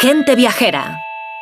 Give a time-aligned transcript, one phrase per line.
[0.00, 1.00] Gente Viajera.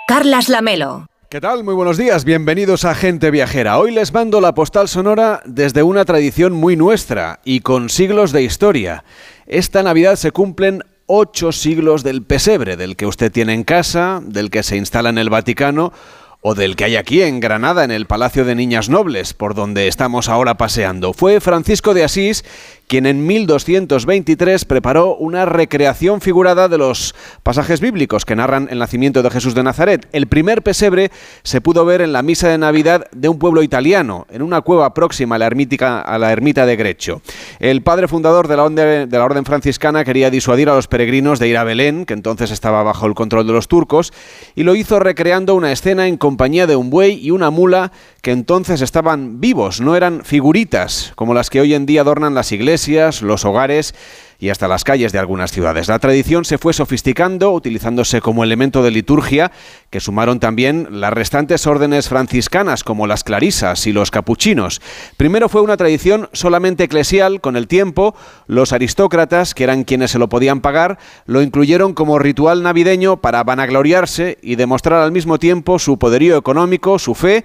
[0.09, 1.09] Carlas Lamelo.
[1.29, 1.63] ¿Qué tal?
[1.63, 3.79] Muy buenos días, bienvenidos a Gente Viajera.
[3.79, 8.45] Hoy les mando la postal sonora desde una tradición muy nuestra y con siglos de
[8.45, 9.05] historia.
[9.47, 14.49] Esta Navidad se cumplen ocho siglos del pesebre, del que usted tiene en casa, del
[14.49, 15.93] que se instala en el Vaticano
[16.41, 19.89] o del que hay aquí en Granada, en el Palacio de Niñas Nobles, por donde
[19.89, 21.13] estamos ahora paseando.
[21.13, 22.45] Fue Francisco de Asís
[22.87, 29.23] quien en 1223 preparó una recreación figurada de los pasajes bíblicos que narran el nacimiento
[29.23, 30.09] de Jesús de Nazaret.
[30.13, 31.11] El primer pesebre
[31.43, 34.95] se pudo ver en la misa de Navidad de un pueblo italiano, en una cueva
[34.95, 37.23] próxima a la, a la ermita de Grecho.
[37.59, 41.49] El padre fundador de la, de la orden franciscana quería disuadir a los peregrinos de
[41.49, 44.13] ir a Belén, que entonces estaba bajo el control de los turcos,
[44.55, 47.93] y lo hizo recreando una escena en compañía de un buey y una mula
[48.23, 52.53] que entonces estaban vivos, no eran figuritas como las que hoy en día adornan las
[52.53, 52.76] iglesias,
[53.23, 53.95] los hogares
[54.39, 55.89] y hasta las calles de algunas ciudades.
[55.89, 59.51] La tradición se fue sofisticando, utilizándose como elemento de liturgia,
[59.91, 64.83] que sumaron también las restantes órdenes franciscanas, como las clarisas y los capuchinos.
[65.17, 68.15] Primero fue una tradición solamente eclesial, con el tiempo,
[68.47, 73.43] los aristócratas, que eran quienes se lo podían pagar, lo incluyeron como ritual navideño para
[73.43, 77.45] vanagloriarse y demostrar al mismo tiempo su poderío económico, su fe,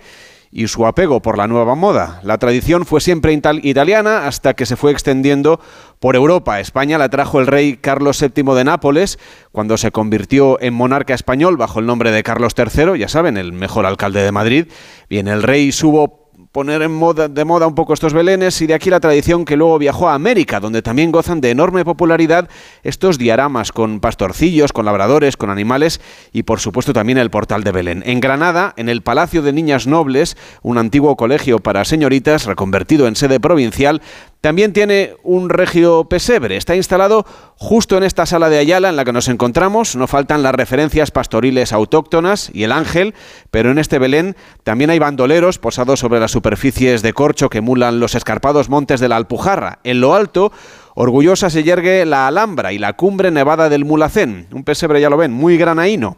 [0.52, 2.19] y su apego por la nueva moda.
[2.23, 5.59] La tradición fue siempre italiana hasta que se fue extendiendo
[5.99, 6.59] por Europa.
[6.59, 9.17] España la trajo el rey Carlos VII de Nápoles
[9.52, 13.53] cuando se convirtió en monarca español bajo el nombre de Carlos III, ya saben, el
[13.53, 14.67] mejor alcalde de Madrid.
[15.09, 16.20] Bien, el rey subo
[16.52, 19.55] poner en moda, de moda un poco estos belenes y de aquí la tradición que
[19.55, 22.49] luego viajó a América, donde también gozan de enorme popularidad
[22.83, 26.02] estos diaramas con pastorcillos, con labradores, con animales
[26.33, 28.03] y por supuesto también el portal de Belén.
[28.05, 33.15] En Granada, en el Palacio de Niñas Nobles, un antiguo colegio para señoritas reconvertido en
[33.15, 34.02] sede provincial,
[34.42, 36.58] también tiene un regio pesebre.
[36.58, 37.25] Está instalado
[37.58, 39.95] justo en esta sala de Ayala en la que nos encontramos.
[39.95, 43.14] No faltan las referencias pastoriles autóctonas y el ángel,
[43.52, 48.00] pero en este Belén también hay bandoleros posados sobre las superficies de corcho que emulan
[48.00, 49.80] los escarpados montes de la Alpujarra.
[49.83, 50.52] En lo alto,
[50.95, 55.17] Orgullosa se yergue la Alhambra y la cumbre nevada del Mulacén, un pesebre ya lo
[55.17, 56.17] ven, muy granaíno.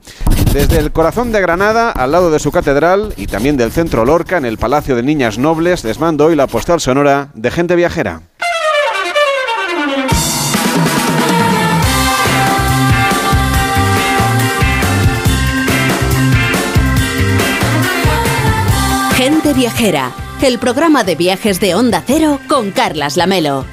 [0.54, 4.38] Desde el corazón de Granada, al lado de su catedral y también del centro Lorca,
[4.38, 8.22] en el Palacio de Niñas Nobles, les mando hoy la postal sonora de gente viajera.
[19.16, 20.12] Gente viajera,
[20.44, 23.66] el programa de viajes de Onda Cero con Carlas Lamelo.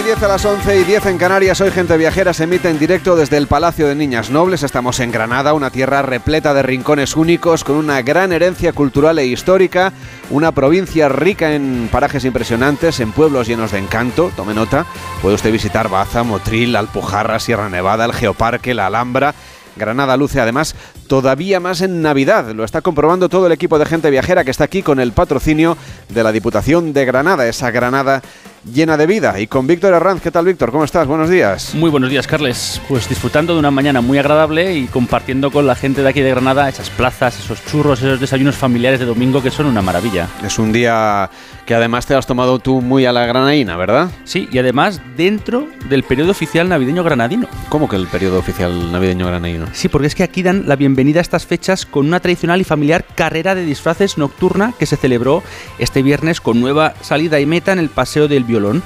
[0.00, 2.78] Y 10 a las 11 y 10 en Canarias, hoy Gente Viajera se emite en
[2.78, 4.62] directo desde el Palacio de Niñas Nobles.
[4.62, 9.26] Estamos en Granada, una tierra repleta de rincones únicos, con una gran herencia cultural e
[9.26, 9.92] histórica,
[10.30, 14.30] una provincia rica en parajes impresionantes, en pueblos llenos de encanto.
[14.36, 14.86] Tome nota,
[15.20, 19.34] puede usted visitar Baza, Motril, Alpujarra, Sierra Nevada, el Geoparque, la Alhambra.
[19.76, 20.74] Granada luce además
[21.06, 22.50] todavía más en Navidad.
[22.52, 25.76] Lo está comprobando todo el equipo de gente viajera que está aquí con el patrocinio
[26.08, 28.22] de la Diputación de Granada, esa Granada
[28.64, 29.38] llena de vida.
[29.40, 30.70] Y con Víctor Herranz, ¿qué tal Víctor?
[30.70, 31.06] ¿Cómo estás?
[31.06, 31.74] Buenos días.
[31.74, 32.80] Muy buenos días, Carles.
[32.88, 36.30] Pues disfrutando de una mañana muy agradable y compartiendo con la gente de aquí de
[36.30, 40.28] Granada esas plazas, esos churros, esos desayunos familiares de domingo que son una maravilla.
[40.44, 41.30] Es un día
[41.66, 44.10] que además te has tomado tú muy a la granaína, ¿verdad?
[44.24, 47.48] Sí, y además dentro del periodo oficial navideño granadino.
[47.68, 49.66] ¿Cómo que el periodo oficial navideño granadino?
[49.72, 52.64] Sí, porque es que aquí dan la bienvenida a estas fechas con una tradicional y
[52.64, 55.42] familiar carrera de disfraces nocturna que se celebró
[55.78, 58.82] este viernes con nueva salida y meta en el Paseo del Violón.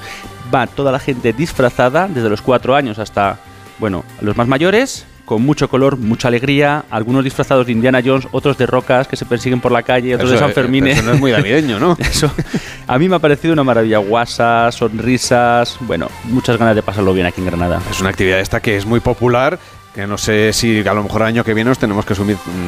[0.54, 3.38] Va toda la gente disfrazada, desde los cuatro años hasta,
[3.78, 8.58] bueno, los más mayores, con mucho color, mucha alegría, algunos disfrazados de Indiana Jones, otros
[8.58, 10.86] de rocas que se persiguen por la calle, otros de San Fermín.
[10.86, 11.97] Eso no es muy navideño, ¿no?
[11.98, 12.30] eso
[12.86, 13.98] a mí me ha parecido una maravilla.
[13.98, 17.81] Guasas, sonrisas, bueno, muchas ganas de pasarlo bien aquí en Granada.
[17.91, 19.58] Es una actividad esta que es muy popular
[19.94, 22.16] que no sé si a lo mejor el año que viene nos tenemos que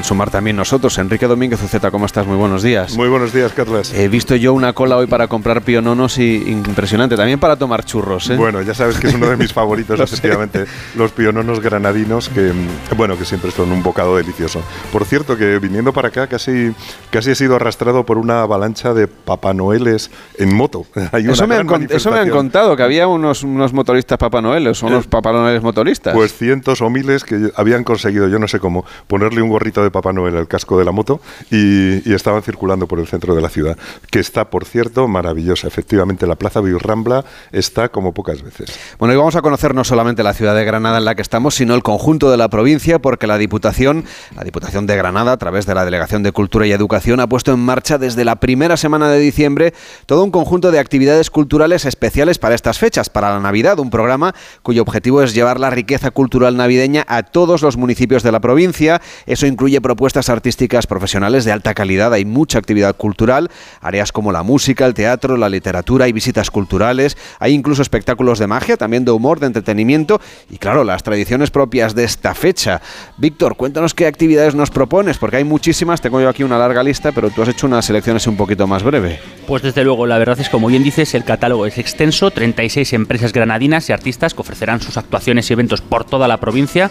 [0.03, 0.97] sumar también nosotros.
[0.99, 2.25] Enrique Domínguez Uceta, ¿cómo estás?
[2.25, 2.97] Muy buenos días.
[2.97, 3.93] Muy buenos días, Carlos.
[3.93, 8.31] He visto yo una cola hoy para comprar piononos y impresionante, también para tomar churros.
[8.31, 8.37] ¿eh?
[8.37, 12.53] Bueno, ya sabes que es uno de mis favoritos, efectivamente, los piononos granadinos, que
[12.97, 14.63] bueno, que siempre son un bocado delicioso.
[14.93, 16.73] Por cierto, que viniendo para acá casi,
[17.11, 20.87] casi he sido arrastrado por una avalancha de Papá Noeles en moto.
[21.13, 24.87] eso, me han, eso, me han, contado, que había unos, unos motoristas Papá Noeles, o
[24.87, 26.15] unos eh, Papá Noeles motoristas.
[26.15, 29.91] Pues cientos o miles que habían conseguido, yo no sé cómo, ponerle un gorrito de
[29.91, 31.21] Papá Noel al casco de la moto
[31.51, 33.77] y, estaban circulando por el centro de la ciudad,
[34.11, 35.69] que está, por cierto, maravillosa.
[35.69, 38.73] Efectivamente, la Plaza Virrambla está como pocas veces.
[38.99, 41.55] Bueno, y vamos a conocer no solamente la ciudad de Granada en la que estamos,
[41.55, 45.67] sino el conjunto de la provincia, porque la Diputación, la Diputación de Granada, a través
[45.67, 49.11] de la Delegación de Cultura y Educación, ha puesto en marcha desde la primera semana
[49.11, 49.75] de diciembre
[50.07, 54.35] todo un conjunto de actividades culturales especiales para estas fechas, para la Navidad, un programa
[54.63, 59.01] cuyo objetivo es llevar la riqueza cultural navideña a todos los municipios de la provincia.
[59.27, 63.51] Eso incluye propuestas artísticas profesionales de alta calidad, hay mucha actividad cultural,
[63.81, 68.47] áreas como la música, el teatro, la literatura y visitas culturales, hay incluso espectáculos de
[68.47, 70.21] magia, también de humor, de entretenimiento
[70.51, 72.81] y claro, las tradiciones propias de esta fecha.
[73.17, 77.13] Víctor, cuéntanos qué actividades nos propones, porque hay muchísimas, tengo yo aquí una larga lista,
[77.13, 79.19] pero tú has hecho unas selecciones un poquito más breve.
[79.47, 83.33] Pues desde luego, la verdad es como bien dices, el catálogo es extenso, 36 empresas
[83.33, 86.91] granadinas y artistas que ofrecerán sus actuaciones y eventos por toda la provincia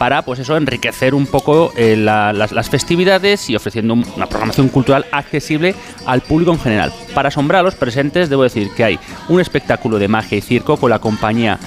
[0.00, 5.74] para pues eso enriquecer un poco eh, las, festividades y ofreciendo una programación cultural accesible
[6.06, 6.92] al público en general.
[7.14, 8.98] Para asombrar a los presentes debo decir que hay
[9.28, 11.58] un espectáculo de magia y circo con la compañía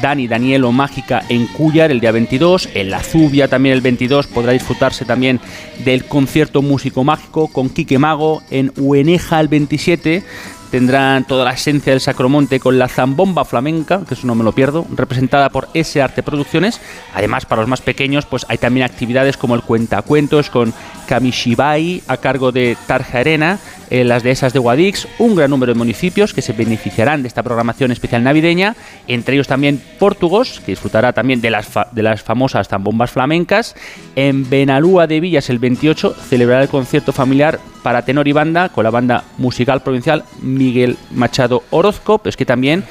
[0.00, 4.52] Dani Danielo Mágica en Cuyar el día 22, en La Zubia también el 22 podrá
[4.52, 5.40] disfrutarse también
[5.84, 10.22] del concierto músico mágico con Quique Mago en Ueneja el 27
[10.70, 14.52] tendrán toda la esencia del Sacromonte con la zambomba flamenca, que eso no me lo
[14.52, 16.80] pierdo, representada por S Arte Producciones.
[17.14, 20.72] Además, para los más pequeños, pues hay también actividades como el cuentacuentos con
[21.08, 23.58] Kamishibai a cargo de Tarja Arena,
[23.90, 27.42] en las dehesas de Guadix, un gran número de municipios que se beneficiarán de esta
[27.42, 28.76] programación especial navideña,
[29.08, 33.74] entre ellos también Portugos, que disfrutará también de las, de las famosas zambombas flamencas.
[34.14, 38.84] En Benalúa de Villas el 28 celebrará el concierto familiar para tenor y banda con
[38.84, 42.84] la banda musical provincial Miguel Machado Orozco, pero es que también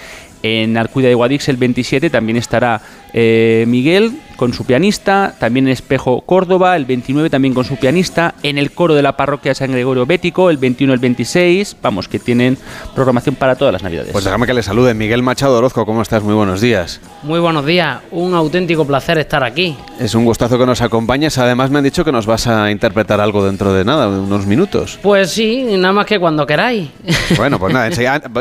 [0.43, 2.81] en Alcuida de Guadix el 27 también estará
[3.13, 8.35] eh, Miguel con su pianista, también en Espejo Córdoba, el 29 también con su pianista,
[8.41, 12.19] en el coro de la parroquia San Gregorio Bético, el 21 el 26, vamos, que
[12.19, 12.57] tienen
[12.95, 14.13] programación para todas las navidades.
[14.13, 16.23] Pues déjame que le salude, Miguel Machado Orozco, ¿cómo estás?
[16.23, 17.01] Muy buenos días.
[17.23, 19.75] Muy buenos días, un auténtico placer estar aquí.
[19.99, 23.19] Es un gustazo que nos acompañes, además me han dicho que nos vas a interpretar
[23.19, 24.99] algo dentro de nada, unos minutos.
[25.01, 26.89] Pues sí, nada más que cuando queráis.
[27.37, 27.89] Bueno, pues nada,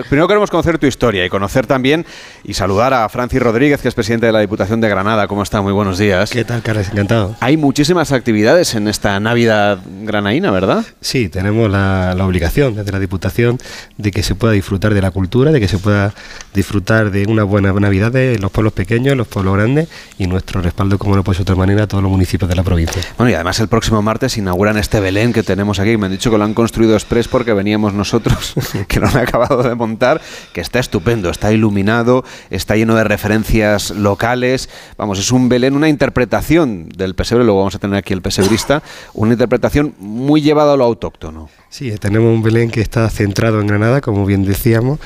[0.09, 2.07] primero queremos conocer tu historia y conocer también
[2.43, 5.29] y saludar a Francis Rodríguez, que es presidente de la Diputación de Granada.
[5.29, 5.63] ¿Cómo está?
[5.63, 6.31] Muy buenos días.
[6.31, 6.89] ¿Qué tal, Carlos?
[6.91, 7.37] Encantado.
[7.39, 10.85] Hay muchísimas actividades en esta Navidad granaína, ¿verdad?
[11.01, 13.59] Sí, tenemos la, obligación desde la Diputación
[13.99, 16.13] de que se pueda disfrutar de la cultura, de que se pueda
[16.55, 19.89] disfrutar de una buena Navidad en los pueblos pequeños, los pueblos grandes
[20.19, 22.57] y nuestro respaldo, como no puede ser de otra manera, a todos los municipios de
[22.57, 23.01] la provincia.
[23.17, 25.97] Bueno, y además el próximo martes inauguran este Belén que tenemos aquí.
[25.97, 28.55] Me han dicho que lo han construido express porque veníamos nosotros,
[28.89, 30.21] que no me he acabado de montar,
[30.53, 34.48] que está estupendo, está iluminado, está lleno de referencias locales.
[34.97, 38.83] Vamos, es un Belén, una interpretación del pesebre, luego vamos a tener aquí el pesebrista,
[39.15, 41.49] una interpretación muy llevada a lo autóctono.
[41.69, 44.99] Sí, tenemos un Belén que está centrado en Granada, como bien decíamos.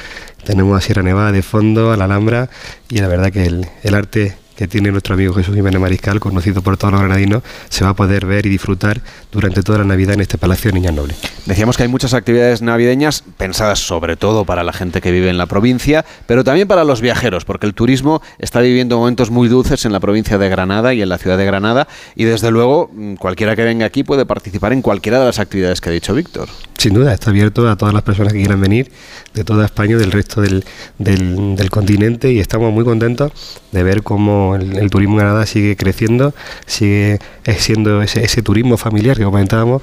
[0.44, 2.50] Tenemos a Sierra Nevada de fondo, a la Alhambra,
[2.88, 6.76] y la verdad que el arte que tiene nuestro amigo Jesús Jiménez Mariscal, conocido por
[6.76, 9.00] todos los granadinos, se va a poder ver y disfrutar
[9.30, 11.18] durante toda la Navidad en este Palacio de Niñas Nobles.
[11.46, 15.38] Decíamos que hay muchas actividades navideñas pensadas sobre todo para la gente que vive en
[15.38, 19.84] la provincia, pero también para los viajeros, porque el turismo está viviendo momentos muy dulces
[19.84, 23.14] en la provincia de Granada y en la ciudad de Granada, y desde luego mm,
[23.14, 26.48] cualquiera que venga aquí puede participar en cualquiera de las actividades que ha dicho Víctor.
[26.82, 28.90] Sin duda, está abierto a todas las personas que quieran venir
[29.34, 30.64] de toda España del resto del,
[30.98, 33.30] del continente, y estamos muy contentos
[33.70, 36.34] de ver cómo el, turismo en Granada sigue creciendo,
[36.66, 37.20] sigue
[37.56, 39.80] siendo ese, ese turismo familiar que comentábamos,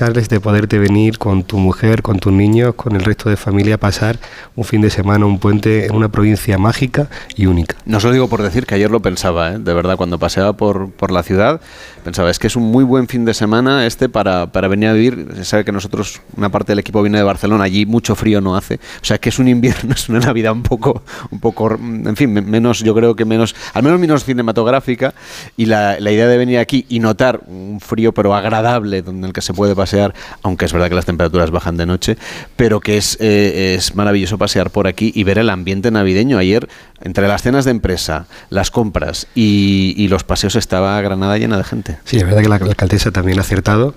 [0.00, 3.76] Carles, de poderte venir con tu mujer, con tus niños, con el resto de familia,
[3.76, 4.18] pasar
[4.56, 7.76] un fin de semana, un puente en una provincia mágica y única.
[7.84, 9.58] No os lo digo por decir que ayer lo pensaba, ¿eh?
[9.58, 11.60] de verdad, cuando paseaba por, por la ciudad,
[12.02, 14.94] pensaba, es que es un muy buen fin de semana este para, para venir a
[14.94, 15.28] vivir.
[15.36, 18.56] Se sabe que nosotros, una parte del equipo viene de Barcelona, allí mucho frío no
[18.56, 18.74] hace.
[18.74, 22.32] O sea, que es un invierno, es una Navidad un poco, un poco, en fin,
[22.32, 25.14] menos, yo creo que menos, al menos menos cinematográfica.
[25.56, 29.32] Y la, la idea de venir aquí y notar un frío pero agradable, donde el
[29.32, 32.16] que se puede pasear, aunque es verdad que las temperaturas bajan de noche,
[32.56, 36.38] pero que es, eh, es maravilloso pasear por aquí y ver el ambiente navideño.
[36.38, 36.68] Ayer,
[37.02, 41.98] entre las cenas de empresa, las compras y, los paseos, estaba Granada llena de gente.
[42.04, 43.94] Sí, es verdad que la, alcaldesa también ha acertado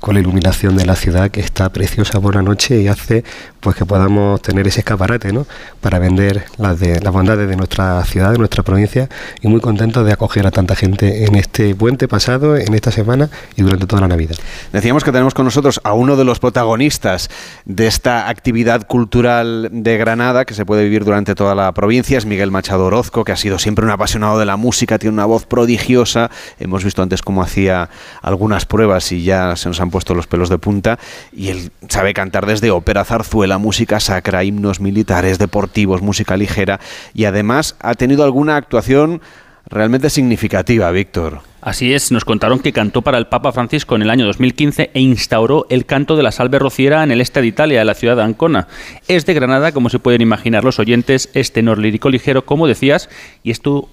[0.00, 3.22] con la iluminación de la ciudad, que está preciosa por la noche y hace
[3.60, 5.46] pues que podamos tener ese escaparate ¿no?
[5.80, 9.08] para vender las, de, las bondades de nuestra ciudad, de nuestra provincia
[9.42, 13.30] y muy contentos de acoger a tanta gente en este puente pasado, en esta semana
[13.54, 14.34] y durante toda la Navidad.
[14.72, 17.30] Decíamos que tenemos con nosotros a uno de los protagonistas
[17.64, 22.26] de esta actividad cultural de Granada que se puede vivir durante toda la provincia, es
[22.26, 25.46] Miguel Machado Orozco, que ha sido siempre un apasionado de la música, tiene una voz
[25.46, 27.88] prodigiosa, hemos visto antes cómo hacía
[28.20, 30.98] algunas pruebas y ya se nos han puesto los pelos de punta,
[31.32, 36.80] y él sabe cantar desde ópera, zarzuela, música sacra, himnos militares, deportivos, música ligera,
[37.14, 39.20] y además ha tenido alguna actuación
[39.68, 41.40] realmente significativa, Víctor.
[41.60, 45.00] Así es, nos contaron que cantó para el Papa Francisco en el año 2015 e
[45.00, 48.16] instauró el canto de la salve rociera en el este de Italia, en la ciudad
[48.16, 48.68] de Ancona.
[49.08, 53.10] Es de Granada, como se pueden imaginar los oyentes, es tenor lírico ligero, como decías,
[53.42, 53.88] y es todo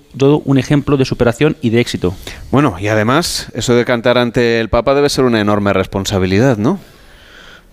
[0.46, 2.14] un ejemplo de superación y de éxito.
[2.52, 6.80] Bueno, y además, eso de cantar ante el Papa debe ser una enorme responsabilidad, ¿no?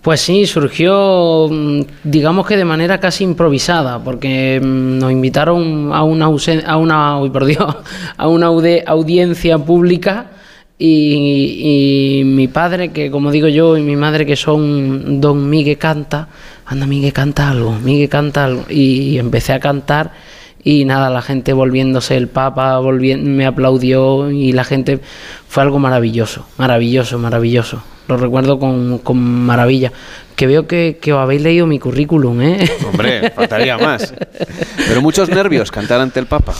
[0.03, 6.03] Pues sí, surgió, mm, digamos que de manera casi improvisada, porque mm, nos invitaron a
[6.03, 7.77] una, a una, por Dios,
[8.17, 10.25] a una audiencia pública
[10.77, 16.27] y, mi padre, que como digo yo, y mi madre, que son Don Miguel canta,
[16.65, 20.11] anda Miguel canta algo, Miguel canta algo, y empecé a cantar
[20.65, 24.99] y nada, la gente volviéndose el Papa, me aplaudió y la gente
[25.47, 29.91] fue algo maravilloso, maravilloso, maravilloso lo recuerdo con, con maravilla.
[30.35, 32.69] Que veo que, que, os habéis leído mi currículum, ¿eh?
[32.87, 34.13] Hombre, faltaría más.
[34.87, 36.53] Pero muchos nervios cantar ante el Papa.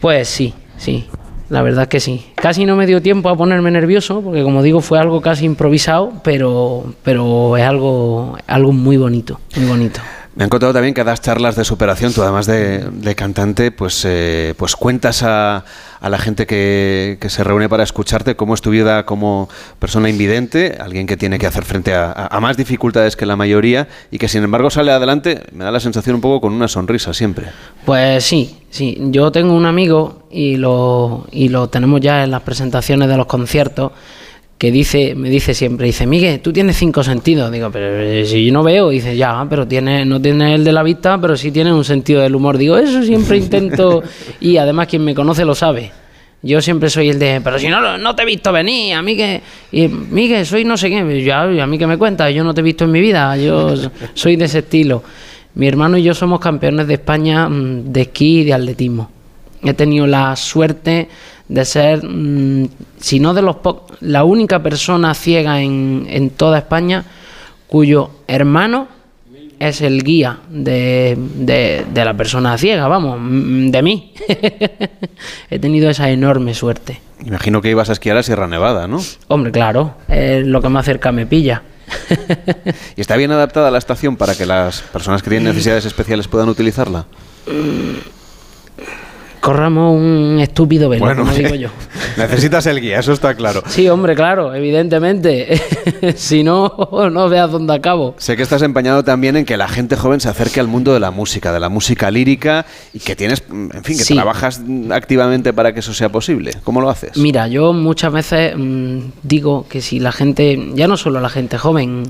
[0.00, 1.06] Pues sí, sí,
[1.48, 2.26] la verdad que sí.
[2.34, 6.12] Casi no me dio tiempo a ponerme nervioso, porque como digo, fue algo casi improvisado,
[6.22, 10.00] pero, pero es algo, algo muy bonito, muy bonito.
[10.36, 14.54] Me han contado también que das charlas de superación, tú además de, cantante, pues, eh,
[14.56, 15.64] pues cuentas a,
[16.00, 20.78] a la gente que, se reúne para escucharte cómo es tu vida como persona invidente,
[20.80, 24.42] alguien que tiene que hacer frente a, más dificultades que la mayoría y que sin
[24.42, 27.46] embargo sale adelante, me da la sensación un poco con una sonrisa siempre.
[27.84, 32.42] Pues sí, sí, yo tengo un amigo y lo, y lo tenemos ya en las
[32.42, 33.92] presentaciones de los conciertos
[34.58, 37.50] que dice, me dice siempre, dice, Miguel, tú tienes cinco sentidos.
[37.52, 40.82] Digo, pero si yo no veo, dice, ya, pero tiene, no tiene el de la
[40.82, 42.58] vista, pero sí tiene un sentido del humor.
[42.58, 44.02] Digo, eso siempre intento,
[44.40, 45.92] y además quien me conoce lo sabe.
[46.42, 49.16] Yo siempre soy el de, pero si no, no te he visto venir, a mí
[49.16, 49.40] que,
[49.72, 52.60] y, Miguel, soy no sé qué, ya, a mí que me cuentas, yo no te
[52.60, 53.74] he visto en mi vida, yo
[54.14, 55.02] soy de ese estilo.
[55.54, 59.10] Mi hermano y yo somos campeones de España mm, de esquí y de atletismo.
[59.62, 61.08] He tenido la suerte
[61.48, 63.56] de ser, mm, si no de los
[64.00, 67.04] la única persona ciega en, en toda España
[67.66, 68.88] cuyo hermano
[69.58, 74.12] es el guía de, de, la persona ciega, vamos, mm, de mí.
[75.50, 77.00] He tenido esa enorme suerte.
[77.24, 79.00] Imagino que ibas a esquiar a Sierra Nevada, ¿no?
[79.26, 81.62] Hombre, claro, es lo que más cerca me pilla.
[82.96, 86.48] ¿Y está bien adaptada la estación para que las personas que tienen necesidades especiales puedan
[86.48, 87.06] utilizarla?
[89.48, 91.68] Mm, corramos un estúpido velo, como digo yo.
[92.16, 93.62] Necesitas el guía, eso está claro.
[93.66, 95.60] Sí, hombre, claro, evidentemente.
[96.16, 96.74] si no,
[97.10, 98.14] no veas dónde acabo.
[98.18, 101.00] Sé que estás empeñado también en que la gente joven se acerque al mundo de
[101.00, 105.72] la música, de la música lírica, y que tienes, en fin, que trabajas activamente para
[105.72, 106.52] que eso sea posible.
[106.64, 107.16] ¿Cómo lo haces?
[107.16, 111.56] Mira, yo muchas veces mm, digo que si la gente, ya no solo la gente
[111.56, 112.02] joven,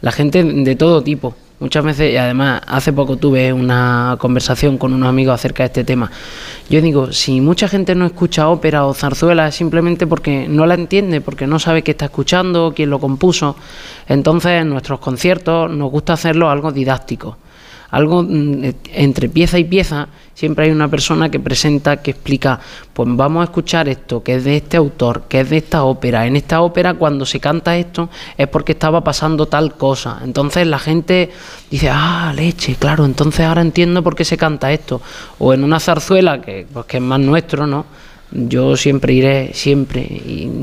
[0.00, 4.92] la gente de todo tipo, Muchas veces, y además hace poco tuve una conversación con
[4.92, 6.10] unos amigos acerca de este tema.
[6.68, 10.74] Yo digo, si mucha gente no escucha ópera o zarzuela es simplemente porque no la
[10.74, 13.56] entiende, porque no sabe qué está escuchando, quién lo compuso.
[14.06, 17.38] Entonces en nuestros conciertos nos gusta hacerlo algo didáctico
[17.90, 22.60] algo mm, entre pieza y pieza, siempre hay una persona que presenta, que explica,
[22.92, 26.26] pues vamos a escuchar esto, que es de este autor, que es de esta ópera.
[26.26, 30.20] En esta ópera cuando se canta esto es porque estaba pasando tal cosa.
[30.22, 31.30] Entonces la gente
[31.70, 35.00] dice, ah, leche, claro, entonces ahora entiendo por qué se canta esto.
[35.38, 37.86] O en una zarzuela, que, pues, que es más nuestro, ¿no?
[38.32, 40.02] Yo siempre iré, siempre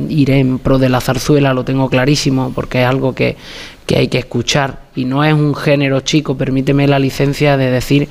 [0.10, 3.38] iré en pro de la zarzuela, lo tengo clarísimo, porque es algo que,
[3.86, 8.08] que hay que escuchar y no es un género chico, permíteme la licencia de decir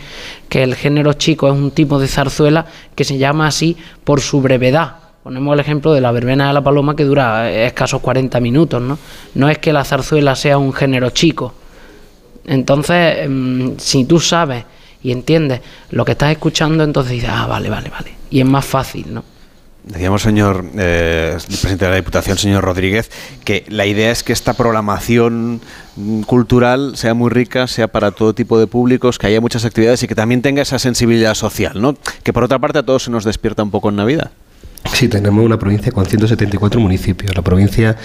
[0.48, 4.40] que el género chico es un tipo de zarzuela que se llama así por su
[4.40, 4.96] brevedad.
[5.22, 8.98] Ponemos el ejemplo de la verbena de la paloma que dura escasos 40 minutos, ¿no?
[9.34, 11.54] No es que la zarzuela sea un género chico.
[12.44, 14.64] Entonces, em, si tú sabes
[15.02, 15.60] y entiendes
[15.90, 18.12] lo que estás escuchando, entonces dices, ah, vale, vale, vale.
[18.30, 19.24] Y es más fácil, ¿no?
[19.84, 23.10] Decíamos, señor eh, presidente de la Diputación, señor Rodríguez,
[23.44, 25.60] que la idea es que esta programación
[26.26, 30.06] cultural sea muy rica, sea para todo tipo de públicos, que haya muchas actividades y
[30.06, 31.96] que también tenga esa sensibilidad social, ¿no?
[32.22, 34.30] Que por otra parte a todos se nos despierta un poco en Navidad.
[34.92, 37.34] Sí, tenemos una provincia con 174 municipios.
[37.34, 37.96] La provincia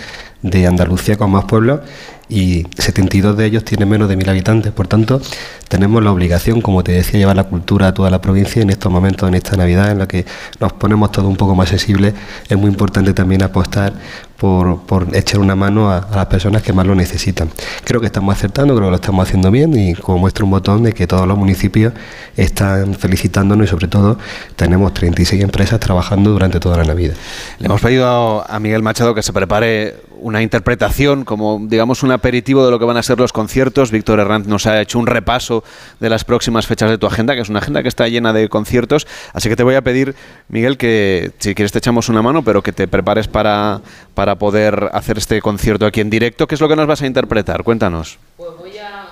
[0.41, 1.81] de Andalucía con más pueblos
[2.29, 4.71] y 72 de ellos tienen menos de mil habitantes.
[4.73, 5.21] Por tanto,
[5.69, 8.91] tenemos la obligación, como te decía, llevar la cultura a toda la provincia en estos
[8.91, 10.25] momentos, en esta Navidad, en la que
[10.59, 12.13] nos ponemos todo un poco más accesible.
[12.49, 13.93] Es muy importante también apostar
[14.37, 17.49] por, por echar una mano a, a, las personas que más lo necesitan.
[17.83, 20.83] Creo que estamos acertando, creo que lo estamos haciendo bien y como muestra un botón
[20.83, 21.93] de que todos los municipios
[22.35, 24.19] están felicitándonos y sobre todo
[24.55, 27.15] tenemos 36 empresas trabajando durante toda la Navidad.
[27.59, 32.65] Le hemos pedido a Miguel Machado que se prepare una interpretación, como digamos un aperitivo
[32.65, 33.91] de lo que van a ser los conciertos.
[33.91, 35.63] Víctor Herranz nos ha hecho un repaso
[35.99, 38.49] de las próximas fechas de tu agenda, que es una agenda que está llena de
[38.49, 39.07] conciertos.
[39.33, 40.15] Así que te voy a pedir,
[40.49, 43.81] Miguel, que si quieres te echamos una mano, pero que te prepares para,
[44.13, 46.47] para poder hacer este concierto aquí en directo.
[46.47, 47.63] ¿Qué es lo que nos vas a interpretar?
[47.63, 48.17] Cuéntanos.
[48.37, 49.07] Pues voy a...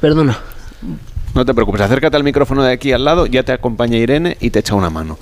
[0.00, 0.38] Perdona.
[1.36, 4.48] No te preocupes, acércate al micrófono de aquí al lado, ya te acompaña Irene y
[4.48, 5.18] te echa una mano.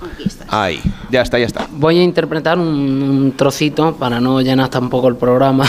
[0.47, 0.81] Ahí,
[1.11, 1.67] ya está, ya está.
[1.73, 5.69] Voy a interpretar un, un trocito, para no llenar tampoco el programa,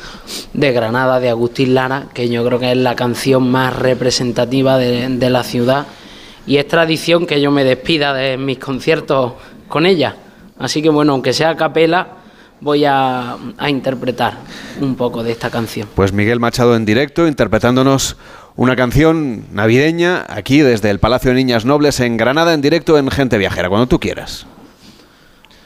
[0.52, 5.10] de Granada, de Agustín Lara, que yo creo que es la canción más representativa de,
[5.10, 5.86] de la ciudad
[6.44, 9.34] y es tradición que yo me despida de mis conciertos
[9.68, 10.16] con ella.
[10.58, 12.08] Así que bueno, aunque sea a capela,
[12.64, 14.38] voy a, a, interpretar
[14.80, 15.86] un poco de esta canción.
[15.94, 18.16] Pues Miguel Machado en directo, interpretándonos
[18.56, 23.10] una canción navideña aquí desde el Palacio de Niñas Nobles en Granada, en directo en
[23.10, 24.46] Gente Viajera, cuando tú quieras.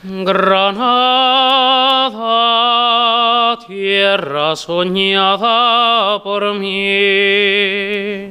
[0.03, 0.79] Granada,
[3.67, 8.31] tierra soñada por mí.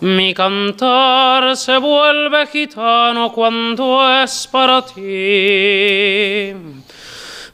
[0.00, 6.54] Mi cantar se vuelve gitano cuando es para ti.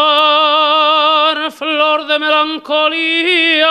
[1.51, 3.71] flor de melancolía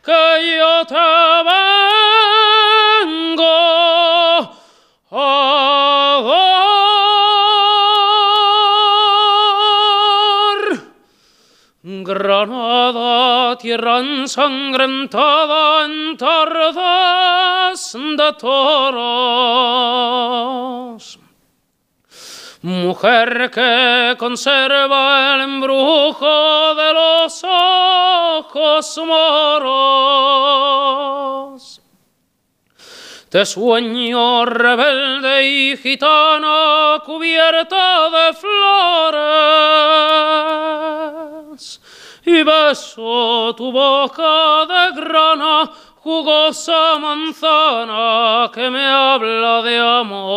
[0.00, 0.94] que yo te
[3.10, 3.50] vengo
[5.10, 6.70] a dar.
[11.82, 13.29] Granada,
[13.60, 19.20] tierra ensangrentada en tardes de toros.
[22.62, 30.00] Mujer que conserva el embrujo de los ojos moros.
[33.28, 39.20] Te sueño rebelde y gitana cubierta de flores.
[42.32, 50.30] Y beso tu boca de grana jugosa manzana que me habla de amores.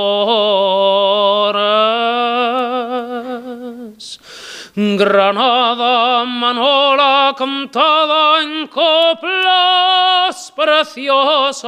[4.75, 11.63] Granada, manola cantada en coplas preciosas.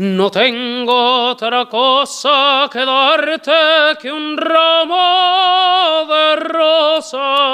[0.00, 7.50] No tengo otra cosa que darte que un ramo de rosas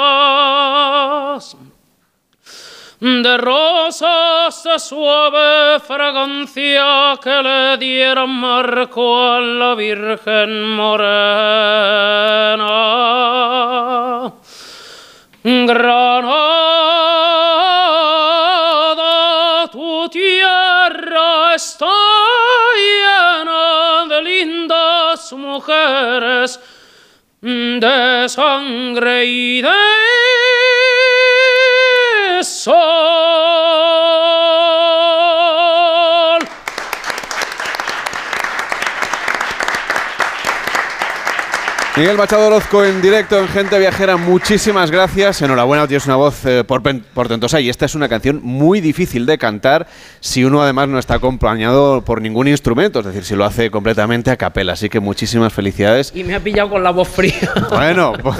[3.01, 12.46] de rosas de suave fragancia que le dieran marco a la Virgen morena.
[25.57, 26.59] Mujeres,
[27.41, 29.69] de sangre y de
[32.43, 32.96] sol.
[41.97, 45.41] Miguel Machado Orozco en directo en Gente Viajera, muchísimas gracias.
[45.41, 49.87] Enhorabuena, tienes una voz eh, portentosa y esta es una canción muy difícil de cantar
[50.19, 54.29] si uno además no está acompañado por ningún instrumento, es decir, si lo hace completamente
[54.29, 54.73] a capela.
[54.73, 56.11] Así que muchísimas felicidades.
[56.13, 57.51] Y me ha pillado con la voz fría.
[57.71, 58.37] Bueno, pues,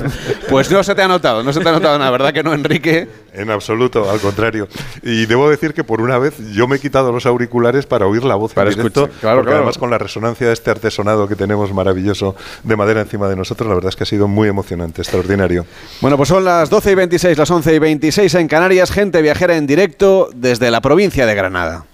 [0.47, 2.53] pues no se te ha notado, no se te ha notado nada, ¿verdad que no,
[2.53, 3.07] Enrique?
[3.37, 4.67] En absoluto, al contrario.
[5.03, 8.23] Y debo decir que por una vez yo me he quitado los auriculares para oír
[8.23, 9.57] la voz para en directo, escuchar, claro, porque claro.
[9.59, 13.69] además con la resonancia de este artesonado que tenemos maravilloso de madera encima de nosotros,
[13.69, 15.65] la verdad es que ha sido muy emocionante, extraordinario.
[16.01, 19.55] Bueno, pues son las 12 y 26, las 11 y 26 en Canarias, gente viajera
[19.55, 21.85] en directo desde la provincia de Granada.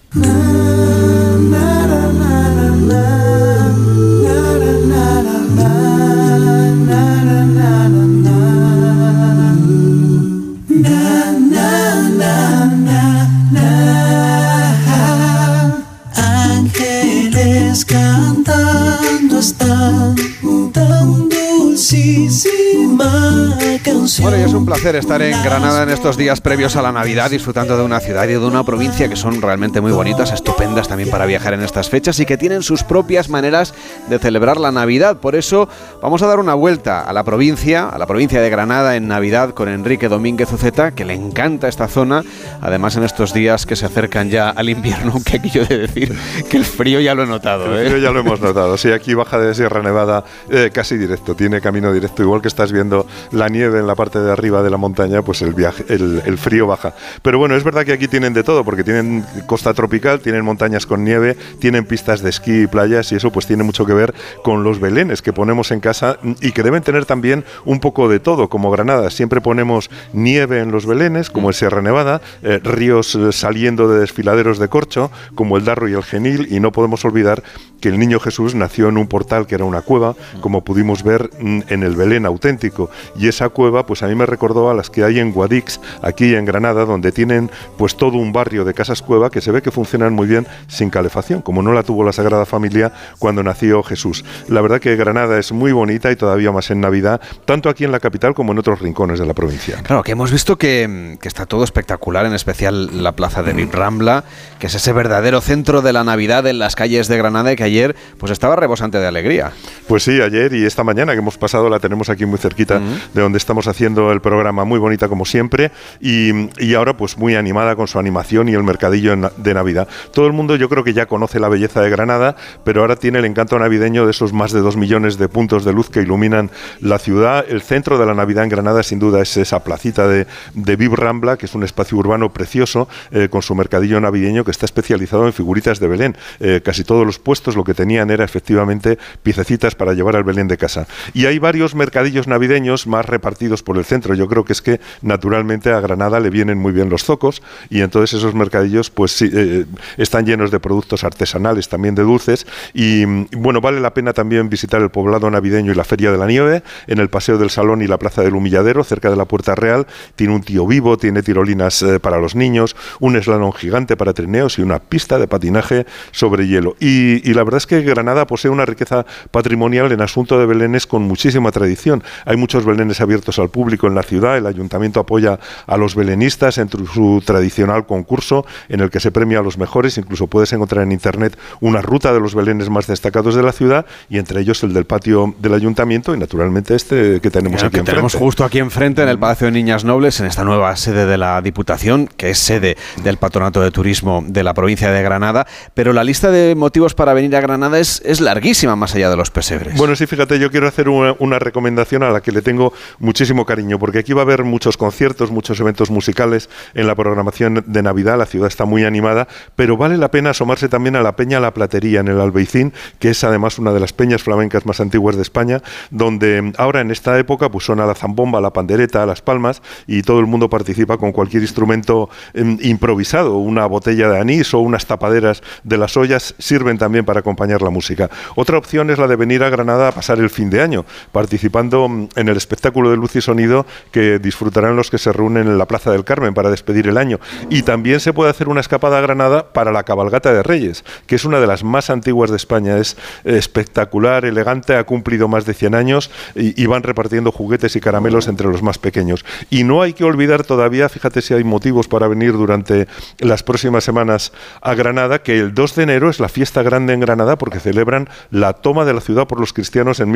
[24.21, 27.29] Bueno, y es un placer estar en Granada en estos días previos a la Navidad,
[27.29, 31.09] disfrutando de una ciudad y de una provincia que son realmente muy bonitas, estupendas también
[31.09, 33.73] para viajar en estas fechas y que tienen sus propias maneras
[34.09, 35.17] de celebrar la Navidad.
[35.17, 35.67] Por eso
[36.01, 39.53] vamos a dar una vuelta a la provincia, a la provincia de Granada en Navidad
[39.53, 42.23] con Enrique Domínguez Uceta, que le encanta esta zona,
[42.61, 45.77] además en estos días que se acercan ya al invierno, aunque aquí yo he de
[45.79, 46.17] decir
[46.49, 47.65] que el frío ya lo he notado.
[47.77, 47.89] El ¿eh?
[47.89, 48.77] frío ya lo hemos notado.
[48.77, 52.23] Sí, aquí baja de Sierra Nevada eh, casi directo, tiene camino directo.
[52.23, 55.41] Igual que estás viendo la nieve en la parte de arriba de la montaña, pues
[55.41, 56.93] el, viaje, el, el frío baja.
[57.21, 60.85] Pero bueno, es verdad que aquí tienen de todo, porque tienen costa tropical, tienen montañas
[60.85, 64.13] con nieve, tienen pistas de esquí y playas, y eso pues tiene mucho que ver
[64.43, 68.19] con los belenes que ponemos en casa y que deben tener también un poco de
[68.19, 69.09] todo, como Granada.
[69.09, 73.99] Siempre ponemos nieve en los belenes, como en Sierra Nevada, eh, ríos eh, saliendo de
[73.99, 77.43] desfiladeros de corcho, como el Darro y el Genil, y no podemos olvidar
[77.81, 81.29] que el niño Jesús nació en un portal que era una cueva, como pudimos ver
[81.69, 82.89] en el Belén auténtico.
[83.17, 86.35] Y esa cueva, pues a mí me recordó a las que hay en Guadix, aquí
[86.35, 89.71] en Granada, donde tienen pues todo un barrio de casas cueva que se ve que
[89.71, 94.23] funcionan muy bien sin calefacción, como no la tuvo la Sagrada Familia cuando nació Jesús.
[94.47, 97.91] La verdad que Granada es muy bonita y todavía más en Navidad, tanto aquí en
[97.91, 99.77] la capital como en otros rincones de la provincia.
[99.83, 104.23] Claro, que hemos visto que, que está todo espectacular, en especial la plaza de Rambla,
[104.59, 107.63] que es ese verdadero centro de la Navidad en las calles de Granada y que
[107.63, 109.51] ayer pues estaba rebosante de alegría.
[109.87, 112.79] Pues sí, ayer y esta mañana que hemos pasado la tenemos aquí muy cerquita
[113.13, 117.35] de donde estamos haciendo el programa, muy bonita como siempre y, y ahora pues muy
[117.35, 119.87] animada con su animación y el mercadillo de Navidad.
[120.13, 123.19] Todo el mundo yo creo que ya conoce la belleza de Granada, pero ahora tiene
[123.19, 126.49] el encanto navideño de esos más de dos millones de puntos de luz que iluminan
[126.81, 127.45] la ciudad.
[127.47, 130.95] El centro de la Navidad en Granada sin duda es esa placita de, de Viv
[130.95, 135.25] Rambla, que es un espacio urbano precioso eh, con su mercadillo navideño que está especializado
[135.25, 136.17] en figuritas de Belén.
[136.39, 140.47] Eh, casi todos los puestos lo que tenían era efectivamente piececitas para llevar al Belén
[140.47, 140.87] de casa.
[141.13, 144.15] Y hay varios mercadillos navideños más repartidos por el centro.
[144.15, 147.81] Yo creo que es que naturalmente a Granada le vienen muy bien los zocos y
[147.81, 149.65] entonces esos mercadillos pues sí, eh,
[149.97, 154.49] están llenos de productos artesanales, también de dulces y mm, bueno, vale la pena también
[154.49, 157.81] visitar el poblado navideño y la Feria de la Nieve en el Paseo del Salón
[157.81, 159.85] y la Plaza del Humilladero cerca de la Puerta Real.
[160.15, 164.57] Tiene un tío vivo, tiene tirolinas eh, para los niños, un eslalon gigante para trineos
[164.59, 166.77] y una pista de patinaje sobre hielo.
[166.79, 170.87] Y, y la verdad es que Granada posee una riqueza patrimonial en asunto de belenes
[170.87, 172.03] con muchísima tradición.
[172.25, 176.57] Hay muchos belenes abiertos al público en la ciudad, el ayuntamiento apoya a los belenistas
[176.59, 180.83] en su tradicional concurso en el que se premia a los mejores, incluso puedes encontrar
[180.83, 184.61] en internet una ruta de los belenes más destacados de la ciudad y entre ellos
[184.63, 187.91] el del patio del ayuntamiento y naturalmente este que tenemos Claro, aquí que enfrente.
[187.91, 191.17] tenemos justo aquí enfrente en el Palacio de Niñas Nobles, en esta nueva sede de
[191.17, 195.47] la Diputación, que es sede del Patronato de Turismo de la provincia de Granada.
[195.73, 199.17] Pero la lista de motivos para venir a Granada es, es larguísima más allá de
[199.17, 199.75] los pesebres.
[199.77, 203.45] Bueno, sí, fíjate, yo quiero hacer una, una recomendación a la que le tengo muchísimo
[203.45, 207.81] cariño, porque aquí va a haber muchos conciertos, muchos eventos musicales en la programación de
[207.81, 211.39] Navidad, la ciudad está muy animada, pero vale la pena asomarse también a la Peña
[211.39, 215.15] La Platería en el Albeicín, que es además una de las peñas flamencas más antiguas
[215.15, 219.61] de España, donde ahora en esta época pues suena la zambomba, la pandereta, las palmas
[219.87, 224.59] y todo el mundo participa con cualquier instrumento em, improvisado, una botella de anís o
[224.59, 228.09] unas tapaderas de las ollas sirven también para acompañar la música.
[228.35, 231.85] Otra opción es la de venir a Granada a pasar el fin de año, participando
[232.15, 235.67] en el espectáculo de luz y sonido que disfrutarán los que se reúnen en la
[235.67, 237.19] Plaza del Carmen para despedir el año.
[237.49, 241.15] Y también se puede hacer una escapada a Granada para la cabalgata de Reyes, que
[241.15, 242.77] es una de las más antiguas de España.
[242.77, 248.27] Es espectacular, elegante, ha cumplido más de 100 años y, van repartiendo juguetes y caramelos
[248.27, 249.23] entre los más pequeños.
[249.51, 252.87] Y no hay que olvidar todavía, fíjate si hay motivos para venir durante
[253.19, 257.01] las próximas semanas a Granada, que el 2 de enero es la fiesta grande en
[257.01, 260.09] Granada porque celebran la toma de la ciudad por los cristianos en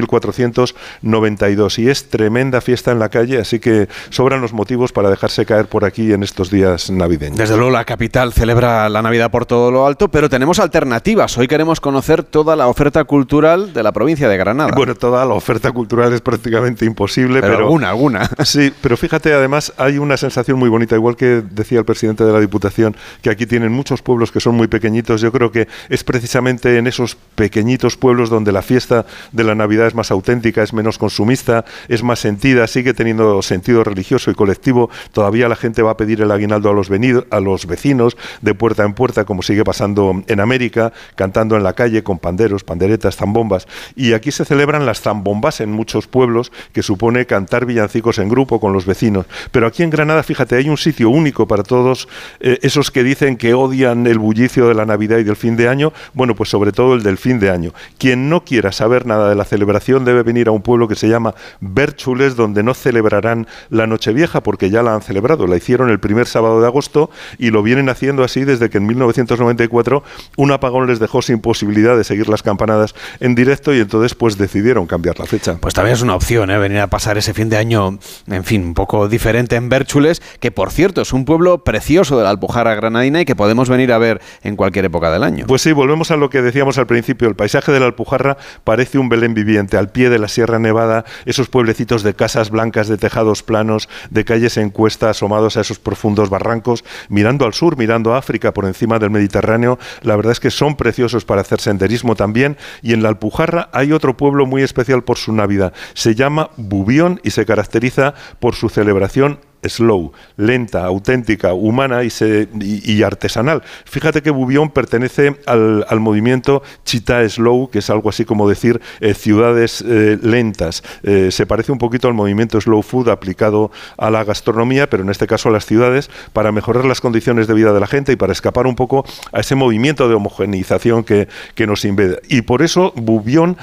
[1.02, 5.45] 1492 y es tremenda fiesta en la calle, así que sobran los motivos para dejarse
[5.45, 7.38] caer por aquí en estos días navideños.
[7.38, 11.38] Desde luego la capital celebra la Navidad por todo lo alto, pero tenemos alternativas.
[11.38, 14.71] Hoy queremos conocer toda la oferta cultural de la provincia de Granada.
[14.76, 18.30] Bueno, toda la oferta cultural es prácticamente imposible, pero, pero, alguna, alguna.
[18.45, 22.32] Sí, pero fíjate, además hay una sensación muy bonita, igual que decía el presidente de
[22.32, 25.21] la Diputación, que aquí tienen muchos pueblos que son muy pequeñitos.
[25.21, 29.88] Yo creo que es precisamente en esos pequeñitos pueblos donde la fiesta de la Navidad
[29.88, 34.90] es más auténtica, es menos consumista, es más sentida, sigue teniendo sentido religioso y colectivo.
[35.12, 38.54] Todavía la gente va a pedir el aguinaldo a los, venido- a los vecinos de
[38.54, 43.18] puerta en puerta, como sigue pasando en América, cantando en la calle con panderos, panderetas,
[43.18, 43.68] zambombas.
[43.96, 48.60] Y aquí se celebran las zambombas en muchos pueblos, que supone cantar villancicos en grupo
[48.60, 49.26] con los vecinos.
[49.52, 52.08] Pero aquí en Granada, fíjate, hay un sitio único para todos
[52.40, 55.68] eh, esos que dicen que odian el bullicio de la Navidad y del fin de
[55.68, 55.92] año.
[56.13, 57.74] Bueno, pues sobre todo el del fin de año.
[57.98, 61.08] Quien no quiera saber nada de la celebración debe venir a un pueblo que se
[61.08, 65.48] llama Bérchules, donde no celebrarán la Nochevieja porque ya la han celebrado.
[65.48, 68.88] La hicieron el primer sábado de agosto y lo vienen haciendo así desde que en
[68.88, 70.04] 1994
[70.38, 74.38] un apagón les dejó sin posibilidad de seguir las campanadas en directo y entonces pues
[74.38, 75.58] decidieron cambiar la fecha.
[75.60, 76.58] Pues también es una opción, ¿eh?
[76.58, 80.52] venir a pasar ese fin de año, en fin, un poco diferente en Bérchules, que
[80.52, 83.98] por cierto es un pueblo precioso de la Alpujarra Granadina y que podemos venir a
[83.98, 85.46] ver en cualquier época del año.
[85.48, 87.28] Pues sí, volvemos a lo que decíamos al principio.
[87.28, 91.03] El paisaje de la Alpujarra parece un Belén viviente, al pie de la Sierra Nevada,
[91.25, 95.79] esos pueblecitos de casas blancas, de tejados planos, de calles en cuesta, asomados a esos
[95.79, 99.77] profundos barrancos, mirando al sur, mirando a África por encima del Mediterráneo.
[100.01, 102.57] La verdad es que son preciosos para hacer senderismo también.
[102.81, 105.73] Y en la Alpujarra hay otro pueblo muy especial por su Navidad.
[105.93, 113.63] Se llama Bubión y se caracteriza por su celebración slow, lenta, auténtica, humana y, artesanal.
[113.86, 118.82] Fíjate que Bubión pertenece al, al, movimiento Chita Slow, que es algo así como decir
[118.99, 120.84] eh, ciudades eh, lentas.
[121.03, 125.10] Eh, se parece un poquito al movimiento Slow Food aplicado a la gastronomía, pero en
[125.10, 128.15] este caso a las ciudades, para mejorar las condiciones de vida de la gente y
[128.15, 132.21] para escapar un poco a ese movimiento de homogeneización que, que nos invade.
[132.30, 133.58] Y por eso Bubión,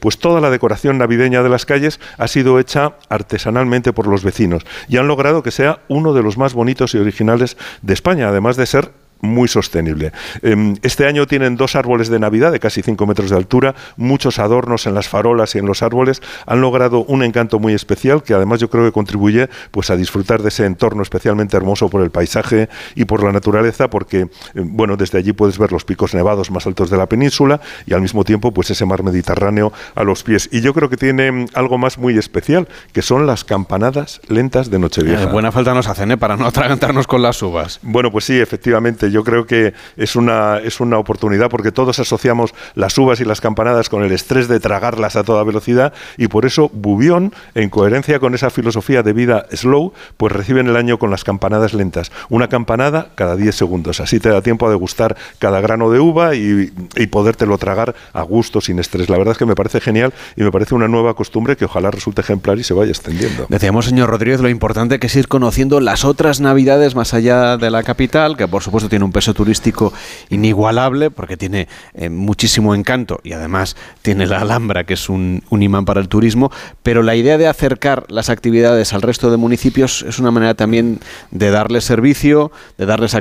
[0.00, 4.64] pues toda la decoración navideña de las calles ha sido hecha artesanalmente por los vecinos
[4.88, 8.56] y han logrado que sea uno de los más bonitos y originales de España, además
[8.56, 10.12] de ser muy sostenible.
[10.42, 14.38] Em, este año tienen dos árboles de Navidad de casi 5 metros de altura, muchos
[14.38, 16.22] adornos en las farolas y en los árboles.
[16.46, 20.42] Han logrado un encanto muy especial que además yo creo que contribuye pues, a disfrutar
[20.42, 24.96] de ese entorno especialmente hermoso por el paisaje y por la naturaleza, porque em, bueno,
[24.96, 28.24] desde allí puedes ver los picos nevados más altos de la península y al mismo
[28.24, 30.48] tiempo pues ese mar Mediterráneo a los pies.
[30.52, 34.70] Y yo creo que tiene em, algo más muy especial, que son las campanadas lentas
[34.70, 35.24] de Nochevieja.
[35.24, 36.16] Eh, buena falta nos hacen, ¿eh?
[36.16, 37.80] Para no atragantarnos con las uvas.
[37.82, 42.52] Bueno, pues sí, efectivamente yo creo que es una, es una oportunidad porque todos asociamos
[42.74, 46.44] las uvas y las campanadas con el estrés de tragarlas a toda velocidad y por
[46.44, 51.10] eso Bubión, en coherencia con esa filosofía de vida slow, pues reciben el año con
[51.10, 52.12] las campanadas lentas.
[52.28, 54.00] Una campanada cada 10 segundos.
[54.00, 58.20] Así te da tiempo a degustar cada grano de uva y, y podértelo tragar a
[58.20, 59.08] gusto, sin estrés.
[59.08, 61.90] La verdad es que me parece genial y me parece una nueva costumbre que ojalá
[61.90, 63.46] resulte ejemplar y se vaya extendiendo.
[63.48, 67.70] Decíamos, señor Rodríguez, lo importante que es ir conociendo las otras navidades más allá de
[67.70, 69.92] la capital, que por supuesto tiene un peso turístico
[70.30, 75.84] inigualable porque tiene eh, muchísimo encanto y además tiene la Alhambra, que es un, imán
[75.84, 76.50] para el turismo,
[76.82, 81.00] pero la idea de acercar las actividades al resto de municipios es una manera también
[81.30, 83.16] de darles servicio, de darles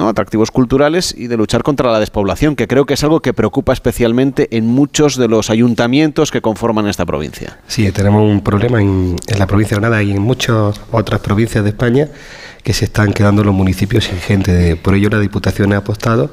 [0.00, 3.72] atractivos culturales y de luchar contra la despoblación, que creo que es algo que preocupa
[3.72, 7.58] especialmente en muchos de los ayuntamientos que conforman esta provincia.
[7.66, 11.64] Sí, tenemos un problema en, en la provincia de Granada y en muchas otras provincias
[11.64, 12.08] de España
[12.62, 14.76] que se están quedando los municipios sin gente.
[14.76, 16.30] Por ello la Diputación ha apostado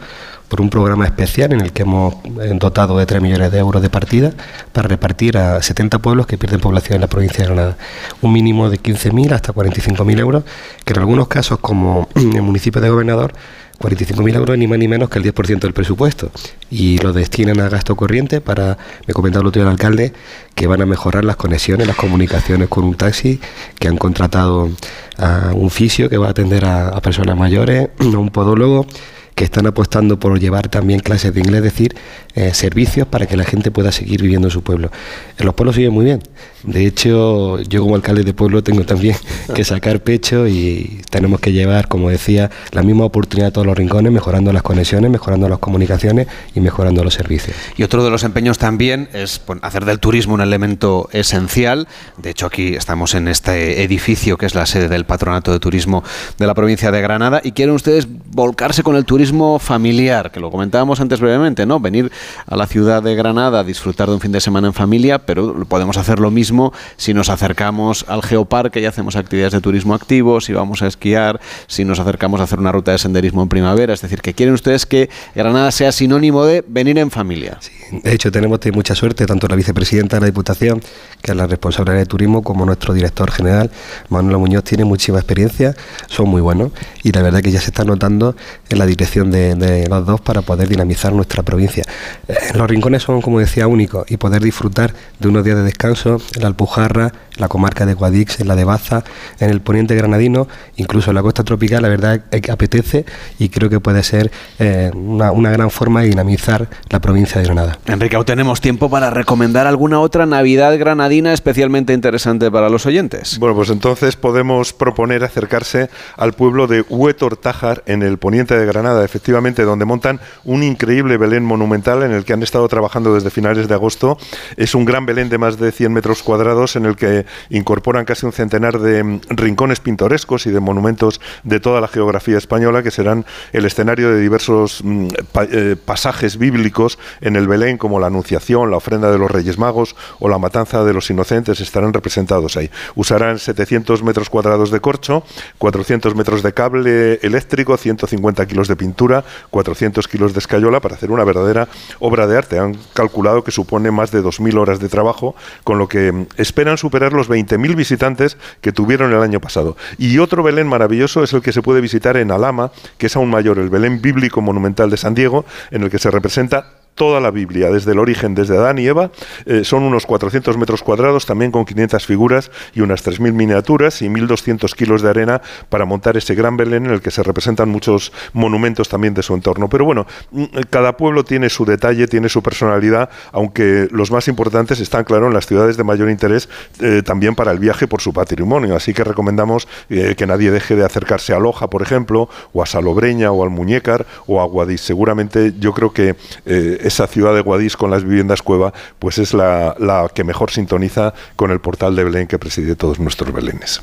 [0.48, 2.16] por un programa especial en el que hemos
[2.60, 4.32] dotado de 3 millones de euros de partida
[4.72, 7.78] para repartir a 70 pueblos que pierden población en la provincia de Granada.
[8.22, 10.44] Un mínimo de 15.000 hasta 45.000 euros,
[10.84, 13.34] que en algunos casos, como en el municipio de Gobernador,
[13.80, 16.32] 45.000 euros ni más ni menos que el 10% del presupuesto.
[16.70, 20.14] Y lo destinan a gasto corriente para, me comentaba el otro día el alcalde,
[20.54, 23.40] que van a mejorar las conexiones, las comunicaciones con un taxi,
[23.80, 24.70] que han contratado
[25.18, 28.88] a un fisio que va a atender a, personas mayores, a un podólogo,
[29.36, 31.96] que están apostando por llevar también clases de inglés, es decir,
[32.36, 34.90] eh, servicios para que la gente pueda seguir viviendo en su pueblo.
[35.38, 36.22] En los pueblos sigue muy bien.
[36.64, 39.18] De hecho, yo como alcalde de pueblo tengo también
[39.54, 43.78] que sacar pecho y tenemos que llevar, como decía, la misma oportunidad a todos los
[43.78, 47.56] rincones, mejorando las conexiones, mejorando las comunicaciones y mejorando los servicios.
[47.76, 51.88] Y otro de los empeños también es hacer del turismo un elemento esencial.
[52.18, 56.04] De hecho, aquí estamos en este edificio que es la sede del Patronato de Turismo
[56.38, 59.25] de la provincia de Granada y quieren ustedes volcarse con el turismo
[59.60, 61.80] familiar, que lo comentábamos antes brevemente, ¿no?
[61.80, 62.12] Venir
[62.48, 65.66] a la ciudad de Granada a disfrutar de un fin de semana en familia, pero
[65.66, 70.42] podemos hacer lo mismo si nos acercamos al geoparque y hacemos actividades de turismo activo,
[70.42, 73.94] si vamos a esquiar, si nos acercamos a hacer una ruta de senderismo en primavera.
[73.94, 77.60] Es decir, que quieren ustedes que Granada sea sinónimo de venir en familia.
[77.92, 80.82] De hecho, tenemos mucha suerte, tanto la vicepresidenta de la Diputación,
[81.22, 83.72] que es la responsable de turismo, como nuestro director general,
[84.10, 85.76] Manuel Muñoz, tiene muchísima experiencia,
[86.08, 86.72] son muy buenos
[87.04, 88.36] y la verdad que ya se está notando
[88.70, 91.84] en la dirección de, de, los dos para poder dinamizar nuestra provincia.
[92.28, 96.18] Eh, los rincones son, como decía, únicos y poder disfrutar de unos días de descanso
[96.36, 99.04] en la Alpujarra, en la comarca de Guadix, en la de Baza,
[99.40, 103.06] en el poniente granadino, incluso en la costa tropical, la verdad es que apetece
[103.40, 107.46] y creo que puede ser eh, una, una, gran forma de dinamizar la provincia de
[107.46, 107.78] Granada.
[107.86, 113.38] Enrique, ¿aún tenemos tiempo para recomendar alguna otra Navidad granadina especialmente interesante para los oyentes?
[113.40, 118.66] Bueno, pues entonces podemos proponer acercarse al pueblo de Huetor Tájar en el poniente de
[118.66, 123.30] Granada efectivamente, donde montan un increíble Belén monumental en el que han estado trabajando desde
[123.30, 124.18] finales de agosto.
[124.58, 128.26] Es un gran Belén de más de 100 metros cuadrados en el que incorporan casi
[128.26, 132.92] un centenar de mm, rincones pintorescos y de monumentos de toda la geografía española que
[132.92, 135.08] serán el escenario de diversos mm,
[135.52, 139.96] eh, pasajes bíblicos en el Belén, como la Anunciación, la ofrenda de los Reyes Magos
[140.20, 142.70] o la matanza de los inocentes, estarán representados ahí.
[142.96, 145.24] Usarán 700 metros cuadrados de corcho,
[145.58, 151.12] 400 metros de cable eléctrico, 150 kilos de pintura, 400 kilos de escayola para hacer
[151.12, 151.68] una verdadera
[152.00, 152.60] obra de arte.
[152.60, 156.78] Han calculado que supone más de 2.000 horas de trabajo, con lo que mm, esperan
[156.78, 159.78] superar los 20.000 visitantes que tuvieron el año pasado.
[159.98, 163.30] Y otro Belén maravilloso es el que se puede visitar en Alama, que es aún
[163.30, 167.30] mayor, el Belén bíblico monumental de San Diego, en el que se representa toda la
[167.30, 169.12] Biblia, desde el origen, desde Adán y Eva,
[169.46, 174.08] eh, son unos 400 metros cuadrados, también con 500 figuras y unas 3.000 miniaturas y
[174.08, 178.14] 1.200 kilos de arena para montar ese gran Belén en el que se representan muchos
[178.34, 179.70] monumentos también de su entorno.
[179.70, 184.80] Pero bueno, mm, cada pueblo tiene su detalle, tiene su personalidad, aunque los más importantes
[184.80, 188.14] están, claro, en las ciudades de mayor interés eh, también para el viaje por su
[188.14, 188.76] patrimonio.
[188.76, 192.66] Así que recomendamos eh, que nadie deje de acercarse a Loja, por ejemplo, o a
[192.66, 194.82] Salobreña, o al Muñécar, o a Guadix.
[194.82, 199.34] Seguramente yo creo que eh, esa ciudad de Guadix con las viviendas cueva, pues es
[199.34, 203.82] la, la que mejor sintoniza con el portal de Belén que preside todos nuestros Belenes.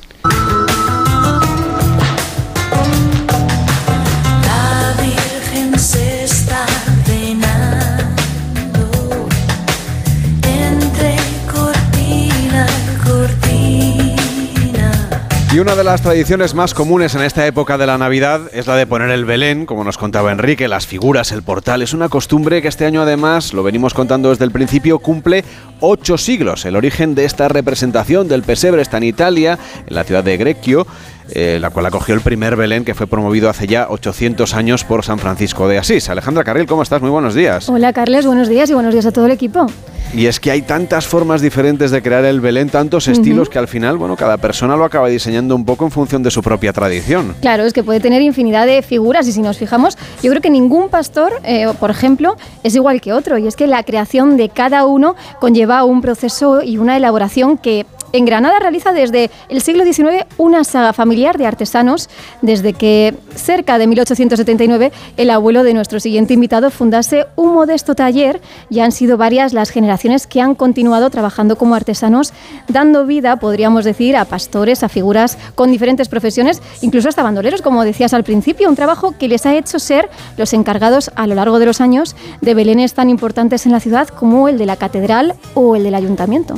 [15.53, 18.75] Y una de las tradiciones más comunes en esta época de la Navidad es la
[18.75, 21.83] de poner el Belén, como nos contaba Enrique, las figuras, el portal.
[21.83, 25.45] Es una costumbre que este año además, lo venimos contando desde el principio, cumple
[25.81, 26.65] ocho siglos.
[26.65, 30.87] El origen de esta representación del pesebre está en Italia, en la ciudad de Greccio,
[31.35, 35.05] eh, la cual acogió el primer Belén que fue promovido hace ya 800 años por
[35.05, 36.09] San Francisco de Asís.
[36.09, 37.01] Alejandra Carril, ¿cómo estás?
[37.01, 37.69] Muy buenos días.
[37.69, 39.67] Hola Carles, buenos días y buenos días a todo el equipo.
[40.15, 43.67] Y es que hay tantas formas diferentes de crear el Belén, tantos estilos que al
[43.67, 47.35] final, bueno, cada persona lo acaba diseñando un poco en función de su propia tradición.
[47.41, 50.51] Claro, es que puede tener infinidad de figuras y si nos fijamos, yo creo que
[50.51, 54.51] ningún pastor, eh, por ejemplo, es igual que otro y es que la creación de
[54.51, 59.85] cada uno conlleva un proceso y una elaboración que en Granada realiza desde el siglo
[59.85, 62.09] XIX una saga familiar de artesanos,
[62.41, 68.41] desde que cerca de 1879 el abuelo de nuestro siguiente invitado fundase un modesto taller
[68.71, 72.33] y han sido varias las generaciones que han continuado trabajando como artesanos,
[72.69, 77.85] dando vida, podríamos decir, a pastores, a figuras con diferentes profesiones, incluso hasta bandoleros, como
[77.85, 81.59] decías al principio, un trabajo que les ha hecho ser los encargados a lo largo
[81.59, 85.35] de los años de belenes tan importantes en la ciudad como el de la catedral
[85.55, 86.55] o el del ayuntamiento.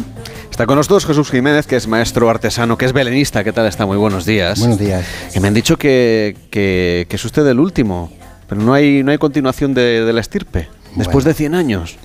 [0.54, 3.42] Está con nosotros Jesús Jiménez, que es maestro artesano, que es belenista.
[3.42, 3.86] ¿Qué tal está?
[3.86, 4.60] Muy buenos días.
[4.60, 5.04] Buenos días.
[5.32, 8.12] Que me han dicho que, que- que es usted el último,
[8.48, 10.68] pero no hay, no hay continuación de, de la estirpe.
[10.94, 11.28] Después Bueno.
[11.30, 11.96] de 100 años.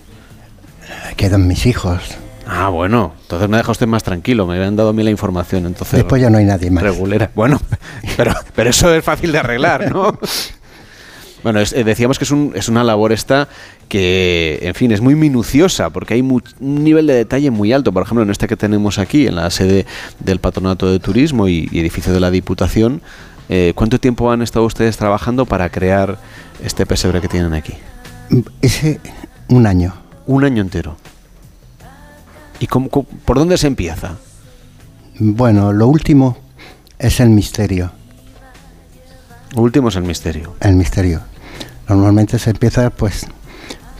[1.15, 2.01] Quedan mis hijos.
[2.47, 4.47] Ah, bueno, entonces me deja usted más tranquilo.
[4.47, 5.97] Me habían dado a mí la información, entonces.
[5.97, 6.81] Después ya no hay nadie más.
[6.83, 7.29] Regulera.
[7.35, 7.61] Bueno,
[8.17, 10.17] pero, pero eso es fácil de arreglar, ¿no?
[11.43, 13.47] Bueno, es- eh, decíamos que es, un- es una labor esta
[13.87, 17.91] que, en fin, es muy minuciosa porque hay un nivel de detalle muy alto.
[17.93, 19.85] Por ejemplo, en este que tenemos aquí, en la sede
[20.19, 23.01] del Patronato de Turismo y, y edificio de la Diputación,
[23.47, 26.19] eh, ¿cuánto tiempo han estado ustedes trabajando para crear
[26.63, 27.73] este pesebre que tienen aquí?
[28.61, 28.99] Ese,
[29.47, 29.93] un año.
[30.27, 30.97] Un año entero.
[32.59, 34.17] ¿Y cómo- cómo- por dónde se empieza?
[35.17, 36.37] Bueno, lo último
[36.99, 37.91] es el misterio.
[39.55, 40.55] Último es el misterio.
[40.59, 41.21] El misterio.
[41.87, 43.25] Normalmente se empieza, pues,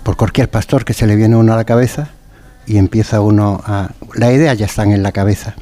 [0.03, 2.09] por cualquier pastor que se le viene uno a la cabeza
[2.67, 3.89] y empieza uno a...
[4.13, 5.55] La idea ya están en la cabeza.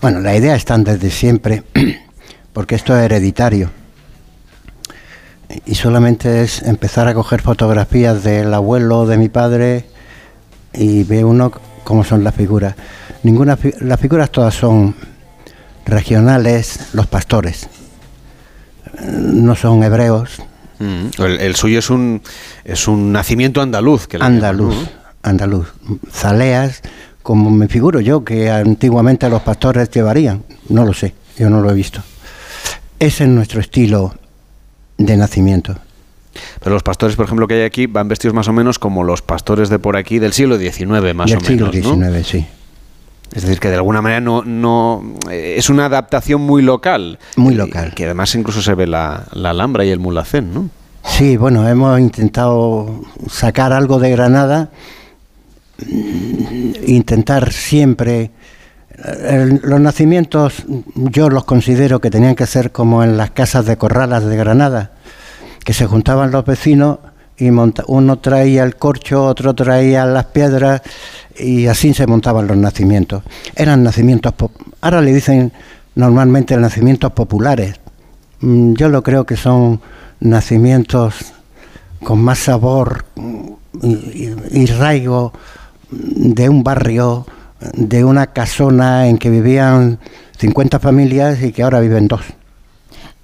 [0.00, 1.62] Bueno, la idea están desde siempre,
[2.52, 3.70] porque esto es hereditario.
[5.64, 9.84] Y solamente es empezar a coger fotografías del abuelo de mi padre
[10.72, 11.52] y ve uno
[11.84, 12.74] cómo son las figuras.
[13.22, 14.94] Ninguna las figuras todas son
[15.84, 17.68] regionales, los pastores.
[19.02, 20.40] No son hebreos,
[20.78, 21.22] Mm.
[21.22, 22.20] El, el suyo es un
[22.64, 24.06] es un nacimiento andaluz.
[24.06, 24.88] Que llaman, andaluz, ¿no?
[25.22, 25.72] andaluz.
[26.10, 26.82] Zaleas,
[27.22, 30.42] como me figuro yo que antiguamente los pastores llevarían.
[30.68, 32.02] No lo sé, yo no lo he visto.
[32.98, 34.14] Ese es nuestro estilo
[34.98, 35.76] de nacimiento.
[36.60, 39.22] Pero los pastores, por ejemplo, que hay aquí van vestidos más o menos como los
[39.22, 41.96] pastores de por aquí del siglo XIX, más del o siglo menos.
[41.98, 42.10] ¿no?
[42.10, 42.46] XIX, sí.
[43.34, 47.18] Es decir, que de alguna manera no, no eh, es una adaptación muy local.
[47.36, 47.92] Muy local.
[47.94, 50.70] Que además incluso se ve la, la Alhambra y el Mulacén, ¿no?
[51.04, 54.70] Sí, bueno, hemos intentado sacar algo de Granada,
[56.86, 58.30] intentar siempre...
[58.98, 63.76] eh, los nacimientos yo los considero que tenían que ser como en las casas de
[63.76, 64.92] corralas de Granada,
[65.64, 66.98] que se juntaban los vecinos
[67.36, 70.80] y monta- uno traía el corcho, otro traía las piedras
[71.38, 73.22] y así se montaban los nacimientos.
[73.54, 74.34] Eran nacimientos,
[74.80, 75.52] ahora le dicen
[75.94, 77.76] normalmente nacimientos populares.
[78.40, 79.80] Mm, Yo lo creo que son
[80.20, 81.14] nacimientos
[82.04, 83.48] con más sabor mm,
[84.52, 85.32] y, raigo
[85.90, 87.26] de un barrio,
[87.74, 89.98] de una casona en que vivían
[90.38, 92.22] 50 familias y que ahora viven dos.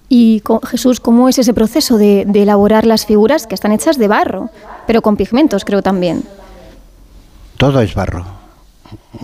[0.08, 4.50] Y Jesús, ¿cómo es ese proceso de elaborar las figuras que están hechas de barro,
[4.86, 6.22] pero con pigmentos, creo también?
[7.62, 8.24] Todo es barro.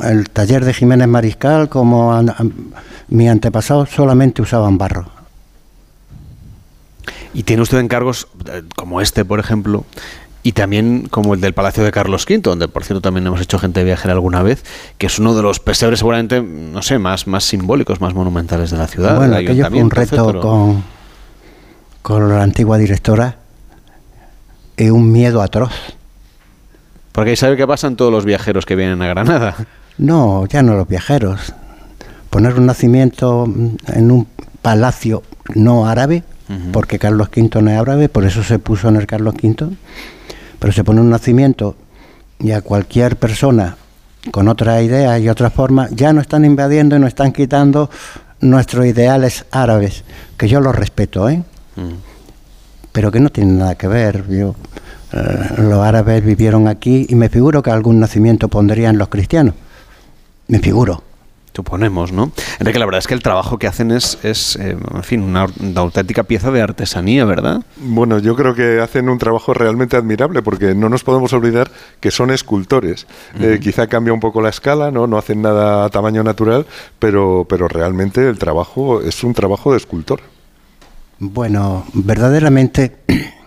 [0.01, 2.53] El taller de Jiménez Mariscal, como an- an-
[3.09, 5.07] mi antepasado, solamente usaban barro.
[7.35, 9.85] Y tiene usted encargos eh, como este, por ejemplo,
[10.45, 13.59] y también como el del Palacio de Carlos V, donde por cierto también hemos hecho
[13.59, 14.65] gente viajera alguna vez,
[14.99, 18.77] que es uno de los pesebres seguramente, no sé, más, más simbólicos, más monumentales de
[18.79, 19.17] la ciudad.
[19.17, 20.85] bueno, aquello fue un reto con,
[22.03, 23.37] con la antigua directora
[24.77, 25.73] y un miedo atroz.
[27.19, 29.57] Porque ahí sabe qué pasan todos los viajeros que vienen a Granada.
[29.99, 31.53] No, ya no los viajeros.
[32.31, 33.53] Poner un nacimiento
[33.89, 34.29] en un
[34.63, 36.23] palacio no árabe,
[36.73, 39.69] porque Carlos V no es árabe, por eso se puso en el Carlos V,
[40.61, 41.75] pero se pone un nacimiento
[42.39, 43.77] y a cualquier persona
[44.31, 47.91] con otra idea y otra forma, ya no están invadiendo y nos están quitando
[48.41, 50.05] nuestros ideales árabes,
[50.37, 51.43] que yo los respeto, ¿eh?
[51.75, 51.95] Mm.
[52.93, 54.25] pero que no tienen nada que ver.
[54.29, 54.55] Yo,
[55.13, 59.55] eh, los árabes vivieron aquí y me figuro que algún nacimiento pondrían los cristianos.
[60.49, 61.03] Me figuro.
[61.59, 62.31] Suponemos, ¿no?
[62.61, 65.47] Enrique, la verdad es que el trabajo que hacen es, es eh, en fin, una,
[65.59, 67.63] una auténtica pieza de artesanía, ¿verdad?
[67.79, 72.13] Bueno, yo creo que hacen un trabajo realmente admirable porque no nos podemos olvidar que
[72.13, 73.09] son escultores.
[73.41, 75.09] Eh, quizá cambia un poco la escala, ¿no?
[75.09, 76.65] No hacen nada a tamaño natural,
[77.01, 80.21] pero, pero realmente el trabajo es un trabajo de escultor.
[81.19, 82.99] Bueno, verdaderamente,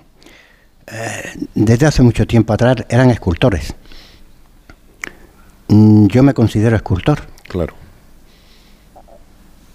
[0.91, 3.73] eh, desde hace mucho tiempo atrás eran escultores.
[5.67, 7.73] Mm, Yo me considero escultor Claro.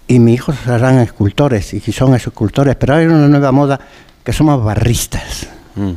[0.07, 3.79] y mis hijos serán escultores y son escultores, pero hay una nueva moda
[4.23, 5.47] que somos barristas.
[5.75, 5.91] Mm.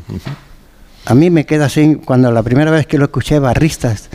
[1.06, 4.08] A mí me queda así cuando la primera vez que lo escuché, barristas.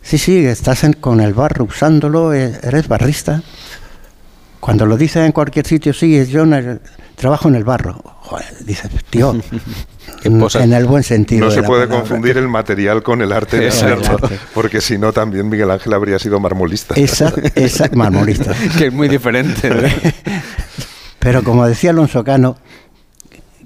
[0.00, 3.42] Sí, sí, estás en- con el barro usándolo, eh, eres barrista.
[4.58, 6.80] Cuando lo dices en cualquier sitio, sí, yo el-
[7.16, 8.00] trabajo en el barro.
[8.20, 9.34] Joder, dices, tío,
[10.24, 11.46] en el buen sentido.
[11.46, 12.00] No se puede palabra.
[12.00, 14.16] confundir el material con el arte, de Exacto.
[14.16, 16.94] hacerlo, porque si no también Miguel Ángel habría sido marmolista.
[16.94, 18.52] Esa, esa, marmolista.
[18.78, 19.70] que es muy diferente.
[19.70, 19.82] ¿no?
[21.18, 22.56] Pero como decía Alonso Cano,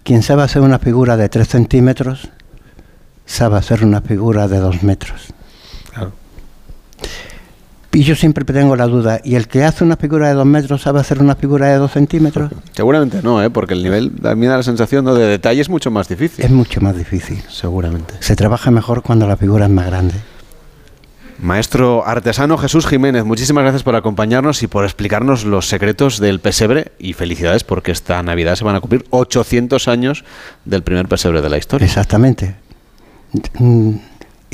[0.03, 2.29] quien sabe hacer una figura de 3 centímetros,
[3.25, 5.33] sabe hacer una figura de 2 metros.
[5.93, 6.13] Claro.
[7.97, 10.83] Y yo siempre tengo la duda, ¿y el que hace una figura de 2 metros
[10.83, 12.53] sabe hacer una figura de 2 centímetros?
[12.73, 13.49] Seguramente no, ¿eh?
[13.49, 15.15] porque el nivel, a mí me da la sensación ¿no?
[15.15, 16.45] de detalle es mucho más difícil.
[16.45, 17.43] Es mucho más difícil.
[17.49, 18.13] Seguramente.
[18.21, 20.13] Se trabaja mejor cuando la figura es más grande.
[21.39, 26.93] Maestro artesano Jesús Jiménez, muchísimas gracias por acompañarnos y por explicarnos los secretos del pesebre
[26.99, 30.23] y felicidades porque esta Navidad se van a cumplir 800 años
[30.67, 31.87] del primer pesebre de la historia.
[31.87, 32.57] Exactamente.
[33.59, 33.95] Mm,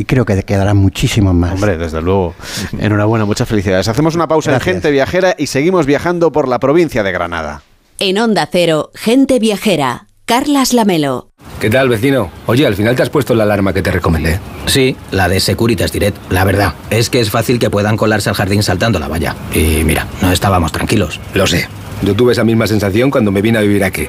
[0.03, 1.53] Y creo que quedarán muchísimos más.
[1.53, 2.35] Hombre, desde luego.
[2.81, 3.87] Enhorabuena, muchas felicidades.
[3.87, 4.67] Hacemos una pausa Gracias.
[4.67, 7.63] en Gente Viajera y seguimos viajando por la provincia de Granada.
[8.01, 10.09] En Onda Cero, gente viajera.
[10.25, 11.31] Carlas Lamelo.
[11.61, 12.33] ¿Qué tal, vecino?
[12.47, 14.41] Oye, al final te has puesto la alarma que te recomendé.
[14.67, 16.17] Sí, la de Securitas Direct.
[16.33, 19.37] La verdad, es que es fácil que puedan colarse al jardín saltando la valla.
[19.55, 21.21] Y mira, no estábamos tranquilos.
[21.35, 21.69] Lo sé.
[22.03, 24.09] Yo tuve esa misma sensación cuando me vine a vivir aquí.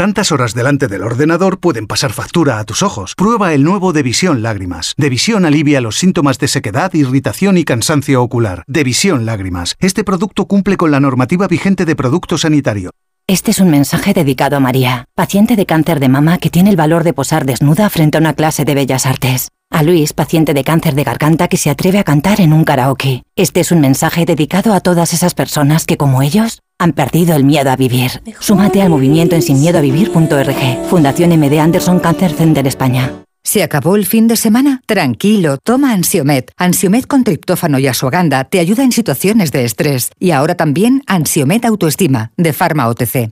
[0.00, 3.14] Tantas horas delante del ordenador pueden pasar factura a tus ojos.
[3.14, 4.94] Prueba el nuevo Devisión Lágrimas.
[4.96, 8.64] Devisión alivia los síntomas de sequedad, irritación y cansancio ocular.
[8.66, 9.76] Devisión Lágrimas.
[9.78, 12.92] Este producto cumple con la normativa vigente de producto sanitario.
[13.26, 16.76] Este es un mensaje dedicado a María, paciente de cáncer de mama que tiene el
[16.76, 19.48] valor de posar desnuda frente a una clase de bellas artes.
[19.70, 23.22] A Luis, paciente de cáncer de garganta que se atreve a cantar en un karaoke.
[23.36, 27.44] Este es un mensaje dedicado a todas esas personas que, como ellos, han perdido el
[27.44, 28.10] miedo a vivir.
[28.40, 30.88] Súmate al movimiento en sinmiedoavivir.org.
[30.88, 33.12] Fundación MD Anderson Cancer Center España.
[33.42, 34.82] ¿Se acabó el fin de semana?
[34.86, 36.52] Tranquilo, toma Ansiomet.
[36.56, 40.10] Ansiomet con triptófano y asuaganda te ayuda en situaciones de estrés.
[40.18, 43.30] Y ahora también Ansiomet Autoestima, de Pharma OTC.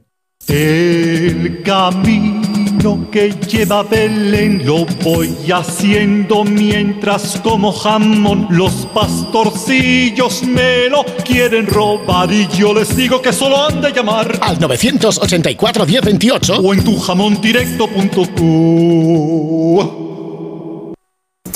[0.49, 2.38] El camino
[3.11, 8.47] que lleva a Belén lo voy haciendo mientras como jamón.
[8.51, 14.39] Los pastorcillos me lo quieren robar y yo les digo que solo han de llamar
[14.41, 18.09] al 984 1028 o en tu jamón directo.com.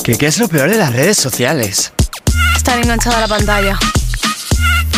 [0.02, 1.92] ¿Qué, ¿Qué es lo peor de las redes sociales?
[2.56, 3.78] Estar enganchada a la pantalla.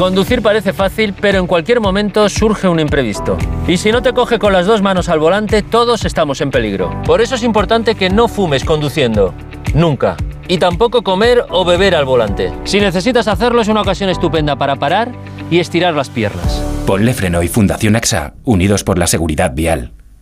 [0.00, 3.36] Conducir parece fácil, pero en cualquier momento surge un imprevisto.
[3.68, 6.90] Y si no te coge con las dos manos al volante, todos estamos en peligro.
[7.04, 9.34] Por eso es importante que no fumes conduciendo.
[9.74, 10.16] Nunca.
[10.48, 12.50] Y tampoco comer o beber al volante.
[12.64, 15.12] Si necesitas hacerlo, es una ocasión estupenda para parar
[15.50, 16.62] y estirar las piernas.
[16.86, 19.92] Ponle freno y Fundación AXA, unidos por la seguridad vial.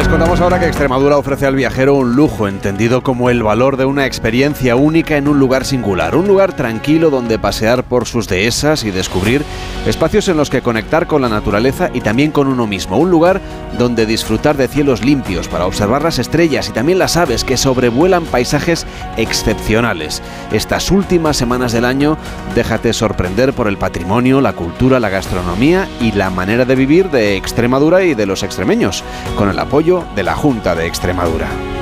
[0.00, 3.84] Les contamos ahora que Extremadura ofrece al viajero un lujo entendido como el valor de
[3.84, 8.82] una experiencia única en un lugar singular, un lugar tranquilo donde pasear por sus dehesas
[8.84, 9.44] y descubrir
[9.86, 13.42] espacios en los que conectar con la naturaleza y también con uno mismo, un lugar
[13.76, 18.24] donde disfrutar de cielos limpios para observar las estrellas y también las aves que sobrevuelan
[18.24, 18.86] paisajes
[19.18, 20.22] excepcionales.
[20.50, 22.16] Estas últimas semanas del año
[22.54, 27.36] déjate sorprender por el patrimonio, la cultura, la gastronomía y la manera de vivir de
[27.36, 29.04] Extremadura y de los extremeños,
[29.36, 31.79] con el apoyo de la Junta de Extremadura.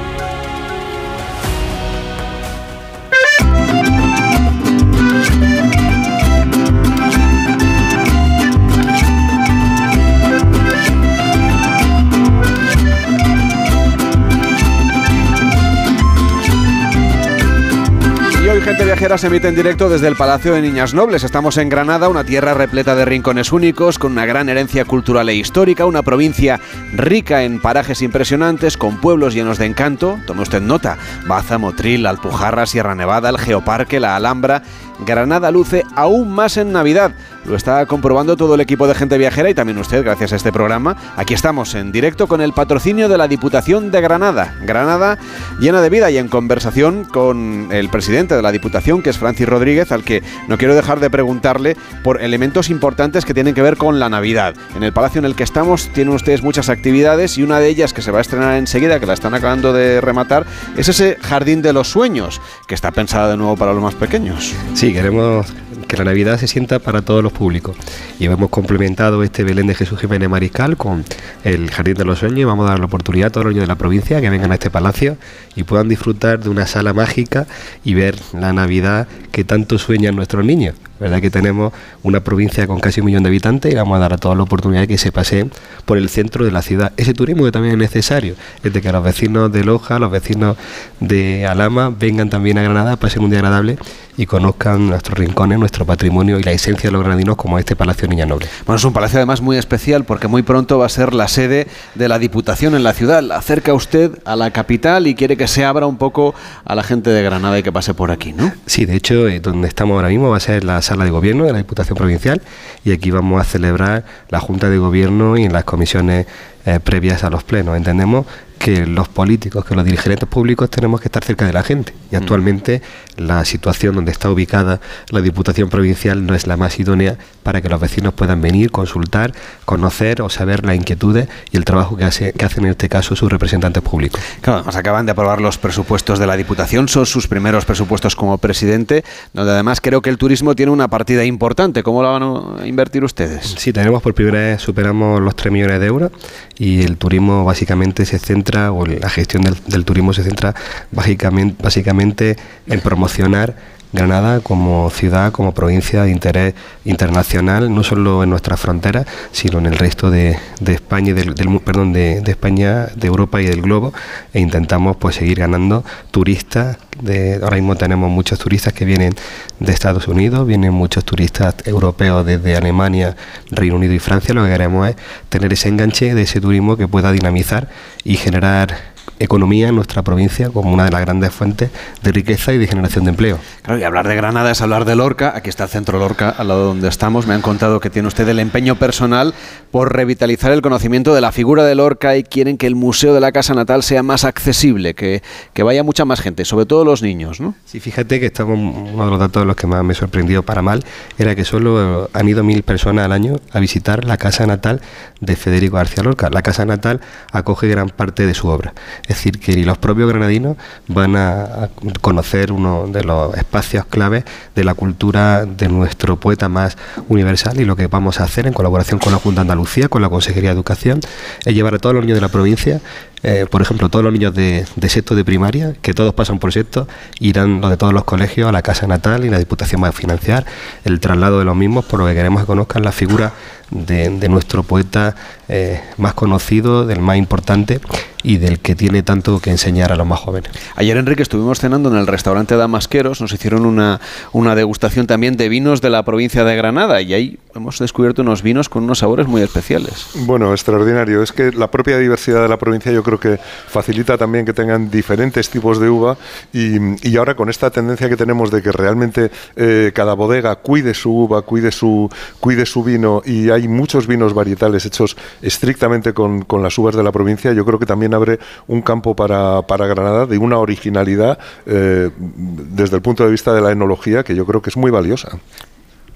[18.68, 21.24] Gente Viajera se emite en directo desde el Palacio de Niñas Nobles.
[21.24, 25.36] Estamos en Granada, una tierra repleta de rincones únicos, con una gran herencia cultural e
[25.36, 26.60] histórica, una provincia
[26.92, 30.20] rica en parajes impresionantes, con pueblos llenos de encanto.
[30.26, 34.62] Tome usted nota, Baza, Motril, Alpujarra, Sierra Nevada, el Geoparque, la Alhambra.
[35.04, 37.12] Granada luce aún más en Navidad.
[37.44, 40.52] Lo está comprobando todo el equipo de Gente Viajera y también usted gracias a este
[40.52, 40.96] programa.
[41.16, 44.54] Aquí estamos en directo con el patrocinio de la Diputación de Granada.
[44.62, 45.18] Granada
[45.58, 49.48] llena de vida y en conversación con el presidente de la Diputación, que es Francis
[49.48, 53.76] Rodríguez, al que no quiero dejar de preguntarle por elementos importantes que tienen que ver
[53.76, 54.54] con la Navidad.
[54.76, 57.92] En el palacio en el que estamos tienen ustedes muchas actividades y una de ellas
[57.92, 60.44] que se va a estrenar enseguida, que la están acabando de rematar,
[60.76, 64.54] es ese Jardín de los Sueños, que está pensada de nuevo para los más pequeños.
[64.74, 65.46] Sí, queremos
[65.86, 67.76] que la Navidad se sienta para todos los públicos.
[68.18, 71.04] Y hemos complementado este Belén de Jesús Jiménez Mariscal con
[71.44, 73.64] el Jardín de los Sueños y vamos a dar la oportunidad a todos los niños
[73.64, 75.16] de la provincia que vengan a este palacio
[75.56, 77.46] y puedan disfrutar de una sala mágica
[77.84, 80.74] y ver la Navidad que tanto sueñan nuestros niños.
[81.00, 81.72] ¿Verdad que tenemos
[82.02, 84.42] una provincia con casi un millón de habitantes y vamos a dar a todos la
[84.42, 85.50] oportunidad de que se paseen
[85.84, 86.92] por el centro de la ciudad?
[86.96, 90.56] Ese turismo que también es necesario, es de que los vecinos de Loja, los vecinos
[91.00, 93.78] de Alama vengan también a Granada, pasen un día agradable
[94.18, 98.08] y conozcan nuestros rincones, nuestro patrimonio y la esencia de los granadinos como este Palacio
[98.08, 98.48] Niña Noble.
[98.66, 101.68] Bueno, es un palacio además muy especial porque muy pronto va a ser la sede
[101.94, 103.30] de la Diputación en la ciudad.
[103.30, 106.34] Acerca usted a la capital y quiere que se abra un poco
[106.64, 108.52] a la gente de Granada y que pase por aquí, ¿no?
[108.66, 111.44] Sí, de hecho, eh, donde estamos ahora mismo va a ser la sala de gobierno
[111.44, 112.40] de la Diputación Provincial
[112.82, 116.26] y aquí vamos a celebrar la Junta de Gobierno y las comisiones
[116.64, 117.76] eh, previas a los plenos.
[117.76, 118.24] Entendemos
[118.58, 121.94] que los políticos, que los dirigentes públicos tenemos que estar cerca de la gente.
[122.10, 122.18] Y Mm.
[122.18, 122.82] actualmente
[123.16, 124.80] la situación donde está ubicada
[125.10, 129.32] la Diputación Provincial no es la más idónea para que los vecinos puedan venir, consultar,
[129.64, 133.16] conocer o saber las inquietudes y el trabajo que, hace, que hacen en este caso
[133.16, 134.20] sus representantes públicos.
[134.40, 138.38] Claro, además acaban de aprobar los presupuestos de la Diputación, son sus primeros presupuestos como
[138.38, 141.82] presidente, donde además creo que el turismo tiene una partida importante.
[141.82, 143.54] ¿Cómo la van a invertir ustedes?
[143.58, 146.12] Sí, tenemos por primera vez, superamos los 3 millones de euros
[146.58, 150.54] y el turismo básicamente se centra, o la gestión del, del turismo se centra
[150.90, 152.36] básicamente, básicamente
[152.66, 153.54] en promocionar
[153.92, 159.66] Granada como ciudad, como provincia de interés internacional, no solo en nuestras fronteras, sino en
[159.66, 163.46] el resto de, de España y del, del perdón, de, de España, de Europa y
[163.46, 163.92] del globo,
[164.34, 166.76] e intentamos pues seguir ganando turistas.
[167.00, 169.14] De, ahora mismo tenemos muchos turistas que vienen
[169.60, 173.16] de Estados Unidos, vienen muchos turistas europeos desde Alemania,
[173.50, 174.34] Reino Unido y Francia.
[174.34, 174.96] Lo que queremos es
[175.28, 177.68] tener ese enganche de ese turismo que pueda dinamizar
[178.04, 181.70] y generar economía en nuestra provincia como una de las grandes fuentes
[182.02, 183.38] de riqueza y de generación de empleo.
[183.62, 185.32] Claro, y hablar de Granada es hablar de Lorca.
[185.34, 187.26] Aquí está el centro Lorca, al lado donde estamos.
[187.26, 189.34] Me han contado que tiene usted el empeño personal
[189.70, 193.20] por revitalizar el conocimiento de la figura de Lorca y quieren que el Museo de
[193.20, 197.02] la Casa Natal sea más accesible, que, que vaya mucha más gente, sobre todo los
[197.02, 197.54] niños, ¿no?
[197.64, 200.62] Sí, fíjate que estamos, uno de los datos de los que más me sorprendió para
[200.62, 200.84] mal
[201.18, 204.80] era que solo eh, han ido mil personas al año a visitar la casa natal
[205.20, 206.30] de Federico García Lorca.
[206.30, 207.00] La casa natal
[207.32, 208.72] acoge gran parte de su obra.
[209.08, 210.56] Es decir, que los propios granadinos
[210.86, 216.76] van a, conocer uno de los espacios claves de la cultura de nuestro poeta más
[217.08, 220.02] universal y lo que vamos a hacer en colaboración con la Junta de Andalucía, con
[220.02, 221.00] la Consejería de Educación,
[221.44, 222.80] es llevar a todos los niños de la provincia
[223.22, 226.52] eh, por ejemplo, todos los niños de, de sexto de primaria, que todos pasan por
[226.52, 226.86] sexto,
[227.18, 229.92] irán los de todos los colegios a la casa natal y la Diputación va a
[229.92, 230.46] financiar
[230.84, 233.32] el traslado de los mismos, por lo que queremos que conozcan la figura
[233.70, 235.14] de, de nuestro poeta
[235.48, 237.80] eh, más conocido, del más importante
[238.22, 240.50] y del que tiene tanto que enseñar a los más jóvenes.
[240.76, 244.00] Ayer, Enrique, estuvimos cenando en el restaurante Damasqueros, nos hicieron una,
[244.32, 248.42] una degustación también de vinos de la provincia de Granada y ahí hemos descubierto unos
[248.42, 250.08] vinos con unos sabores muy especiales.
[250.26, 251.22] Bueno, extraordinario.
[251.22, 253.38] Es que la propia diversidad de la provincia yo creo que
[253.68, 256.16] facilita también que tengan diferentes tipos de uva
[256.52, 260.94] y, y ahora con esta tendencia que tenemos de que realmente eh, cada bodega cuide
[260.94, 262.10] su uva, cuide su,
[262.40, 267.02] cuide su vino y hay muchos vinos varietales hechos estrictamente con, con las uvas de
[267.02, 268.38] la provincia, yo creo que también abre
[268.68, 273.60] un campo para, para Granada de una originalidad eh, desde el punto de vista de
[273.60, 275.38] la enología que yo creo que es muy valiosa.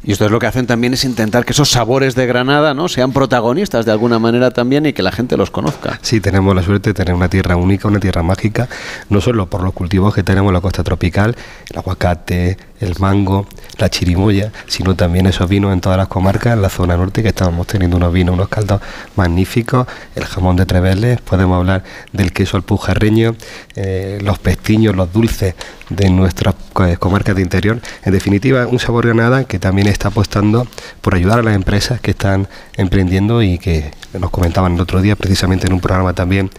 [0.05, 2.89] Y ustedes lo que hacen también es intentar que esos sabores de Granada ¿no?
[2.89, 6.01] sean protagonistas de alguna manera también y que la gente los conozca.
[6.03, 8.69] Sí, tenemos la suerte de tener una tierra única, una tierra mágica,
[9.11, 11.37] no solo por los cultivos que tenemos en la costa tropical,
[11.71, 13.47] el aguacate, el mango,
[13.79, 17.29] la chirimoya, sino también esos vinos en todas las comarcas, en la zona norte, que
[17.29, 18.81] estamos teniendo unos vinos, unos caldos
[19.17, 23.35] magníficos, el jamón de Treveles, podemos hablar del queso alpujarreño,
[23.77, 25.55] eh, los pestiños, los dulces
[25.89, 27.81] de nuestras co- comarcas de interior.
[28.05, 30.67] En definitiva, un sabor Granada que también está apostando
[31.01, 35.17] por ayudar a las empresas que están emprendiendo y que nos comentaban el otro día,
[35.17, 36.51] precisamente en un programa también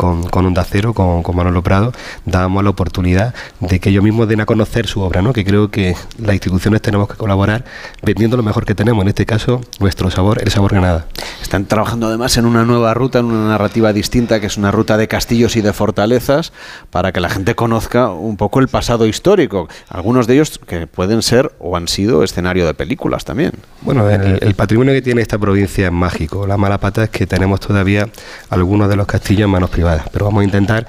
[0.00, 1.92] con, con Onda Cero, con, con Manolo Prado,
[2.24, 5.34] dábamos la oportunidad de que ellos mismos den a conocer su obra, ¿no?
[5.34, 7.66] que creo que las instituciones tenemos que colaborar
[8.02, 11.04] vendiendo lo mejor que tenemos, en este caso nuestro sabor, el sabor Granada.
[11.42, 14.96] Están trabajando además en una nueva ruta, en una narrativa distinta, que es una ruta
[14.96, 16.54] de castillos y de fortalezas,
[16.88, 19.68] para que la gente conozca un poco el pasado histórico.
[19.90, 23.52] Algunos de ellos que pueden ser o han sido escenario de películas también.
[23.82, 26.46] Bueno, el, el patrimonio que tiene esta provincia es mágico.
[26.46, 28.08] La mala pata es que tenemos todavía
[28.48, 30.86] algunos de los castillos en manos privadas, pero vamos a intentar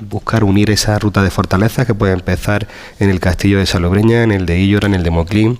[0.00, 2.68] buscar unir esa ruta de fortalezas que puede empezar
[2.98, 5.58] en el castillo de Salobreña, en el de Illora, en el de Moclín,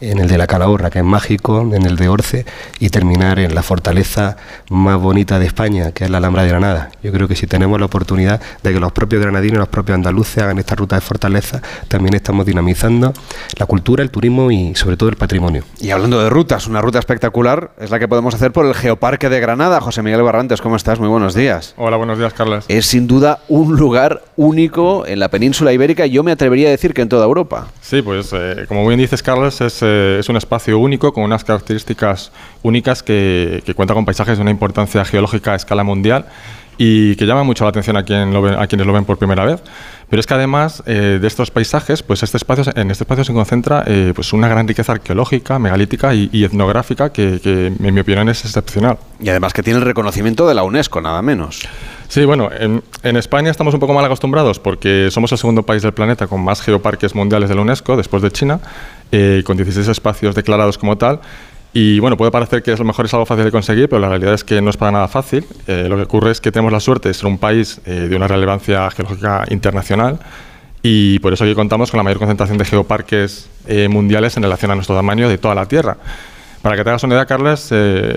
[0.00, 2.46] en el de la Calahorra, que es mágico, en el de Orce,
[2.78, 4.36] y terminar en la fortaleza
[4.70, 6.90] más bonita de España, que es la Alhambra de Granada.
[7.02, 10.42] Yo creo que si tenemos la oportunidad de que los propios granadinos, los propios andaluces
[10.42, 13.12] hagan esta ruta de fortaleza, también estamos dinamizando
[13.58, 15.64] la cultura, el turismo y sobre todo el patrimonio.
[15.80, 19.28] Y hablando de rutas, una ruta espectacular es la que podemos hacer por el Geoparque
[19.28, 19.80] de Granada.
[19.80, 20.98] José Miguel Barrantes, ¿cómo estás?
[20.98, 21.74] Muy buenos días.
[21.76, 22.64] Hola, buenos días, Carlos.
[22.68, 26.70] Es sin duda un lugar único en la península ibérica y yo me atrevería a
[26.70, 27.68] decir que en toda Europa.
[27.80, 31.44] Sí, pues eh, como bien dices, Carlos, es, eh, es un espacio único con unas
[31.44, 32.32] características
[32.62, 36.26] únicas que, cuenta con paisajes de una importancia geológica a escala mundial
[36.78, 39.16] y que llama mucho la atención a, quien lo ve- a quienes lo ven por
[39.16, 39.62] primera vez.
[40.10, 43.32] Pero es que además eh, de estos paisajes, pues este espacio, en este espacio se
[43.32, 48.00] concentra eh, pues una gran riqueza arqueológica, megalítica y, y etnográfica que, que, en mi
[48.00, 48.98] opinión, es excepcional.
[49.20, 51.66] Y además que tiene el reconocimiento de la UNESCO, nada menos.
[52.08, 55.82] Sí, bueno, en, en España estamos un poco mal acostumbrados porque somos el segundo país
[55.82, 58.60] del planeta con más geoparques mundiales de la UNESCO, después de China,
[59.12, 61.20] eh, con 16 espacios declarados como tal.
[61.72, 64.08] Y bueno, puede parecer que a lo mejor es algo fácil de conseguir, pero la
[64.08, 65.44] realidad es que no es para nada fácil.
[65.66, 68.16] Eh, lo que ocurre es que tenemos la suerte de ser un país eh, de
[68.16, 70.18] una relevancia geológica internacional
[70.88, 74.70] y por eso aquí contamos con la mayor concentración de geoparques eh, mundiales en relación
[74.70, 75.96] a nuestro tamaño de toda la Tierra.
[76.62, 78.14] Para que te hagas una idea, Carlos, eh,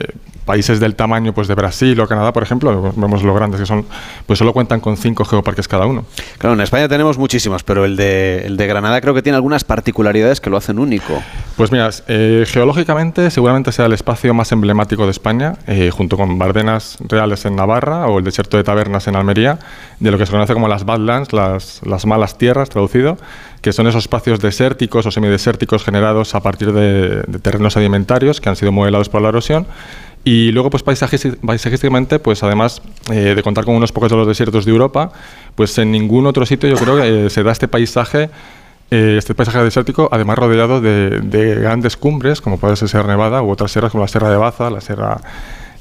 [0.49, 3.85] países del tamaño pues, de Brasil o Canadá, por ejemplo, vemos lo grandes que son,
[4.25, 6.05] pues solo cuentan con cinco geoparques cada uno.
[6.39, 9.63] Claro, en España tenemos muchísimos, pero el de, el de Granada creo que tiene algunas
[9.63, 11.21] particularidades que lo hacen único.
[11.55, 16.39] Pues mira, eh, geológicamente seguramente sea el espacio más emblemático de España, eh, junto con
[16.39, 19.59] Bardenas Reales en Navarra o el desierto de Tabernas en Almería,
[19.99, 23.19] de lo que se conoce como las Badlands, las, las malas tierras, traducido,
[23.61, 28.49] que son esos espacios desérticos o semidesérticos generados a partir de, de terrenos sedimentarios que
[28.49, 29.67] han sido modelados por la erosión
[30.23, 34.65] y luego, pues paisajísticamente, pues además eh, de contar con unos pocos de los desiertos
[34.65, 35.11] de Europa,
[35.55, 38.29] pues en ningún otro sitio yo creo eh, se da este paisaje,
[38.91, 43.49] eh, este paisaje desértico, además rodeado de, de, grandes cumbres, como puede ser Nevada u
[43.49, 45.21] otras sierras como la Sierra de Baza, la Sierra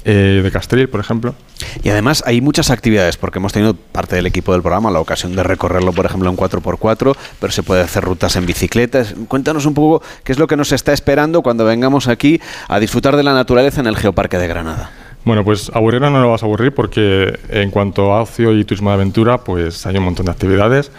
[0.05, 1.35] eh, de Castril, por ejemplo.
[1.83, 5.35] Y además hay muchas actividades, porque hemos tenido parte del equipo del programa la ocasión
[5.35, 9.15] de recorrerlo, por ejemplo, en 4x4, pero se puede hacer rutas en bicicletas.
[9.27, 13.15] Cuéntanos un poco qué es lo que nos está esperando cuando vengamos aquí a disfrutar
[13.15, 14.91] de la naturaleza en el Geoparque de Granada.
[15.25, 18.89] Bueno, pues aburrir no lo vas a aburrir porque en cuanto a ocio y turismo
[18.89, 20.91] de aventura, pues hay un montón de actividades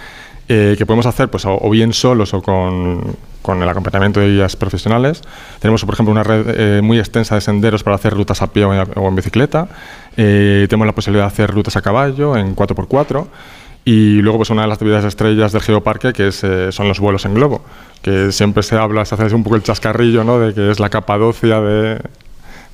[0.53, 4.57] eh, que podemos hacer pues o, bien solos o con, con, el acompañamiento de guías
[4.57, 5.23] profesionales.
[5.61, 8.65] Tenemos, por ejemplo, una red eh, muy extensa de senderos para hacer rutas a pie
[8.65, 9.69] o en, o en bicicleta.
[10.17, 13.29] Eh, tenemos la posibilidad de hacer rutas a caballo en 4x4.
[13.85, 16.99] Y luego, pues una de las actividades estrellas del Geoparque, que es, eh, son los
[16.99, 17.63] vuelos en globo,
[18.03, 20.41] que siempre se habla, se hace un poco el chascarrillo, ¿no?
[20.41, 22.03] De que es la Capadocia de,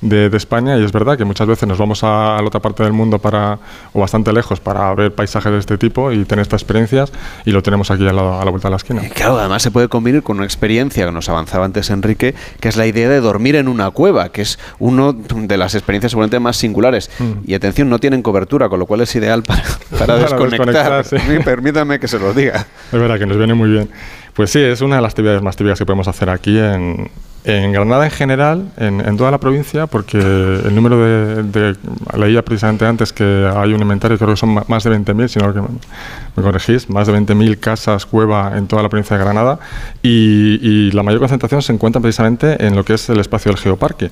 [0.01, 2.59] de, de, España y es verdad que muchas veces nos vamos a, a, la otra
[2.59, 3.59] parte del mundo para
[3.93, 7.11] o bastante lejos para ver paisajes de este tipo y tener estas experiencias
[7.45, 9.05] y lo tenemos aquí a la, a la vuelta de la esquina.
[9.05, 12.69] Y claro, además se puede combinar con una experiencia que nos avanzaba antes Enrique, que
[12.69, 16.39] es la idea de dormir en una cueva, que es una de las experiencias seguramente
[16.39, 17.09] más singulares.
[17.19, 17.31] Mm.
[17.45, 21.05] Y atención, no tienen cobertura, con lo cual es ideal para, para, para desconectar.
[21.05, 21.15] Sí.
[21.43, 22.67] Permítame que se lo diga.
[22.91, 23.89] Es verdad que nos viene muy bien.
[24.33, 27.09] Pues sí, es una de las actividades más típicas que podemos hacer aquí en,
[27.47, 31.75] en Granada en general, en, toda la provincia, porque el número de, de,
[32.17, 35.53] leía precisamente antes que hay un inventario, creo que son más de 20.000, si no
[35.53, 39.59] que me, corregís, más de 20.000 casas cueva en toda la provincia de Granada
[40.03, 44.11] y, la mayor concentración se encuentra precisamente en lo que es el espacio del geoparque.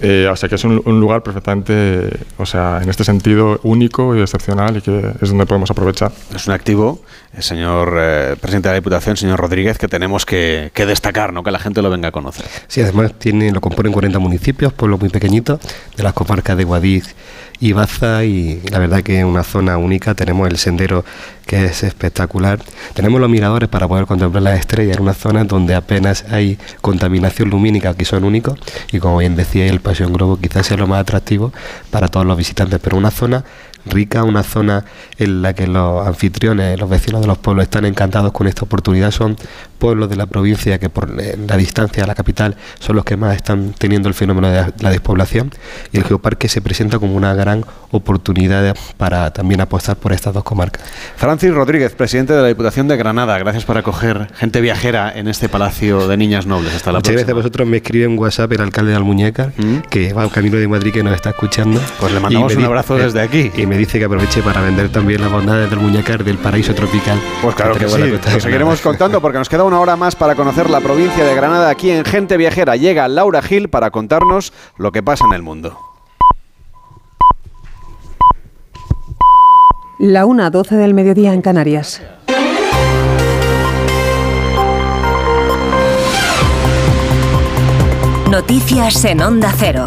[0.00, 4.14] Eh, o sea que es un, un, lugar perfectamente, o sea, en este sentido único
[4.14, 6.12] y excepcional y que es donde podemos aprovechar.
[6.32, 7.02] Es un activo,
[7.34, 11.42] el señor eh, presidente de la Diputación, señor Rodríguez, que tenemos que, que, destacar, ¿no?
[11.42, 12.46] que la gente lo venga a conocer.
[12.68, 15.58] Sí, además tiene, lo componen 40 municipios, pueblos muy pequeñitos,
[15.96, 17.14] de las comarcas de Guadix
[17.60, 21.04] y Baza y la verdad que es una zona única, tenemos el sendero
[21.46, 22.60] que es espectacular,
[22.94, 27.50] tenemos los miradores para poder contemplar las estrellas en una zona donde apenas hay contaminación
[27.50, 28.58] lumínica que son únicos
[28.92, 31.52] y como bien decía el Paseo en Globo quizás sea lo más atractivo
[31.90, 33.44] para todos los visitantes, pero una zona
[33.88, 34.84] rica, una zona
[35.18, 39.10] en la que los anfitriones, los vecinos de los pueblos están encantados con esta oportunidad.
[39.10, 39.36] Son
[39.78, 43.36] pueblos de la provincia que por la distancia a la capital son los que más
[43.36, 45.50] están teniendo el fenómeno de la despoblación
[45.92, 50.44] y el geoparque se presenta como una gran oportunidad para también apostar por estas dos
[50.44, 50.82] comarcas.
[51.16, 55.48] Francis Rodríguez, presidente de la Diputación de Granada, gracias por acoger gente viajera en este
[55.48, 56.74] Palacio de Niñas Nobles.
[56.74, 57.14] Hasta la Muchas próxima.
[57.14, 57.68] gracias a vosotros.
[57.68, 59.78] Me escribe en WhatsApp el alcalde de Almuñécar, ¿Mm?
[59.88, 61.80] que va camino de Madrid que nos está escuchando.
[61.98, 63.50] Pues le mandamos un abrazo desde aquí.
[63.56, 67.18] Y me dice que aproveche para vender también las bondades del Muñecar del paraíso tropical.
[67.42, 70.70] Pues claro que, que sí, seguiremos contando porque nos queda una hora más para conocer
[70.70, 72.74] la provincia de Granada aquí en Gente Viajera.
[72.76, 75.78] Llega Laura Gil para contarnos lo que pasa en el mundo.
[79.98, 82.00] La 1.12 del mediodía en Canarias.
[88.30, 89.86] Noticias en Onda Cero.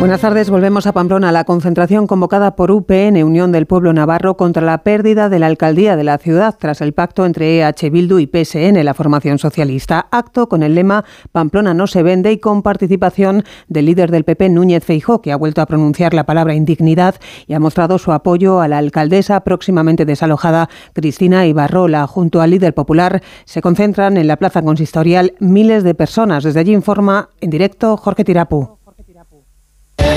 [0.00, 1.32] Buenas tardes, volvemos a Pamplona.
[1.32, 5.96] La concentración convocada por UPN, Unión del Pueblo Navarro, contra la pérdida de la alcaldía
[5.96, 10.06] de la ciudad tras el pacto entre EH Bildu y PSN, la formación socialista.
[10.10, 14.50] Acto con el lema Pamplona no se vende y con participación del líder del PP,
[14.50, 17.14] Núñez Feijó, que ha vuelto a pronunciar la palabra indignidad
[17.46, 22.06] y ha mostrado su apoyo a la alcaldesa próximamente desalojada, Cristina Ibarrola.
[22.06, 26.44] Junto al líder popular se concentran en la plaza consistorial miles de personas.
[26.44, 28.83] Desde allí informa en directo Jorge Tirapú.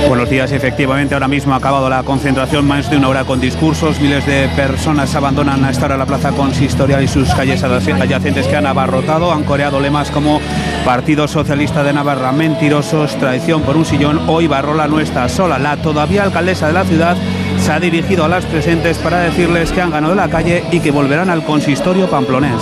[0.08, 4.00] Buenos días, efectivamente, ahora mismo ha acabado la concentración, más de una hora con discursos,
[4.00, 8.56] miles de personas abandonan a esta hora la plaza consistorial y sus calles adyacentes que
[8.56, 10.40] han abarrotado, han coreado lemas como
[10.86, 15.78] Partido Socialista de Navarra, mentirosos, traición por un sillón, hoy Barrola no está sola, la
[15.78, 17.18] todavía alcaldesa de la ciudad
[17.60, 20.92] se ha dirigido a las presentes para decirles que han ganado la calle y que
[20.92, 22.62] volverán al consistorio pamplonés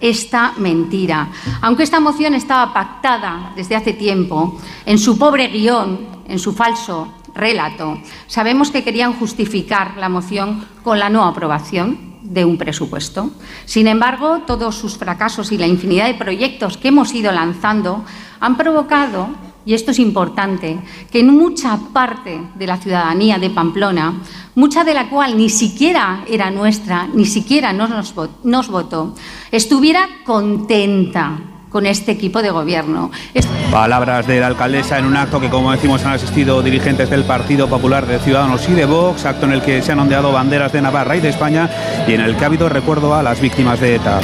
[0.00, 1.28] esta mentira.
[1.60, 7.12] Aunque esta moción estaba pactada desde hace tiempo, en su pobre guion, en su falso
[7.34, 13.30] relato, sabemos que querían justificar la moción con la no aprobación de un presupuesto.
[13.64, 18.04] Sin embargo, todos sus fracasos y la infinidad de proyectos que hemos ido lanzando
[18.40, 19.28] han provocado
[19.64, 20.78] y esto es importante,
[21.10, 24.14] que en mucha parte de la ciudadanía de Pamplona,
[24.54, 29.14] mucha de la cual ni siquiera era nuestra, ni siquiera nos, nos votó,
[29.50, 31.38] estuviera contenta
[31.70, 33.10] con este equipo de gobierno.
[33.70, 37.68] Palabras de la alcaldesa en un acto que, como decimos, han asistido dirigentes del Partido
[37.68, 40.82] Popular de Ciudadanos y de Vox, acto en el que se han ondeado banderas de
[40.82, 41.70] Navarra y de España
[42.08, 44.20] y en el que ha habido recuerdo a las víctimas de ETA.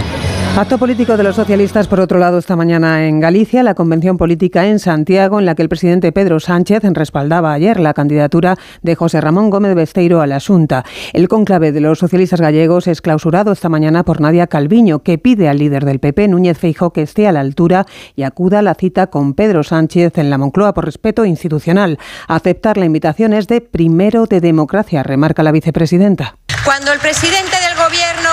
[0.58, 4.64] Acto político de los socialistas, por otro lado, esta mañana en Galicia, la convención política
[4.64, 9.20] en Santiago, en la que el presidente Pedro Sánchez respaldaba ayer la candidatura de José
[9.20, 10.82] Ramón Gómez Besteiro a la Junta.
[11.12, 15.50] El conclave de los socialistas gallegos es clausurado esta mañana por Nadia Calviño, que pide
[15.50, 17.84] al líder del PP, Núñez Feijóo, que esté a la altura
[18.14, 21.98] y acuda a la cita con Pedro Sánchez en la Moncloa por respeto institucional.
[22.28, 26.38] Aceptar la invitación es de primero de democracia, remarca la vicepresidenta.
[26.64, 28.30] Cuando el presidente del gobierno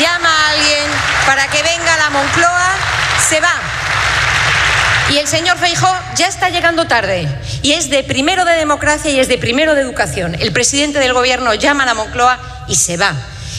[0.00, 2.74] llama a alguien para que venga la Moncloa,
[3.28, 3.52] se va.
[5.10, 7.28] Y el señor Feijó ya está llegando tarde.
[7.60, 10.36] Y es de primero de democracia y es de primero de educación.
[10.40, 13.12] El presidente del gobierno llama a la Moncloa y se va.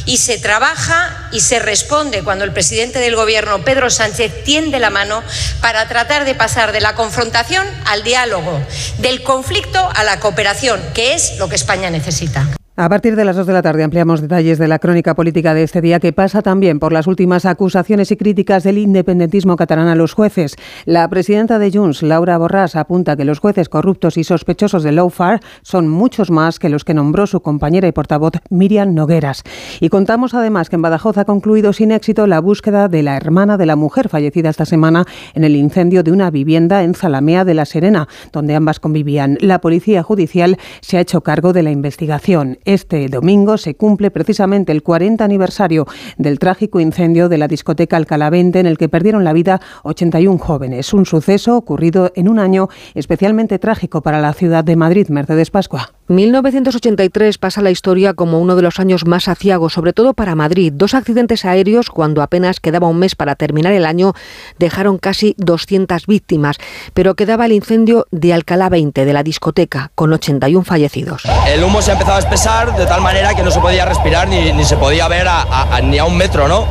[0.07, 4.89] Y se trabaja y se responde cuando el presidente del gobierno, Pedro Sánchez, tiende la
[4.89, 5.21] mano
[5.61, 8.59] para tratar de pasar de la confrontación al diálogo,
[8.97, 12.47] del conflicto a la cooperación, que es lo que España necesita.
[12.81, 15.63] A partir de las 2 de la tarde ampliamos detalles de la crónica política de
[15.63, 19.95] este día que pasa también por las últimas acusaciones y críticas del independentismo catalán a
[19.95, 20.55] los jueces.
[20.85, 25.41] La presidenta de Junts, Laura Borràs, apunta que los jueces corruptos y sospechosos de Lowfar
[25.61, 29.43] son muchos más que los que nombró su compañera y portavoz Miriam Nogueras.
[29.81, 33.57] Y contamos además que en Badajoz ha concluido sin éxito la búsqueda de la hermana
[33.57, 35.03] de la mujer fallecida esta semana
[35.33, 39.37] en el incendio de una vivienda en Zalamea de la Serena, donde ambas convivían.
[39.41, 42.57] La policía judicial se ha hecho cargo de la investigación.
[42.69, 45.87] Este domingo se cumple precisamente el 40 aniversario
[46.19, 47.99] del trágico incendio de la discoteca
[48.29, 50.93] 20 en el que perdieron la vida 81 jóvenes.
[50.93, 55.07] Un suceso ocurrido en un año especialmente trágico para la ciudad de Madrid.
[55.09, 55.98] Mercedes Pascua.
[56.09, 60.73] 1983 pasa la historia como uno de los años más aciagos, sobre todo para Madrid.
[60.75, 64.13] Dos accidentes aéreos, cuando apenas quedaba un mes para terminar el año,
[64.57, 66.57] dejaron casi 200 víctimas,
[66.95, 71.21] pero quedaba el incendio de Alcalá 20, de la discoteca, con 81 fallecidos.
[71.47, 74.27] El humo se ha empezado a espesar de tal manera que no se podía respirar
[74.27, 76.65] ni, se podía ver a, ni a un metro, ¿no?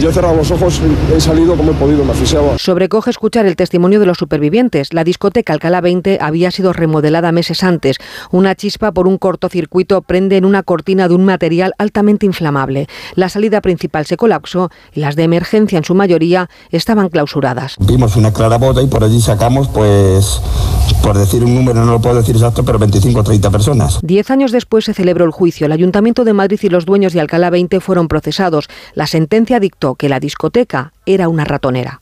[0.00, 0.80] Yo he cerrado los ojos,
[1.12, 2.56] he salido como he podido, me asfixiaba.
[2.56, 4.92] Sobrecoge escuchar el testimonio de los supervivientes.
[4.92, 7.96] La discoteca Alcalá 20 había sido remodelada meses antes.
[8.30, 12.86] Una chispa por un cortocircuito prende en una cortina de un material altamente inflamable.
[13.16, 17.74] La salida principal se colapsó y las de emergencia, en su mayoría, estaban clausuradas.
[17.80, 20.40] Vimos una clarabota y por allí sacamos, pues,
[21.02, 23.98] por decir un número, no lo puedo decir exacto, pero 25 o 30 personas.
[24.02, 25.66] Diez años después se celebró el juicio.
[25.66, 28.68] El Ayuntamiento de Madrid y los dueños de Alcalá 20 fueron procesados.
[28.94, 32.00] La sentencia dictó que la discoteca era una ratonera.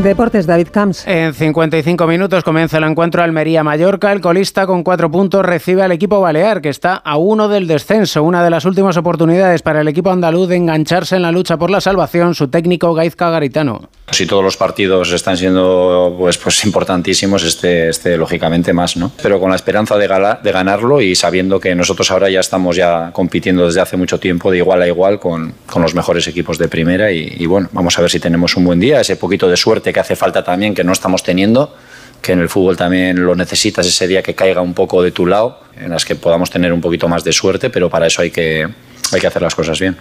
[0.00, 1.06] Deportes, David Camps.
[1.06, 4.10] En 55 minutos comienza el encuentro Almería-Mallorca.
[4.10, 8.22] El colista con cuatro puntos recibe al equipo balear, que está a uno del descenso.
[8.22, 11.70] Una de las últimas oportunidades para el equipo andaluz de engancharse en la lucha por
[11.70, 13.90] la salvación, su técnico Gaizka Garitano.
[14.10, 19.12] Si todos los partidos están siendo pues, pues importantísimos, este, este lógicamente más, ¿no?
[19.22, 22.76] Pero con la esperanza de, gala, de ganarlo y sabiendo que nosotros ahora ya estamos
[22.76, 26.58] ya compitiendo desde hace mucho tiempo de igual a igual con, con los mejores equipos
[26.58, 29.48] de primera y, y bueno, vamos a ver si tenemos un buen día, ese poquito
[29.48, 31.74] de suerte que hace falta también, que no estamos teniendo,
[32.20, 35.24] que en el fútbol también lo necesitas ese día que caiga un poco de tu
[35.24, 38.30] lado, en las que podamos tener un poquito más de suerte, pero para eso hay
[38.30, 38.68] que,
[39.12, 39.96] hay que hacer las cosas bien.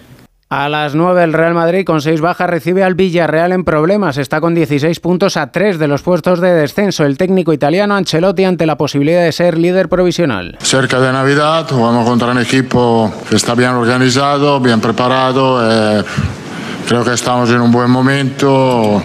[0.51, 4.17] A las 9 el Real Madrid con 6 bajas recibe al Villarreal en problemas.
[4.17, 7.05] Está con 16 puntos a 3 de los puestos de descenso.
[7.05, 10.57] El técnico italiano Ancelotti ante la posibilidad de ser líder provisional.
[10.59, 15.61] Cerca de Navidad jugamos contra un equipo que está bien organizado, bien preparado.
[15.63, 16.03] Eh,
[16.86, 19.01] creo que estamos en un buen momento.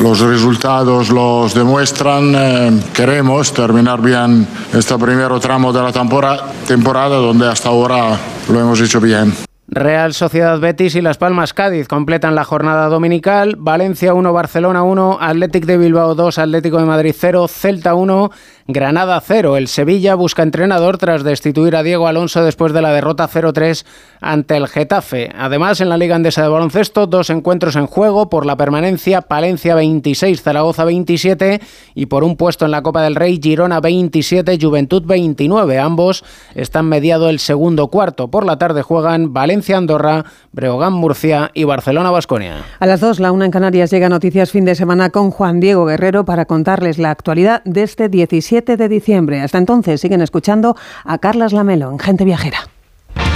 [0.00, 2.34] Los resultados los demuestran.
[2.34, 8.60] Eh, queremos terminar bien este primer tramo de la temporada, temporada donde hasta ahora lo
[8.60, 9.32] hemos hecho bien.
[9.68, 13.56] Real Sociedad Betis y Las Palmas Cádiz completan la jornada dominical.
[13.58, 18.30] Valencia 1, Barcelona 1, Athletic de Bilbao 2, Atlético de Madrid 0, Celta 1,
[18.68, 19.56] Granada 0.
[19.56, 23.86] El Sevilla busca entrenador tras destituir a Diego Alonso después de la derrota 0-3
[24.20, 25.30] ante el Getafe.
[25.38, 29.76] Además, en la Liga Andesa de Baloncesto, dos encuentros en juego por la permanencia: Palencia
[29.76, 31.60] 26, Zaragoza 27
[31.94, 35.78] y por un puesto en la Copa del Rey, Girona 27, Juventud 29.
[35.78, 36.24] Ambos
[36.56, 38.32] están mediado el segundo cuarto.
[38.32, 42.64] Por la tarde juegan Valencia Andorra, Breogán, Murcia y Barcelona, Basconia.
[42.80, 45.86] A las 2, la una en Canarias llega Noticias Fin de Semana con Juan Diego
[45.86, 49.40] Guerrero para contarles la actualidad de este 17 de diciembre.
[49.40, 52.75] Hasta entonces siguen escuchando a Carlas Lamelo en Gente Viajera.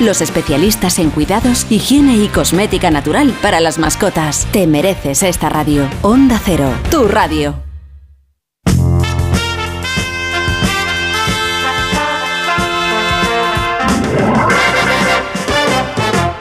[0.00, 4.46] los especialistas en cuidados, higiene y cosmética natural para las mascotas.
[4.52, 5.88] Te mereces esta radio.
[6.02, 7.54] Onda Cero, tu radio.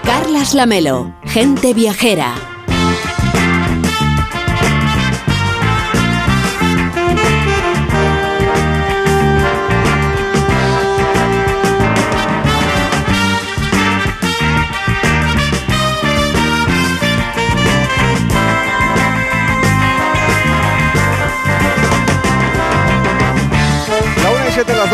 [0.03, 2.50] Carlas Lamelo, gente viajera.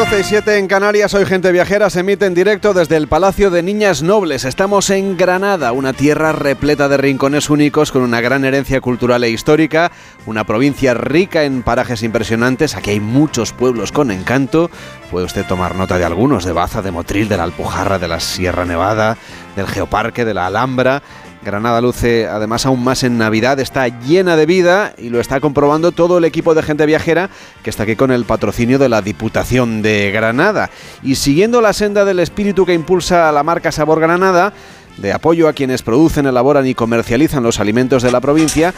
[0.10, 3.50] 12 y 7 en Canarias, hoy Gente Viajera se emite en directo desde el Palacio
[3.50, 4.46] de Niñas Nobles.
[4.46, 9.30] Estamos en Granada, una tierra repleta de rincones únicos con una gran herencia cultural e
[9.30, 9.92] histórica,
[10.26, 12.78] una provincia rica en parajes impresionantes.
[12.78, 14.72] Aquí hay muchos pueblos con encanto.
[15.12, 18.22] Puede usted tomar nota de algunos, de Baza, de Motril, de la Alpujarra, de la
[18.22, 19.18] Sierra Nevada,
[19.58, 21.02] del Geoparque, de la Alhambra.
[21.48, 25.94] Granada luce además aún más en Navidad, está llena de vida y lo está comprobando
[25.94, 27.30] todo el equipo de gente viajera
[27.64, 30.70] que está aquí con el patrocinio de la Diputación de Granada.
[31.04, 34.52] Y siguiendo la senda del espíritu que impulsa la marca Sabor Granada,
[34.98, 38.74] de apoyo a quienes producen, elaboran y comercializan los alimentos de la provincia,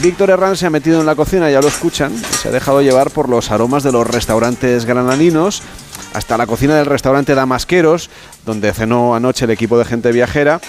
[0.00, 3.10] Víctor Herrán se ha metido en la cocina, ya lo escuchan, se ha dejado llevar
[3.10, 5.62] por los aromas de los restaurantes granadinos,
[6.14, 8.10] hasta la cocina del restaurante Damasqueros,
[8.44, 10.60] donde cenó anoche el equipo de gente viajera.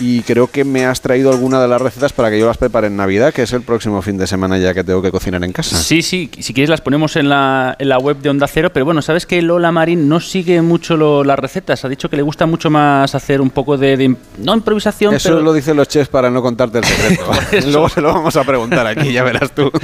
[0.00, 2.86] Y creo que me has traído alguna de las recetas para que yo las prepare
[2.86, 5.52] en Navidad, que es el próximo fin de semana ya que tengo que cocinar en
[5.52, 5.76] casa.
[5.76, 8.84] Sí, sí, si quieres las ponemos en la, en la web de Onda Cero, pero
[8.84, 12.22] bueno, sabes que Lola Marín no sigue mucho lo- las recetas, ha dicho que le
[12.22, 15.88] gusta mucho más hacer un poco de, de no improvisación, Eso pero lo dicen los
[15.88, 17.24] chefs para no contarte el secreto.
[17.72, 19.68] Luego se lo vamos a preguntar aquí, ya verás tú.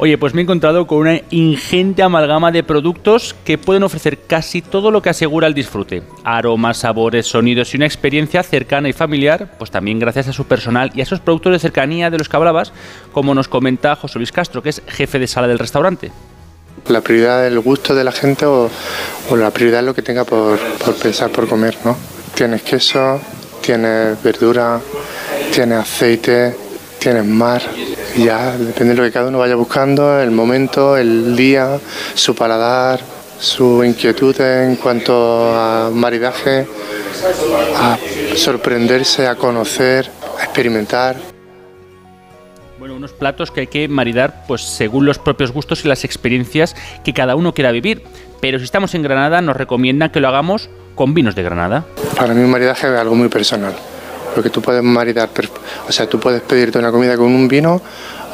[0.00, 4.62] Oye, pues me he encontrado con una ingente amalgama de productos que pueden ofrecer casi
[4.62, 6.04] todo lo que asegura el disfrute.
[6.22, 10.92] Aromas, sabores, sonidos y una experiencia cercana y familiar, pues también gracias a su personal
[10.94, 12.72] y a esos productos de cercanía de los que hablabas,
[13.12, 16.12] como nos comenta José Luis Castro, que es jefe de sala del restaurante.
[16.86, 18.70] La prioridad es el gusto de la gente o,
[19.30, 21.96] o la prioridad es lo que tenga por, por pensar por comer, ¿no?
[22.36, 23.20] Tienes queso,
[23.60, 24.80] tienes verdura,
[25.52, 26.54] tienes aceite,
[26.98, 27.62] tienes mar.
[28.16, 31.78] Ya depende de lo que cada uno vaya buscando, el momento, el día,
[32.14, 33.00] su paladar,
[33.38, 36.66] su inquietud en cuanto a maridaje,
[37.76, 37.98] a
[38.34, 41.16] sorprenderse, a conocer, a experimentar.
[42.78, 46.76] Bueno, unos platos que hay que maridar pues según los propios gustos y las experiencias
[47.04, 48.02] que cada uno quiera vivir.
[48.40, 51.84] Pero si estamos en Granada nos recomiendan que lo hagamos con vinos de Granada.
[52.16, 53.74] Para mí un maridaje es algo muy personal,
[54.38, 55.30] porque tú puedes maridar,
[55.88, 57.82] o sea, tú puedes pedirte una comida con un vino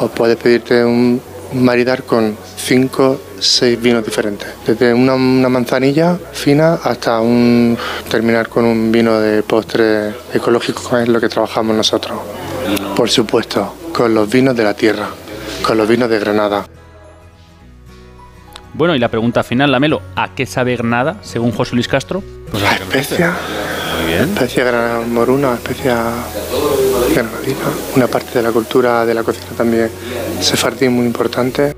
[0.00, 1.18] o puedes pedirte un
[1.54, 7.78] maridar con cinco, seis vinos diferentes, desde una, una manzanilla fina hasta un
[8.10, 12.18] terminar con un vino de postre ecológico, que es lo que trabajamos nosotros.
[12.94, 15.08] Por supuesto, con los vinos de la tierra,
[15.66, 16.66] con los vinos de Granada.
[18.74, 22.22] Bueno, y la pregunta final, Lamelo, ¿a qué sabe Granada, según José Luis Castro?
[22.50, 23.34] Pues a especia,
[24.02, 25.96] especia granada moruna, especia
[27.12, 27.58] granadina,
[27.96, 29.90] una parte de la cultura de la cocina también
[30.40, 31.74] sefardí muy importante.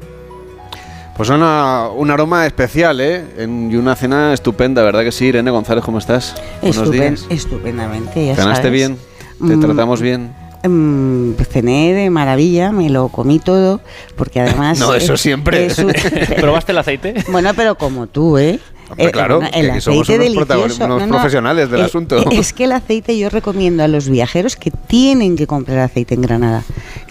[1.16, 3.24] Pues una, un aroma especial, ¿eh?
[3.38, 5.26] En- y una cena estupenda, ¿verdad que sí?
[5.26, 6.34] Irene González, ¿cómo estás?
[6.60, 7.26] Buenos Estupen- días.
[7.30, 8.72] Estupendamente, ya ¿Cenaste sabes.
[8.72, 8.98] bien?
[9.38, 10.34] ¿Te Mm, tratamos bien?
[10.62, 13.80] mm, cené de maravilla, me lo comí todo,
[14.16, 14.78] porque además...
[14.80, 15.66] No, eso es- siempre.
[15.66, 15.92] es un-
[16.40, 17.14] ¿Probaste el aceite?
[17.30, 18.58] Bueno, pero como tú, ¿eh?
[18.88, 20.84] Hombre, Eh, claro, el somos aceite unos delicioso.
[20.84, 22.30] unos No, no, profesionales del eh, asunto.
[22.30, 26.22] Es que el aceite yo recomiendo a los viajeros que tienen que comprar aceite en
[26.22, 26.62] Granada,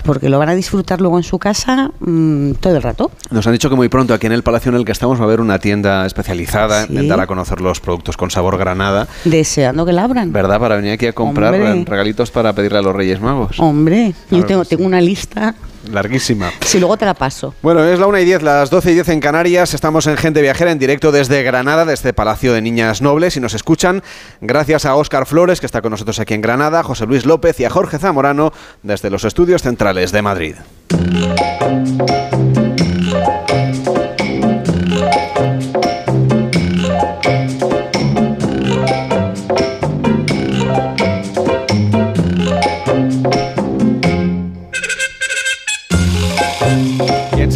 [0.05, 3.11] porque lo van a disfrutar luego en su casa mm, todo el rato.
[3.29, 5.23] Nos han dicho que muy pronto aquí en el palacio en el que estamos va
[5.23, 6.95] a haber una tienda especializada Sí.
[6.97, 10.31] en dar a conocer los productos con sabor granada, Deseando que la abran.
[10.31, 10.59] ¿verdad?
[10.59, 11.83] Para venir aquí a comprar Hombre.
[11.85, 13.59] regalitos para pedirle a los Reyes Magos.
[13.59, 14.69] Hombre, Claro yo tengo, sí.
[14.75, 15.55] tengo una lista
[15.91, 16.51] larguísima.
[16.61, 17.53] Si luego te la paso.
[17.61, 19.73] Bueno, es la 1 y 10, las 12 y 10 en Canarias.
[19.73, 23.37] Estamos en Gente Viajera en directo desde Granada, desde Palacio de Niñas Nobles.
[23.37, 24.03] Y nos escuchan
[24.41, 27.65] gracias a Óscar Flores, que está con nosotros aquí en Granada, José Luis López y
[27.65, 28.51] a Jorge Zamorano
[28.83, 30.55] desde los estudios centrales de Madrid.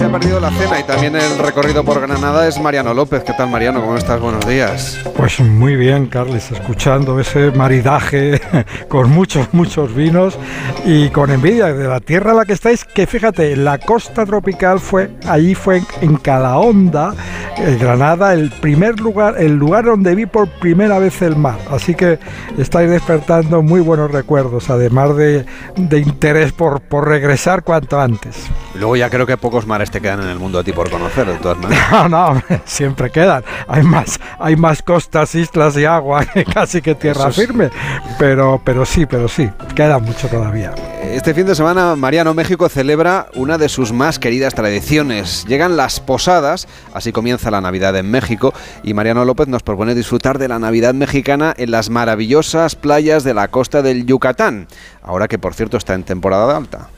[0.10, 3.24] Ha perdido la cena y también el recorrido por Granada es Mariano López.
[3.24, 3.82] ¿Qué tal, Mariano?
[3.82, 4.20] ¿Cómo estás?
[4.20, 4.98] Buenos días.
[5.16, 8.42] Pues muy bien, Carles, escuchando ese maridaje
[8.88, 10.40] con muchos, muchos vinos
[10.84, 14.80] y con envidia de la tierra en la que estáis, que fíjate, la costa tropical
[14.80, 17.14] fue, allí fue en Calahonda,
[17.58, 21.60] eh, Granada, el primer lugar, el lugar donde vi por primera vez el mar.
[21.70, 22.18] Así que
[22.58, 25.46] estáis despertando muy buenos recuerdos, además de,
[25.76, 28.48] de interés por, por regresar cuanto antes.
[28.74, 31.28] Luego ya creo que pocos mares te quedan en el mundo a ti por conocer,
[31.28, 31.88] de todas maneras.
[31.92, 33.44] No, no, siempre quedan.
[33.68, 37.70] Hay más, hay más costas, islas y agua que casi que tierra Eso firme.
[38.18, 40.74] Pero, pero sí, pero sí, queda mucho todavía.
[41.04, 45.46] Este fin de semana, Mariano México celebra una de sus más queridas tradiciones.
[45.48, 50.38] Llegan las posadas, así comienza la Navidad en México, y Mariano López nos propone disfrutar
[50.38, 54.68] de la Navidad mexicana en las maravillosas playas de la costa del Yucatán,
[55.02, 56.90] ahora que por cierto está en temporada alta.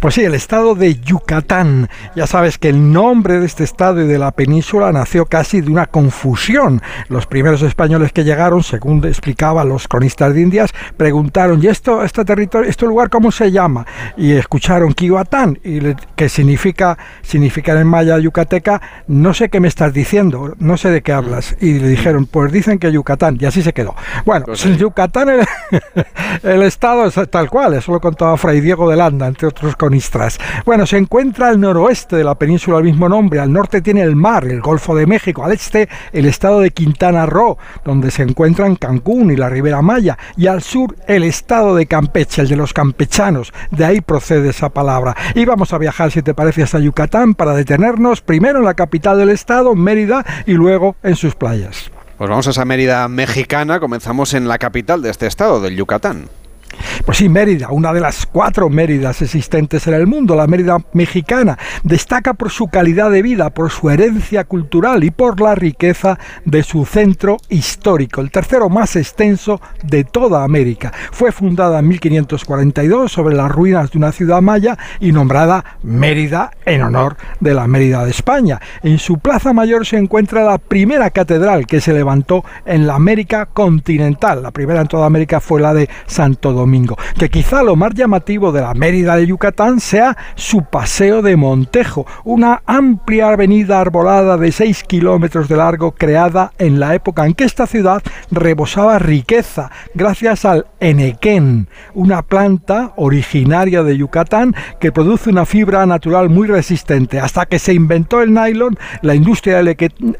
[0.00, 1.88] Pues sí, el estado de Yucatán.
[2.14, 5.70] Ya sabes que el nombre de este estado y de la península nació casi de
[5.70, 6.82] una confusión.
[7.08, 12.24] Los primeros españoles que llegaron, según explicaban los cronistas de Indias, preguntaron, ¿y esto, este
[12.24, 13.86] territorio, este lugar cómo se llama?
[14.16, 19.68] Y escucharon Kiwatán, y le- que significa, significa en maya yucateca, no sé qué me
[19.68, 21.56] estás diciendo, no sé de qué hablas.
[21.60, 23.94] Y le dijeron, pues dicen que Yucatán, y así se quedó.
[24.26, 25.46] Bueno, pues el Yucatán, el,
[26.42, 30.38] el estado es tal cual, eso lo contaba Fray Diego de Landa, entre otros conistras.
[30.64, 34.16] Bueno, se encuentra al noroeste de la península del mismo nombre, al norte tiene el
[34.16, 38.74] mar, el Golfo de México, al este el estado de Quintana Roo, donde se encuentran
[38.74, 42.72] Cancún y la Ribera Maya, y al sur el estado de Campeche, el de los
[42.72, 45.14] campechanos, de ahí procede esa palabra.
[45.36, 49.18] Y vamos a viajar, si te parece, hasta Yucatán para detenernos primero en la capital
[49.18, 51.92] del estado, Mérida, y luego en sus playas.
[52.18, 56.28] Pues vamos a esa Mérida mexicana, comenzamos en la capital de este estado, del Yucatán.
[57.04, 61.58] Pues sí, Mérida, una de las cuatro Méridas existentes en el mundo, la Mérida mexicana,
[61.82, 66.62] destaca por su calidad de vida, por su herencia cultural y por la riqueza de
[66.62, 70.94] su centro histórico, el tercero más extenso de toda América.
[71.12, 76.80] Fue fundada en 1542 sobre las ruinas de una ciudad maya y nombrada Mérida en
[76.80, 78.62] honor de la Mérida de España.
[78.82, 83.44] En su plaza mayor se encuentra la primera catedral que se levantó en la América
[83.44, 84.42] continental.
[84.42, 86.93] La primera en toda América fue la de Santo Domingo.
[87.18, 92.06] Que quizá lo más llamativo de la Mérida de Yucatán sea su paseo de Montejo,
[92.24, 97.44] una amplia avenida arbolada de 6 kilómetros de largo creada en la época en que
[97.44, 105.46] esta ciudad rebosaba riqueza gracias al enequén, una planta originaria de Yucatán que produce una
[105.46, 107.20] fibra natural muy resistente.
[107.20, 109.76] Hasta que se inventó el nylon, la industria del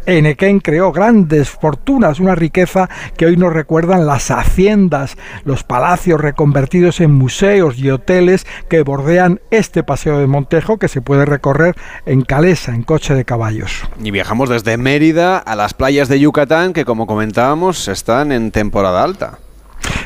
[0.06, 6.63] enequén creó grandes fortunas, una riqueza que hoy nos recuerdan las haciendas, los palacios reconvertidos
[6.72, 12.22] en museos y hoteles que bordean este paseo de Montejo que se puede recorrer en
[12.22, 13.82] calesa, en coche de caballos.
[14.02, 19.04] Y viajamos desde Mérida a las playas de Yucatán, que como comentábamos están en temporada
[19.04, 19.38] alta.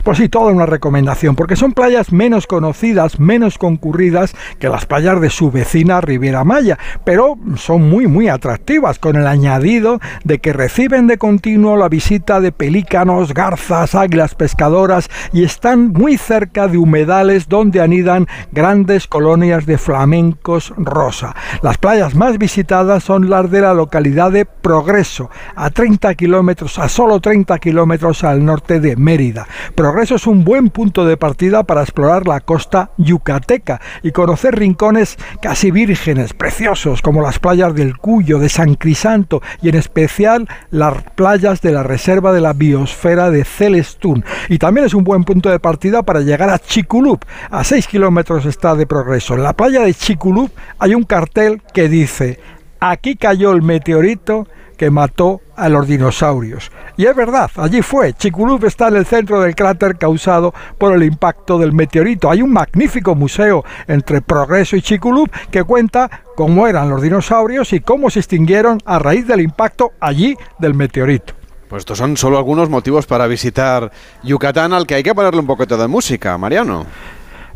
[0.08, 5.20] Pues sí, toda una recomendación, porque son playas menos conocidas, menos concurridas que las playas
[5.20, 10.54] de su vecina Riviera Maya, pero son muy, muy atractivas, con el añadido de que
[10.54, 16.78] reciben de continuo la visita de pelícanos, garzas, águilas pescadoras y están muy cerca de
[16.78, 21.36] humedales donde anidan grandes colonias de flamencos rosa.
[21.60, 26.88] Las playas más visitadas son las de la localidad de Progreso, a 30 kilómetros, a
[26.88, 29.46] solo 30 kilómetros al norte de Mérida.
[29.74, 35.16] Progreso es un buen punto de partida para explorar la costa yucateca y conocer rincones
[35.42, 41.02] casi vírgenes, preciosos, como las playas del Cuyo, de San Crisanto y en especial las
[41.16, 44.24] playas de la Reserva de la Biosfera de Celestún.
[44.48, 48.46] Y también es un buen punto de partida para llegar a Chiculup, a 6 kilómetros
[48.46, 49.34] está de Progreso.
[49.34, 52.38] En la playa de Chiculup hay un cartel que dice,
[52.78, 54.46] aquí cayó el meteorito
[54.78, 56.70] que mató a los dinosaurios.
[56.96, 58.14] Y es verdad, allí fue.
[58.14, 62.30] Chicxulub está en el centro del cráter causado por el impacto del meteorito.
[62.30, 67.80] Hay un magnífico museo entre Progreso y Chicxulub que cuenta cómo eran los dinosaurios y
[67.80, 71.34] cómo se extinguieron a raíz del impacto allí del meteorito.
[71.68, 73.90] Pues estos son solo algunos motivos para visitar
[74.22, 76.86] Yucatán al que hay que ponerle un poquito de música, Mariano.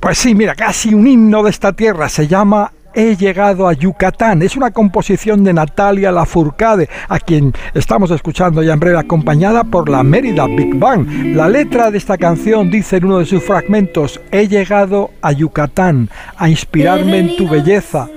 [0.00, 4.42] Pues sí, mira, casi un himno de esta tierra se llama He llegado a Yucatán.
[4.42, 9.88] Es una composición de Natalia Lafourcade, a quien estamos escuchando ya en breve, acompañada por
[9.88, 11.06] la Mérida Big Bang.
[11.34, 16.10] La letra de esta canción dice en uno de sus fragmentos: He llegado a Yucatán
[16.36, 18.08] a inspirarme en tu belleza,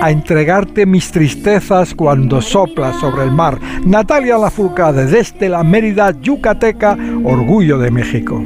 [0.00, 3.58] a entregarte mis tristezas cuando soplas sobre el mar.
[3.84, 8.44] Natalia Lafourcade, desde la Mérida Yucateca, orgullo de México.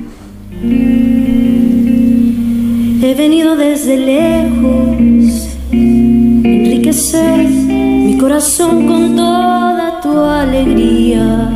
[3.04, 11.50] He venido desde lejos enriquecer mi corazón con toda tu alegría.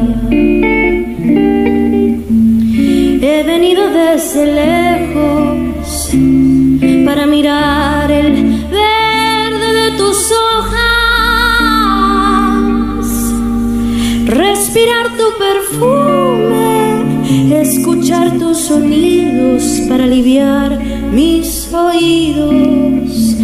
[3.21, 6.11] He venido desde lejos
[7.05, 8.33] para mirar el
[8.71, 10.77] verde de tus hojas,
[14.27, 17.05] respirar tu perfume,
[17.61, 20.79] escuchar tus sonidos para aliviar
[21.13, 23.37] mis oídos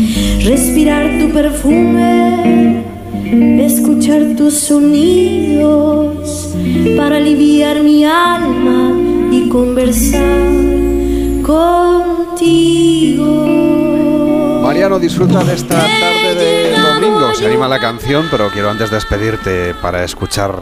[0.44, 2.84] respirar tu perfume,
[3.64, 6.54] escuchar tus sonidos
[6.96, 8.92] para aliviar mi alma
[9.30, 10.20] y conversar
[11.46, 13.24] contigo.
[14.62, 17.34] Mariano, disfruta de esta tarde de domingo.
[17.34, 20.52] Se anima la canción, pero quiero antes despedirte para escuchar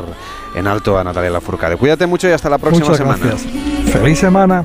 [0.55, 1.77] en alto a Natalia Lafourcade.
[1.77, 3.19] Cuídate mucho y hasta la próxima Muchas semana.
[3.25, 3.53] gracias.
[3.93, 4.65] Feliz semana.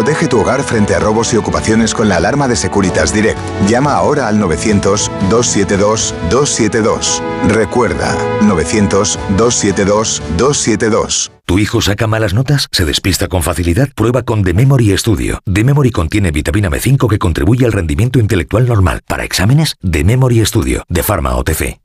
[0.00, 3.38] Protege tu hogar frente a robos y ocupaciones con la alarma de Securitas Direct.
[3.68, 7.20] Llama ahora al 900-272-272.
[7.48, 11.30] Recuerda, 900-272-272.
[11.44, 12.66] ¿Tu hijo saca malas notas?
[12.72, 13.90] ¿Se despista con facilidad?
[13.94, 15.40] Prueba con The Memory Studio.
[15.44, 19.02] The Memory contiene vitamina B5 que contribuye al rendimiento intelectual normal.
[19.06, 21.78] Para exámenes, The Memory Studio, de Pharma OTC.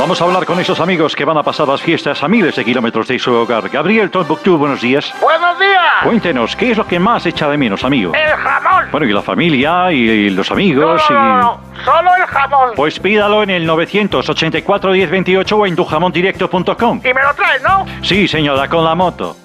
[0.00, 2.64] Vamos a hablar con esos amigos que van a pasar las fiestas a miles de
[2.64, 3.68] kilómetros de su hogar.
[3.68, 5.12] Gabriel Tombuctú, buenos días.
[5.20, 5.78] ¡Buenos días!
[6.02, 8.14] Cuéntenos, ¿qué es lo que más echa de menos, amigo?
[8.14, 8.86] ¡El jamón!
[8.90, 11.84] Bueno, y la familia, y los amigos, No, no, no, y...
[11.84, 12.70] solo el jamón.
[12.76, 17.00] Pues pídalo en el 984 1028 o en tujamondirecto.com.
[17.04, 17.84] Y me lo traes, ¿no?
[18.02, 19.36] Sí, señora, con la moto.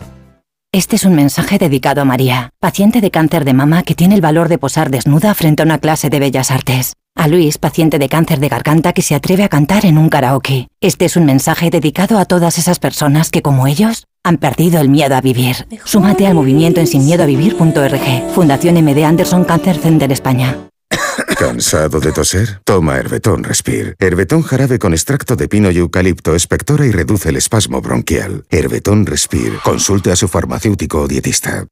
[0.72, 4.22] Este es un mensaje dedicado a María, paciente de cáncer de mama que tiene el
[4.22, 6.94] valor de posar desnuda frente a una clase de bellas artes.
[7.18, 10.68] A Luis, paciente de cáncer de garganta que se atreve a cantar en un karaoke.
[10.82, 14.90] Este es un mensaje dedicado a todas esas personas que, como ellos, han perdido el
[14.90, 15.66] miedo a vivir.
[15.86, 18.34] Súmate al movimiento en sinmiedoavivir.org.
[18.34, 20.58] Fundación MD Anderson Cancer Center España.
[21.40, 22.60] ¿Cansado de toser?
[22.66, 23.96] Toma Herbetón Respire.
[23.98, 28.44] Herbetón jarabe con extracto de pino y eucalipto espectora y reduce el espasmo bronquial.
[28.50, 29.58] Herbetón Respire.
[29.64, 31.66] Consulte a su farmacéutico o dietista.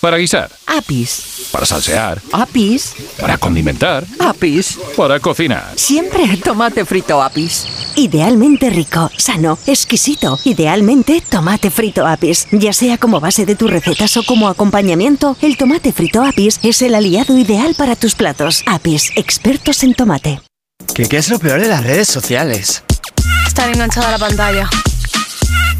[0.00, 1.48] Para guisar, Apis.
[1.50, 2.94] para salsear, Apis.
[3.18, 4.78] para condimentar, Apis.
[4.96, 5.72] para cocinar.
[5.76, 7.66] Siempre tomate frito Apis.
[7.96, 10.38] Idealmente rico, sano, exquisito.
[10.44, 12.46] Idealmente tomate frito Apis.
[12.52, 16.82] Ya sea como base de tus recetas o como acompañamiento, el tomate frito Apis es
[16.82, 18.62] el aliado ideal para tus platos.
[18.66, 20.40] Apis, expertos en tomate.
[20.94, 22.82] ¿Qué, qué es lo peor de las redes sociales?
[23.46, 24.68] Estar enganchada a la pantalla.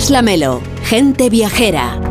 [0.00, 2.09] Carlas Lamelo, gente viajera.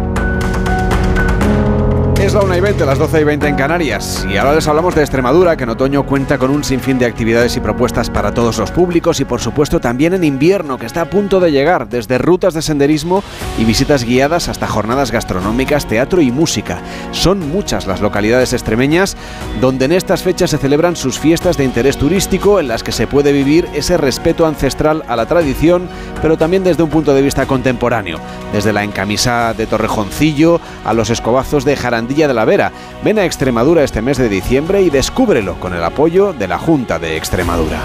[2.20, 4.28] Es la 1 y 20, las 12 y 20 en Canarias.
[4.30, 7.56] Y ahora les hablamos de Extremadura, que en otoño cuenta con un sinfín de actividades
[7.56, 11.10] y propuestas para todos los públicos y por supuesto también en invierno, que está a
[11.10, 13.24] punto de llegar, desde rutas de senderismo
[13.58, 16.80] y visitas guiadas hasta jornadas gastronómicas, teatro y música.
[17.14, 19.16] Son muchas las localidades extremeñas
[19.62, 23.08] donde en estas fechas se celebran sus fiestas de interés turístico en las que se
[23.08, 25.88] puede vivir ese respeto ancestral a la tradición,
[26.22, 28.20] pero también desde un punto de vista contemporáneo,
[28.52, 31.78] desde la encamisa de Torrejoncillo a los escobazos de
[32.10, 32.72] Jarandilla de la Vera.
[33.04, 36.98] Ven a Extremadura este mes de diciembre y descúbrelo con el apoyo de la Junta
[36.98, 37.80] de Extremadura.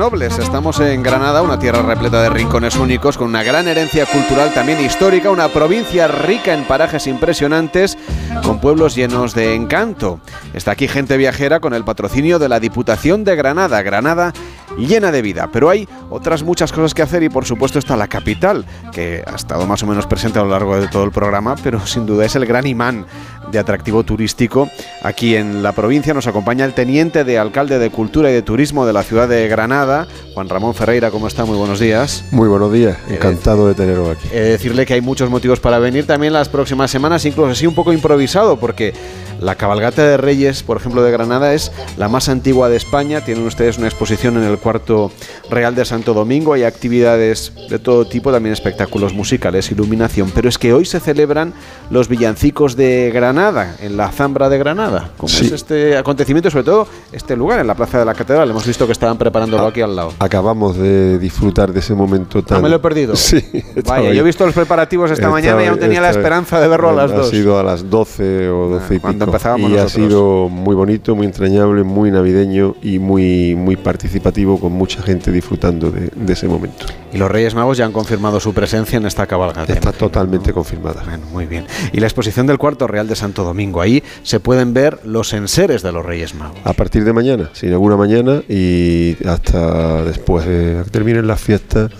[0.00, 0.38] Nobles.
[0.38, 4.80] Estamos en Granada, una tierra repleta de rincones únicos, con una gran herencia cultural también
[4.80, 7.98] histórica, una provincia rica en parajes impresionantes,
[8.42, 10.18] con pueblos llenos de encanto.
[10.54, 13.82] Está aquí gente viajera con el patrocinio de la Diputación de Granada.
[13.82, 14.32] Granada
[14.78, 18.08] llena de vida, pero hay otras muchas cosas que hacer y por supuesto está la
[18.08, 21.56] capital, que ha estado más o menos presente a lo largo de todo el programa,
[21.62, 23.04] pero sin duda es el gran imán
[23.50, 24.70] de atractivo turístico.
[25.02, 28.86] Aquí en la provincia nos acompaña el teniente de alcalde de Cultura y de Turismo
[28.86, 31.10] de la ciudad de Granada, Juan Ramón Ferreira.
[31.10, 31.44] ¿Cómo está?
[31.44, 32.24] Muy buenos días.
[32.30, 34.28] Muy buenos días, encantado de teneros aquí.
[34.32, 37.66] He de decirle que hay muchos motivos para venir también las próximas semanas, incluso así
[37.66, 38.92] un poco improvisado, porque
[39.40, 43.22] la cabalgata de Reyes, por ejemplo, de Granada es la más antigua de España.
[43.24, 45.10] Tienen ustedes una exposición en el cuarto
[45.48, 46.52] Real de Santo Domingo.
[46.52, 50.30] Hay actividades de todo tipo, también espectáculos musicales, iluminación.
[50.34, 51.54] Pero es que hoy se celebran
[51.88, 53.39] los villancicos de Granada,
[53.80, 55.10] en la Zambra de Granada.
[55.16, 55.46] ¿Cómo Sí.
[55.46, 56.48] es este acontecimiento?
[56.48, 58.50] y Sobre todo este lugar, en la Plaza de la Catedral.
[58.50, 60.12] Hemos visto que estaban preparándolo aquí al lado.
[60.18, 62.58] Acabamos de disfrutar de ese momento tan...
[62.58, 63.14] Ah, me lo he perdido.
[63.20, 63.42] Sí.
[63.86, 64.14] Vaya, ahí.
[64.16, 66.90] yo he visto los preparativos esta Estaba- mañana y aún tenía la esperanza de verlo
[66.90, 67.30] a las Ha 2.
[67.30, 69.36] sido a las 12 o 12 y cuando pico.
[69.36, 70.08] empezábamos y ha nosotros.
[70.08, 75.90] sido muy bonito, muy entrañable, muy navideño y muy, muy participativo con mucha gente disfrutando
[75.90, 76.86] de, de ese momento.
[77.12, 79.72] Y los Reyes Magos ya han confirmado su presencia en esta cabalgata.
[79.72, 81.02] Está totalmente confirmada.
[81.04, 81.66] Bueno, muy bien.
[81.92, 83.80] Y la exposición del Cuarto Real de Domingo.
[83.80, 86.58] Ahí se pueden ver los enseres de los Reyes Magos.
[86.64, 91.90] A partir de mañana, se inaugura mañana y hasta después de que terminen las fiestas,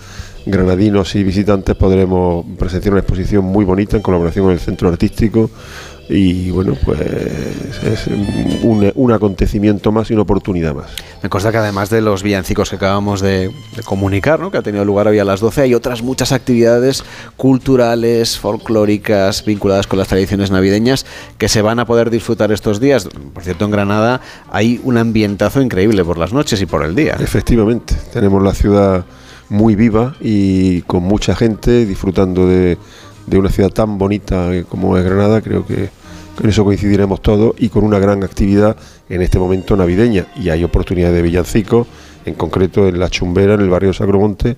[0.45, 5.49] granadinos y visitantes podremos presenciar una exposición muy bonita en colaboración con el Centro Artístico
[6.11, 8.07] y bueno, pues es
[8.63, 10.91] un, un acontecimiento más y una oportunidad más.
[11.23, 14.51] Me consta que además de los villancicos que acabamos de, de comunicar, ¿no?
[14.51, 17.05] que ha tenido lugar hoy a las 12, hay otras muchas actividades
[17.37, 21.05] culturales, folclóricas, vinculadas con las tradiciones navideñas,
[21.37, 23.07] que se van a poder disfrutar estos días.
[23.33, 24.19] Por cierto, en Granada
[24.51, 27.15] hay un ambientazo increíble por las noches y por el día.
[27.21, 29.05] Efectivamente, tenemos la ciudad
[29.47, 32.77] muy viva y con mucha gente disfrutando de,
[33.27, 36.00] de una ciudad tan bonita como es Granada, creo que
[36.35, 38.75] con eso coincidiremos todos y con una gran actividad
[39.09, 40.27] en este momento navideña.
[40.35, 41.87] Y hay oportunidad de villancicos,
[42.25, 44.57] en concreto en La Chumbera, en el barrio Sacromonte,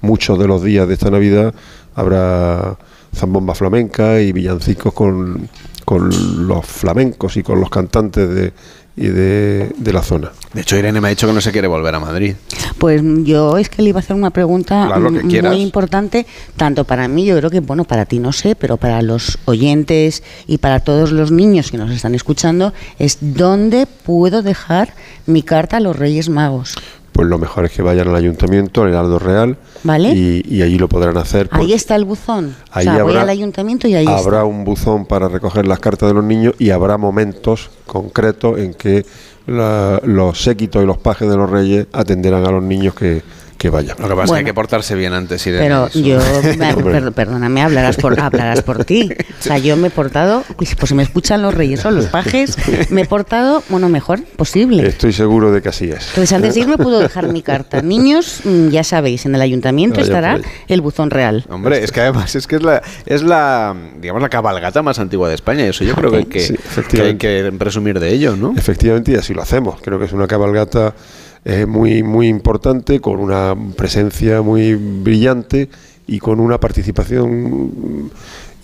[0.00, 1.54] muchos de los días de esta Navidad
[1.94, 2.76] habrá
[3.14, 5.48] zambomba flamenca y villancicos con,
[5.84, 8.52] con los flamencos y con los cantantes de,
[8.96, 10.30] y de, de la zona.
[10.52, 12.36] De hecho, Irene me ha dicho que no se quiere volver a Madrid.
[12.78, 16.26] Pues yo es que le iba a hacer una pregunta Claro, muy importante,
[16.56, 20.22] tanto para mí, yo creo que, bueno, para ti no sé, pero para los oyentes
[20.46, 24.94] y para todos los niños que nos están escuchando, es dónde puedo dejar
[25.26, 26.74] mi carta a los Reyes Magos.
[27.14, 30.10] Pues lo mejor es que vayan al ayuntamiento, al Heraldo Real, ¿Vale?
[30.10, 31.48] y, y allí lo podrán hacer.
[31.52, 32.56] Ahí porque está el buzón.
[32.72, 34.44] Ahí o sea, voy al ayuntamiento y ahí habrá está.
[34.44, 39.06] un buzón para recoger las cartas de los niños y habrá momentos concretos en que
[39.46, 43.22] la- los séquitos y los pajes de los reyes atenderán a los niños que,
[43.58, 43.96] que vayan.
[43.98, 44.46] Lo que pasa es que hay Bueno.
[44.46, 45.62] que portarse bien antes, Irene.
[45.64, 45.98] Pero Eso.
[46.00, 46.18] yo,
[46.84, 49.10] per- perdóname, hablarás por, hablarás por ti.
[49.40, 52.56] O sea, yo me he portado, pues si me escuchan los reyes o los pajes,
[52.90, 54.86] me he portado, bueno, mejor posible.
[54.86, 56.08] Estoy seguro de que así es.
[56.08, 57.80] Entonces, antes de irme puedo dejar mi carta.
[57.82, 61.44] Niños, mm, ya sabéis, en el ayuntamiento Vaya estará el buzón real.
[61.48, 65.28] Hombre, es que además es que es la, es la, digamos, la cabalgata más antigua
[65.28, 65.64] de España.
[65.64, 67.18] y Eso yo creo que hay que, Sí, que hay efectivamente.
[67.18, 68.52] que presumir de ello, ¿no?
[68.56, 69.80] Efectivamente, y así lo hacemos.
[69.82, 70.94] Creo que es una cabalgata
[71.44, 75.68] eh, muy, muy importante, con una presencia muy brillante
[76.06, 78.10] y con una participación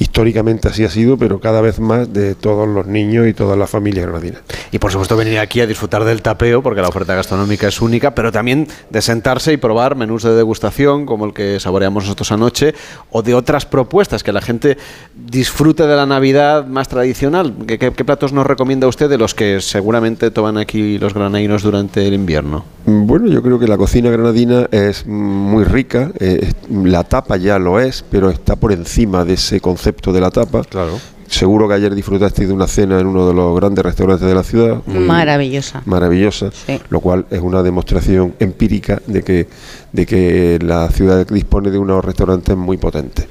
[0.01, 3.71] históricamente así ha sido, pero cada vez más de todos los niños y todas las
[3.71, 4.41] familias granadinas.
[4.73, 8.15] Y por supuesto venir aquí a disfrutar del tapeo, porque la oferta gastronómica es única,
[8.15, 12.75] pero también de sentarse y probar menús de degustación, como el que saboreamos nosotros anoche,
[13.11, 14.79] o de otras propuestas, que la gente
[15.15, 17.55] disfrute de la Navidad más tradicional.
[17.67, 21.63] ¿Qué, qué- qué platos nos recomienda usted de los que seguramente toman aquí los granadinos
[21.63, 22.65] durante el invierno?
[22.87, 27.79] Bueno, yo creo que la cocina granadina es muy rica, eh, la tapa ya lo
[27.79, 30.63] es, pero está por encima de ese concepto de la tapa.
[30.65, 30.99] Claro.
[31.27, 34.43] Seguro que ayer disfrutaste de una cena en uno de los grandes restaurantes de la
[34.43, 34.83] ciudad.
[34.87, 35.81] muy Maravillosa.
[35.87, 36.81] Maravillosa, Sí.
[36.91, 39.47] lo cual es una demostración empírica de que,
[39.93, 43.27] de que la ciudad dispone de unos restaurantes muy potentes.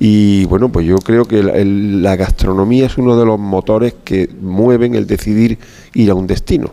[0.00, 3.94] Y bueno, pues yo creo que la, el- la gastronomía es uno de los motores
[4.04, 5.58] que mueven el decidir
[5.92, 6.72] ir a un destino.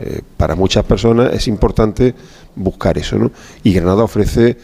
[0.00, 2.14] Eh, para muchas personas es importante
[2.56, 3.30] buscar eso, ¿no?
[3.62, 4.56] Y Granada ofrece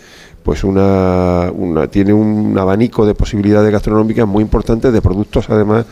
[0.45, 5.87] pues una, una- tiene un abanico de posibilidades gastronómicas muy importantes de productos además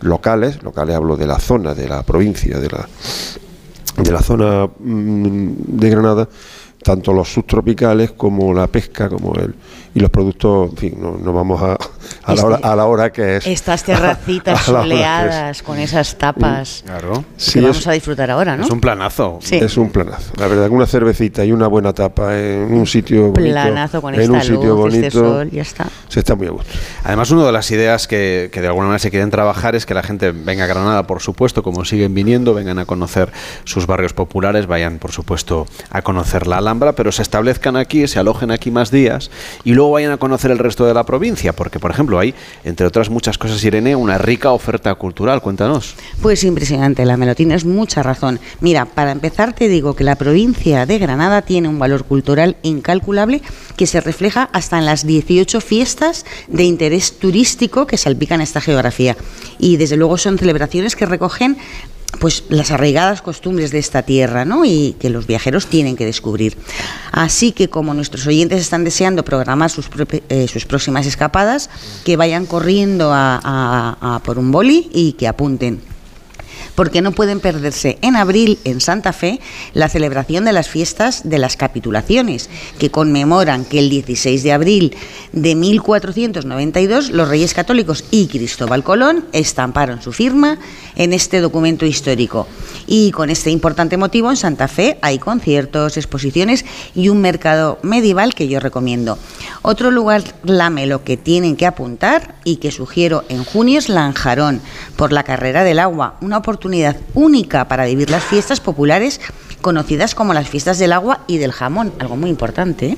[0.00, 2.86] locales, locales hablo de la zona, de la provincia, de la
[4.02, 6.28] de la zona mm, de Granada,
[6.82, 9.54] tanto los subtropicales como la pesca, como el
[9.94, 11.76] y los productos, en fin, no, no vamos a,
[12.24, 13.46] a, la hora, a la hora que es.
[13.46, 14.66] Estas terracitas A es.
[14.66, 17.24] soleadas con esas tapas Claro.
[17.52, 18.64] que vamos a disfrutar ahora, ¿no?
[18.64, 19.38] Es un planazo.
[19.40, 19.56] Sí.
[19.56, 20.32] Es un planazo.
[20.36, 24.14] La verdad que una cervecita y una buena tapa en un sitio bonito, Planazo con
[24.14, 25.86] en esta un sitio luz, bonito, este sol, ya está.
[26.08, 26.70] se está muy a gusto.
[27.04, 29.94] Además, una de las ideas que, que de alguna manera se quieren trabajar es que
[29.94, 33.30] la gente venga a Granada, por supuesto, como siguen viniendo, vengan a conocer
[33.64, 38.18] sus barrios populares, vayan, por supuesto, a conocer la Alhambra, pero se establezcan aquí, se
[38.18, 39.30] alojen aquí más días
[39.62, 42.34] y luego vayan a conocer el resto de la provincia, porque, por ejemplo, hay,
[42.64, 45.40] entre otras muchas cosas, Irene, una rica oferta cultural.
[45.40, 45.94] Cuéntanos.
[46.22, 48.40] Pues impresionante, la Melo, tienes mucha razón.
[48.60, 53.42] Mira, para empezar te digo que la provincia de Granada tiene un valor cultural incalculable
[53.76, 59.16] que se refleja hasta en las 18 fiestas de interés turístico que salpican esta geografía.
[59.58, 61.56] Y desde luego son celebraciones que recogen
[62.20, 64.64] pues las arraigadas costumbres de esta tierra, ¿no?
[64.64, 66.56] Y que los viajeros tienen que descubrir.
[67.12, 69.88] Así que como nuestros oyentes están deseando programar sus,
[70.28, 71.70] eh, sus próximas escapadas,
[72.04, 73.40] que vayan corriendo a-
[74.00, 75.80] a por un boli y que apunten
[76.74, 79.40] porque no pueden perderse en abril en Santa Fe
[79.72, 84.96] la celebración de las fiestas de las capitulaciones, que conmemoran que el 16 de abril
[85.32, 90.58] de 1492 los Reyes Católicos y Cristóbal Colón estamparon su firma
[90.96, 92.46] en este documento histórico.
[92.86, 96.64] Y con este importante motivo en Santa Fe hay conciertos, exposiciones
[96.94, 99.18] y un mercado medieval que yo recomiendo.
[99.62, 104.60] Otro lugar Lamelo que tienen que apuntar y que sugiero en junio es Lanjarón,
[104.96, 106.63] por la carrera del agua, una oportunidad
[107.14, 109.20] única para vivir las fiestas populares
[109.60, 112.96] conocidas como las fiestas del agua y del jamón, algo muy importante.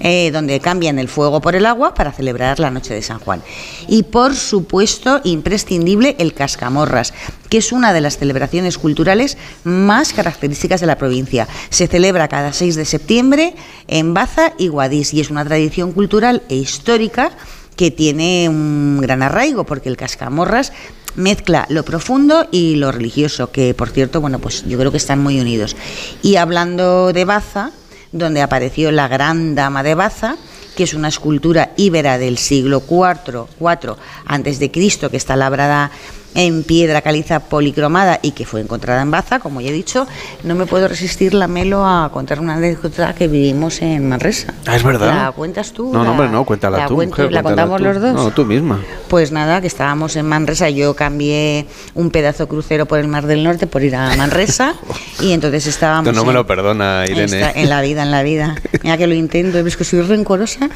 [0.00, 3.42] Eh, donde cambian el fuego por el agua para celebrar la noche de San Juan.
[3.88, 7.12] Y por supuesto, imprescindible el cascamorras,
[7.48, 11.48] que es una de las celebraciones culturales más características de la provincia.
[11.70, 13.56] Se celebra cada 6 de septiembre
[13.88, 17.32] en Baza y Guadix y es una tradición cultural e histórica
[17.74, 20.72] que tiene un gran arraigo, porque el cascamorras
[21.18, 25.18] mezcla lo profundo y lo religioso, que por cierto, bueno, pues yo creo que están
[25.18, 25.76] muy unidos.
[26.22, 27.72] Y hablando de Baza,
[28.12, 30.36] donde apareció la gran dama de Baza,
[30.76, 35.90] que es una escultura íbera del siglo IV, IV antes de Cristo, que está labrada
[36.34, 40.06] en piedra caliza policromada y que fue encontrada en Baza, como ya he dicho,
[40.44, 44.54] no me puedo resistir la melo a contar una anécdota que vivimos en Manresa.
[44.66, 45.08] Ah, es verdad.
[45.26, 45.90] ¿La cuentas tú?
[45.92, 46.94] No, no, hombre, no, cuéntala la tú.
[46.96, 48.00] cuento- mujer, ¿La cuéntala contamos tú.
[48.00, 48.24] los dos?
[48.24, 48.80] No, tú misma.
[49.08, 53.42] Pues nada, que estábamos en Manresa, yo cambié un pedazo crucero por el Mar del
[53.42, 54.74] Norte por ir a Manresa
[55.20, 57.24] y entonces estábamos no me en- lo perdona, Irene.
[57.24, 58.54] Esta- en la vida, en la vida.
[58.82, 60.68] Mira que lo intento, es que soy rencorosa.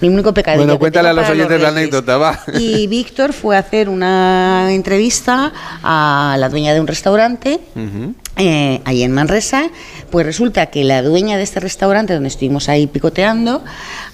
[0.00, 0.58] Mi único pecado.
[0.58, 2.40] Bueno, cuéntale a los oyentes la anécdota, va.
[2.58, 5.52] Y Víctor fue a hacer una entrevista
[5.82, 8.14] a la dueña de un restaurante Ujú.
[8.40, 9.70] Eh, ahí en Manresa,
[10.10, 13.62] pues resulta que la dueña de este restaurante donde estuvimos ahí picoteando,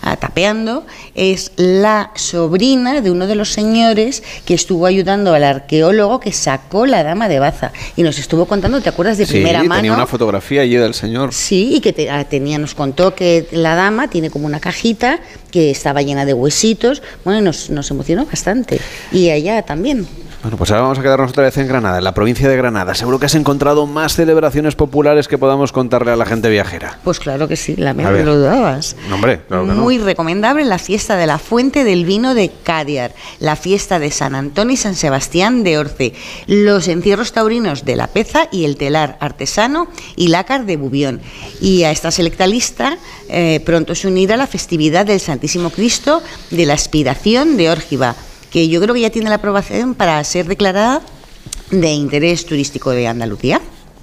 [0.03, 0.85] ah, tapeando,
[1.15, 6.87] es la sobrina de uno de los señores que estuvo ayudando al arqueólogo que sacó
[6.87, 9.77] la dama de Baza y nos estuvo contando, ¿te acuerdas de Sí, primera mano?
[9.77, 11.33] tenía una fotografía allí del señor.
[11.33, 15.21] Sí, y que te- ah, tenía, nos contó que la dama tiene como una cajita
[15.51, 17.03] que estaba llena de huesitos.
[17.25, 18.81] Bueno, nos, nos emocionó bastante.
[19.13, 20.07] Y ella también.
[20.43, 22.95] Bueno, pues ahora vamos a quedarnos otra vez en Granada, en la provincia de Granada.
[22.95, 26.99] Seguro que has encontrado más celebraciones populares que podamos contarle a la gente viajera.
[27.05, 28.97] Pues claro que sí, la mía lo dudabas.
[29.09, 29.81] No, hombre, claro que no.
[29.81, 34.35] Muy recomendable la fiesta de la Fuente del Vino de Cádiar, la fiesta de San
[34.35, 36.15] Antonio y San Sebastián de Orce,
[36.47, 41.21] los encierros taurinos de La Peza y el telar artesano y lácar de Bubión.
[41.61, 42.99] Y a esta selecta lista
[43.29, 48.17] eh, pronto se unirá la festividad del Santísimo Cristo de la Aspiración de Órgiva
[48.51, 51.03] que yo creo que ya tiene la aprobación para ser declarada
[51.71, 53.61] de interés turístico de Andalucía.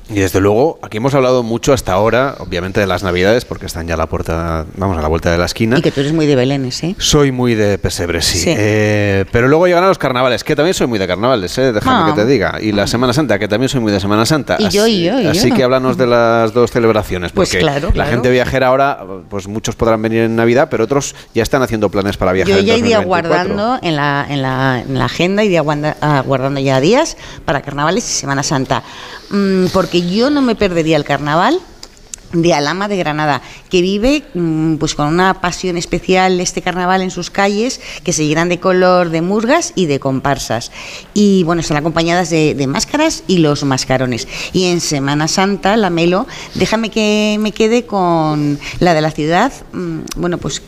[0.09, 3.88] Y desde luego, aquí hemos hablado mucho hasta ahora, obviamente de las Navidades, porque están
[3.88, 5.77] ya a la puerta, vamos, a la vuelta de la esquina.
[5.77, 6.95] Y que tú eres muy de Belénes, ¿eh?
[6.97, 8.38] Soy muy de pesebre, sí.
[8.38, 8.53] Sí.
[8.55, 11.71] Eh, pero luego llegan a los carnavales, que también soy muy de carnavales, ¿eh?
[11.71, 12.13] déjame Ah.
[12.13, 12.57] que te diga.
[12.61, 14.57] Y la Semana Santa, que también soy muy de Semana Santa.
[14.59, 15.55] Y yo, así, y yo, y así yo.
[15.55, 18.09] que háblanos de las dos celebraciones, Pues porque claro, la claro.
[18.11, 18.99] gente viajera ahora,
[19.30, 22.53] pues muchos podrán venir en Navidad, pero otros ya están haciendo planes para viajar.
[22.55, 23.30] Yo ya iría 2024.
[23.30, 25.63] guardando en la, en, la, en la agenda, iría
[26.01, 27.15] ah, guardando ya días
[27.45, 28.84] para carnavales y Semana Santa.
[29.30, 31.60] Mm, porque yo no me perdería el carnaval
[32.34, 37.11] de Alama de Granada, que vive mm, pues con una pasión especial este carnaval en
[37.11, 40.72] sus calles, que se llenan de color de murgas y de comparsas.
[41.14, 44.27] Y bueno, están acompañadas de, máscaras y los mascarones.
[44.51, 49.53] Y en Semana Santa, la Melo, déjame que me quede con la de la ciudad,
[49.73, 50.61] mm, bueno, pues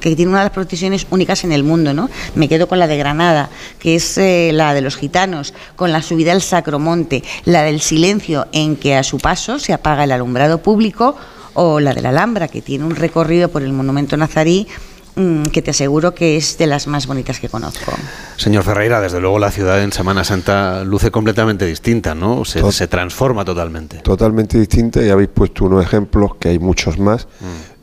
[0.00, 2.08] que tiene una de las procesiones únicas en el mundo, ¿no?
[2.34, 6.02] Me quedo con la de Granada, que es eh, la de los gitanos, con la
[6.02, 10.62] subida al Sacromonte, la del silencio en que a su paso se apaga el alumbrado
[10.62, 11.09] público,
[11.54, 14.68] o la de la Alhambra, que tiene un recorrido por el monumento nazarí
[15.16, 17.92] mm, que te aseguro que es de las más bonitas que conozco.
[18.36, 22.44] Señor Ferreira, desde luego la ciudad en Semana Santa luce completamente distinta, ¿no?
[22.44, 23.98] Se, Tot- se transforma totalmente.
[23.98, 27.26] Totalmente distinta y habéis puesto unos ejemplos, que hay muchos más,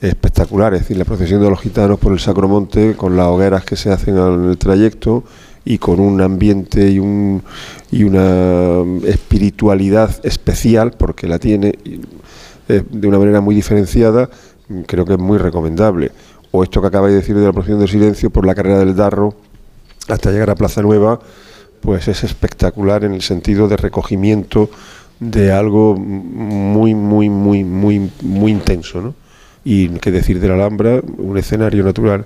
[0.02, 0.82] espectaculares.
[0.82, 3.92] Es decir, la procesión de los gitanos por el Sacromonte, con las hogueras que se
[3.92, 5.24] hacen en el trayecto
[5.66, 7.44] y con un ambiente y, un,
[7.92, 12.00] y una espiritualidad especial, porque la tiene y,
[12.68, 14.30] de una manera muy diferenciada,
[14.86, 16.12] creo que es muy recomendable.
[16.52, 18.96] O esto que acabáis de decir de la procesión del silencio por la carrera del
[18.96, 19.36] Darro
[20.08, 21.20] hasta llegar a Plaza Nueva,
[21.82, 24.70] pues es espectacular en el sentido de recogimiento
[25.20, 29.16] de algo muy, muy, muy, muy, muy intenso, ¿no?
[29.64, 32.26] Y qué decir de la Alhambra, un escenario natural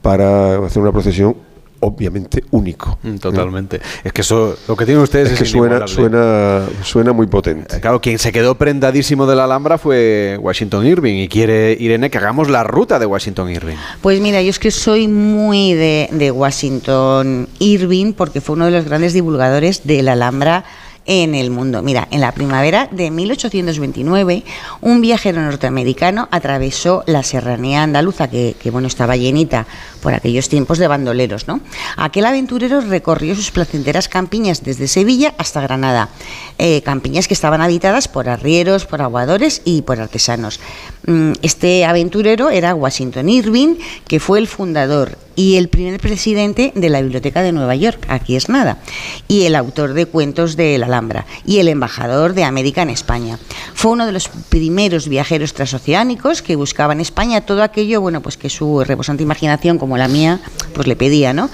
[0.00, 1.36] para hacer una procesión
[1.84, 2.98] obviamente único.
[3.02, 3.80] Mm, Totalmente.
[4.02, 7.80] Es que eso, lo que tienen ustedes Es es, que suena, suena, suena muy potente.
[7.80, 12.18] Claro, quien se quedó prendadísimo de la Alhambra fue Washington Irving y quiere, Irene, que
[12.18, 13.76] hagamos la ruta de Washington Irving.
[14.00, 18.70] Pues mira, yo es que soy muy de, de Washington Irving porque fue uno de
[18.70, 20.64] los grandes divulgadores de la Alhambra
[21.06, 21.82] en el mundo.
[21.82, 24.44] Mira, en la primavera de 1829,
[24.80, 29.66] un viajero norteamericano atravesó la serranía andaluza, que, que, bueno, estaba llenita
[30.04, 31.60] por aquellos tiempos de bandoleros, ¿no?
[31.96, 36.10] Aquel aventurero recorrió sus placenteras campiñas desde Sevilla hasta Granada,
[36.58, 40.60] eh, campiñas que estaban habitadas por arrieros, por aguadores y por artesanos.
[41.06, 43.76] Mm, Este aventurero era Washington Irving,
[44.06, 48.36] que fue el fundador y el primer presidente de la Biblioteca de Nueva York, aquí
[48.36, 48.78] es nada,
[49.26, 53.38] y el autor de cuentos de la Alhambra y el embajador de América en España.
[53.74, 58.48] Fue uno de los primeros viajeros transoceánicos que buscaban España todo aquello, bueno, pues que
[58.48, 60.40] su reposante imaginación, la mía,
[60.74, 61.50] pues le pedía, ¿no?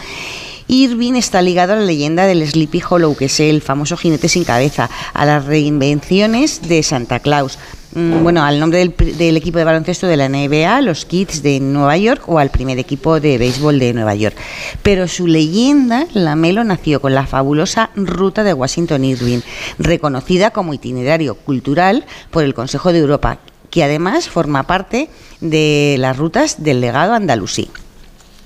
[0.71, 4.45] Irving está ligado a la leyenda del Sleepy Hollow, que es el famoso jinete sin
[4.45, 7.59] cabeza, a las reinvenciones de Santa Claus,
[7.93, 11.59] mm, bueno, al nombre del, del equipo de baloncesto de la NBA, los Kids de
[11.59, 14.37] Nueva York, o al primer equipo de béisbol de Nueva York.
[14.85, 19.41] Pero su leyenda, la Melo, nació con la fabulosa ruta de Washington Irving,
[19.81, 23.39] reconocida como itinerario cultural por el Consejo de Europa,
[23.71, 25.11] que además forma parte
[25.41, 27.71] de las rutas del legado andalusí.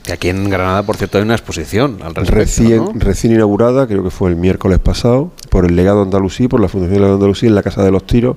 [0.05, 2.35] Que aquí en Granada, por cierto, hay una exposición al respecto.
[2.35, 6.69] Recién, recién inaugurada, creo que fue el miércoles pasado, por el legado andalusí, por la
[6.69, 8.37] Fundación Legado Andalusí en la Casa de los Tiros,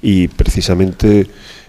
[0.00, 1.28] y precisamente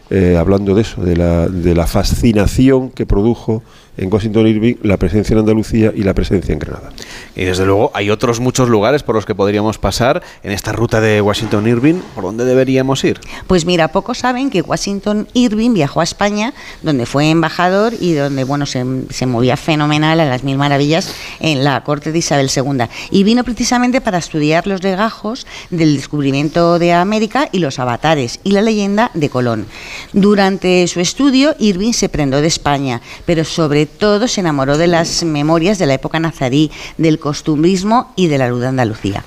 [0.09, 3.61] eh, hablando de eso, de la, de la fascinación que produjo
[3.97, 6.91] en Washington Irving la presencia en Andalucía y la presencia en Granada.
[7.35, 11.01] Y desde luego hay otros muchos lugares por los que podríamos pasar en esta ruta
[11.01, 11.95] de Washington Irving.
[12.13, 13.19] ¿Por dónde deberíamos ir?
[13.47, 18.43] Pues mira, pocos saben que Washington Irving viajó a España, donde fue embajador y donde
[18.43, 22.85] bueno se, se movía fenomenal a las mil maravillas en la corte de Isabel II.
[23.11, 28.51] Y vino precisamente para estudiar los legajos del descubrimiento de América y los avatares y
[28.51, 29.65] la leyenda de Colón.
[30.13, 35.23] Durante su estudio, Irving se prendó de España, pero sobre todo se enamoró de las
[35.23, 39.23] memorias de la época nazarí, del costumbrismo y de la luz de Andalucía.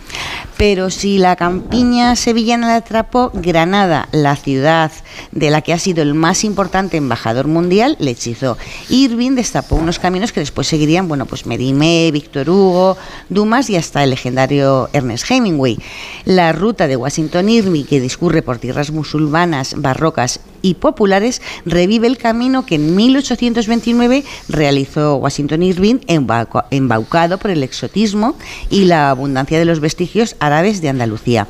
[0.58, 4.90] Pero si la campiña sevillana la atrapó, Granada, la ciudad
[5.30, 8.58] de la que ha sido el más importante embajador mundial, le hechizó.
[8.88, 12.96] Irving destapó unos caminos que después seguirían, bueno, pues Merimé, Víctor Hugo,
[13.28, 15.78] Dumas y hasta el legendario Ernest Hemingway.
[16.24, 22.18] La ruta de Washington Irving, que discurre por tierras musulmanas, barrocas y populares, revive el
[22.18, 28.36] camino que en 1829 realizó Washington Irving, embauca- embaucado por el exotismo
[28.70, 31.46] y la abundancia de los vestigios árabes de Andalucía.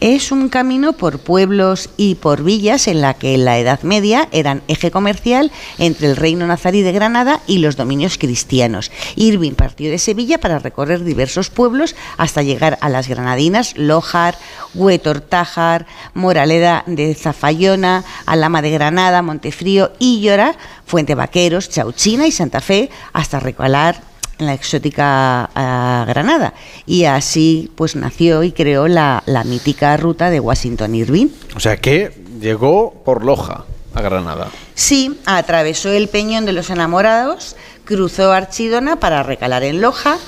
[0.00, 4.28] Es un camino por pueblos y por villas en la que en la Edad Media
[4.32, 8.90] eran eje comercial entre el reino nazarí de Granada y los dominios cristianos.
[9.16, 14.36] Irving partió de Sevilla para recorrer diversos pueblos hasta llegar a las granadinas Lojar,
[14.74, 18.04] Huetortájar, Moraleda de Zafayona,
[18.46, 20.54] Alama de Granada, Montefrío, Íllora,
[20.86, 24.00] Fuente Vaqueros, Chauchina y Santa Fe hasta recalar
[24.38, 26.54] en la exótica ah, Granada.
[26.86, 31.26] Y así pues nació y creó la, la mítica ruta de Washington Irving.
[31.56, 33.64] O sea que llegó por Loja
[33.94, 34.48] a Granada.
[34.76, 40.18] Sí, atravesó el Peñón de los Enamorados, cruzó Archidona para recalar en Loja,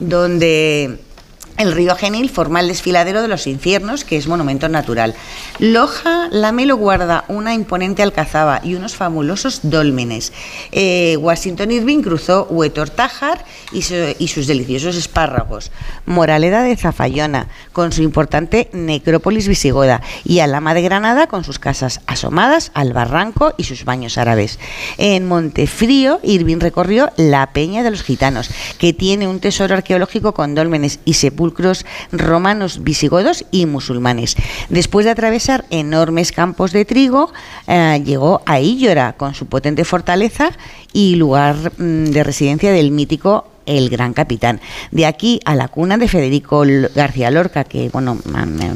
[0.00, 0.98] donde
[1.58, 5.14] el río Genil forma el desfiladero de los infiernos, que es monumento natural.
[5.58, 10.32] Loja Lamelo guarda una imponente alcazaba y unos fabulosos dólmenes.
[10.70, 15.72] Eh, Washington Irving cruzó Huetortájar y, su- y sus deliciosos espárragos.
[16.06, 20.00] Moraleda de Zafayona, con su importante necrópolis visigoda.
[20.24, 24.60] Y Alama de Granada, con sus casas asomadas al barranco y sus baños árabes.
[24.96, 28.48] En Montefrío, Irving recorrió la Peña de los Gitanos,
[28.78, 31.47] que tiene un tesoro arqueológico con dólmenes y sepulcros
[32.12, 34.36] romanos, visigodos y musulmanes.
[34.68, 37.32] Después de atravesar enormes campos de trigo,
[37.66, 40.50] eh, llegó a Íllora con su potente fortaleza
[40.92, 44.60] y lugar mm, de residencia del mítico el gran capitán.
[44.90, 46.64] De aquí a la cuna de Federico
[46.94, 48.18] García Lorca, que bueno,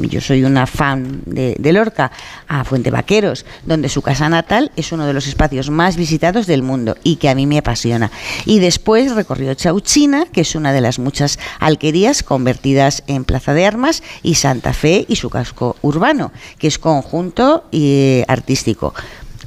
[0.01, 2.11] yo soy una fan de, Lorca,
[2.47, 6.61] a Fuente Vaqueros, donde su casa natal es uno de los espacios más visitados del
[6.61, 8.11] mundo y que a mí me apasiona.
[8.45, 13.65] Y después recorrió Chauchina, que es una de las muchas alquerías convertidas en plaza de
[13.65, 18.93] armas, y Santa Fe y su casco urbano, que es conjunto eh, artístico.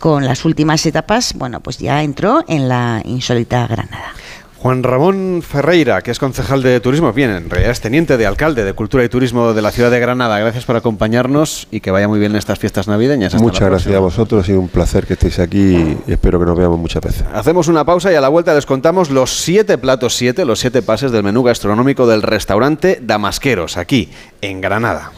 [0.00, 4.12] Con las últimas etapas, bueno, pues ya entró en la insólita Granada.
[4.58, 8.64] Juan Ramón Ferreira, que es concejal de turismo, bien, en realidad es teniente de alcalde
[8.64, 10.38] de Cultura y Turismo de la ciudad de Granada.
[10.38, 13.34] Gracias por acompañarnos y que vaya muy bien estas fiestas navideñas.
[13.34, 16.46] Hasta Muchas gracias a vosotros, ha sido un placer que estéis aquí y espero que
[16.46, 17.24] nos veamos muchas veces.
[17.32, 20.82] Hacemos una pausa y a la vuelta les contamos los siete platos siete, los siete
[20.82, 24.10] pases del menú gastronómico del restaurante Damasqueros, aquí,
[24.40, 25.12] en Granada.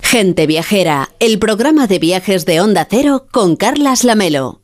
[0.00, 4.63] Gente Viajera, el programa de viajes de Onda Cero con Carlas Lamelo.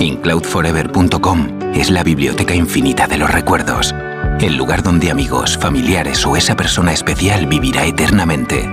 [0.00, 3.94] Incloudforever.com es la biblioteca infinita de los recuerdos.
[4.40, 8.68] El lugar donde amigos, familiares o esa persona especial vivirá eternamente.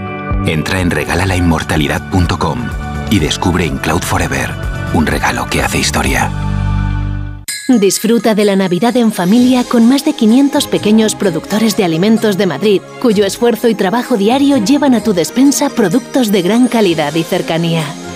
[0.46, 2.68] Entra en regalalainmortalidad.com
[3.10, 4.52] y descubre Incloud Forever,
[4.94, 6.30] un regalo que hace historia.
[7.68, 12.46] Disfruta de la Navidad en familia con más de 500 pequeños productores de alimentos de
[12.46, 17.24] Madrid, cuyo esfuerzo y trabajo diario llevan a tu despensa productos de gran calidad y
[17.24, 17.84] cercanía.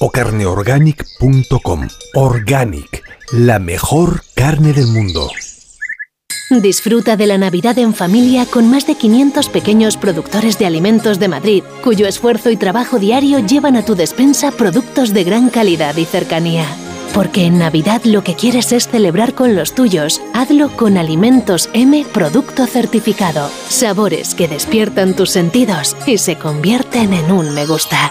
[0.00, 1.88] o carneorganic.com.
[2.14, 5.30] Organic, la mejor carne del mundo.
[6.50, 11.28] Disfruta de la Navidad en familia con más de 500 pequeños productores de alimentos de
[11.28, 16.04] Madrid, cuyo esfuerzo y trabajo diario llevan a tu despensa productos de gran calidad y
[16.04, 16.66] cercanía.
[17.14, 22.04] Porque en Navidad lo que quieres es celebrar con los tuyos, hazlo con Alimentos M
[22.12, 23.48] Producto Certificado.
[23.68, 28.10] Sabores que despiertan tus sentidos y se convierten en un me gusta.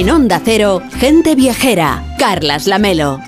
[0.00, 3.20] En Onda Cero, gente viajera, Carlas Lamelo.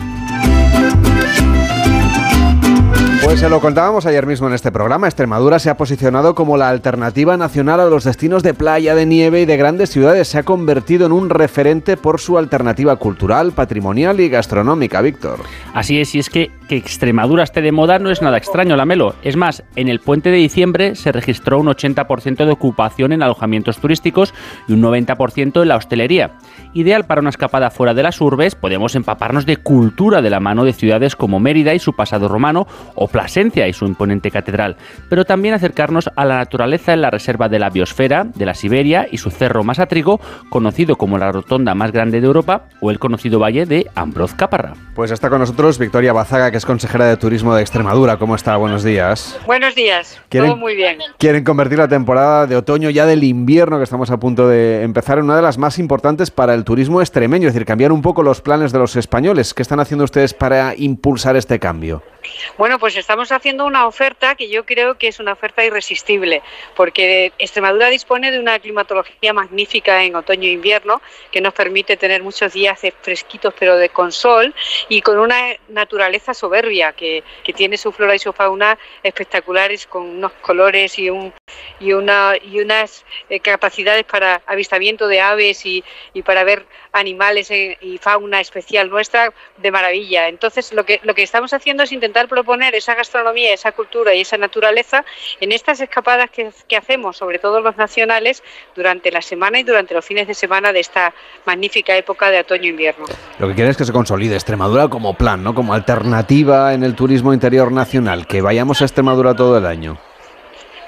[3.22, 5.06] Pues se lo contábamos ayer mismo en este programa.
[5.06, 9.42] Extremadura se ha posicionado como la alternativa nacional a los destinos de playa, de nieve
[9.42, 10.28] y de grandes ciudades.
[10.28, 15.40] Se ha convertido en un referente por su alternativa cultural, patrimonial y gastronómica, Víctor.
[15.74, 19.14] Así es, y es que, que Extremadura esté de moda no es nada extraño, Lamelo.
[19.22, 23.76] Es más, en el puente de diciembre se registró un 80% de ocupación en alojamientos
[23.76, 24.32] turísticos
[24.66, 26.30] y un 90% en la hostelería.
[26.72, 30.64] Ideal para una escapada fuera de las urbes, podemos empaparnos de cultura de la mano
[30.64, 34.78] de ciudades como Mérida y su pasado romano o Plasencia y su imponente catedral,
[35.10, 39.06] pero también acercarnos a la naturaleza en la reserva de la biosfera, de la Siberia
[39.10, 42.98] y su cerro más atrigo, conocido como la rotonda más grande de Europa o el
[42.98, 44.72] conocido valle de Ambroz Caparra.
[44.94, 48.18] Pues está con nosotros Victoria Bazaga, que es consejera de Turismo de Extremadura.
[48.18, 48.56] ¿Cómo está?
[48.56, 49.36] Buenos días.
[49.46, 50.98] Buenos días, ¿Quieren- todo muy bien.
[51.18, 55.18] Quieren convertir la temporada de otoño ya del invierno que estamos a punto de empezar
[55.18, 58.22] en una de las más importantes para el turismo extremeño, es decir, cambiar un poco
[58.22, 59.54] los planes de los españoles.
[59.54, 62.00] ¿Qué están haciendo ustedes para impulsar este cambio?
[62.56, 66.42] Bueno, pues estamos haciendo una oferta que yo creo que es una oferta irresistible,
[66.76, 71.02] porque Extremadura dispone de una climatología magnífica en otoño e invierno,
[71.32, 74.54] que nos permite tener muchos días fresquitos pero de con sol
[74.88, 75.34] y con una
[75.68, 76.32] naturaleza
[76.96, 81.32] que, que tiene su flora y su fauna espectaculares con unos colores y, un,
[81.80, 87.50] y, una, y unas eh, capacidades para avistamiento de aves y, y para ver animales
[87.50, 90.28] y fauna especial nuestra de maravilla.
[90.28, 94.20] Entonces, lo que, lo que estamos haciendo es intentar proponer esa gastronomía, esa cultura y
[94.20, 95.04] esa naturaleza
[95.40, 98.42] en estas escapadas que, que hacemos, sobre todo los nacionales,
[98.74, 101.14] durante la semana y durante los fines de semana de esta
[101.46, 103.06] magnífica época de otoño-invierno.
[103.38, 105.54] Lo que quieren es que se consolide Extremadura como plan, ¿no?
[105.54, 109.98] Como alternativa en el turismo interior nacional, que vayamos a Extremadura todo el año.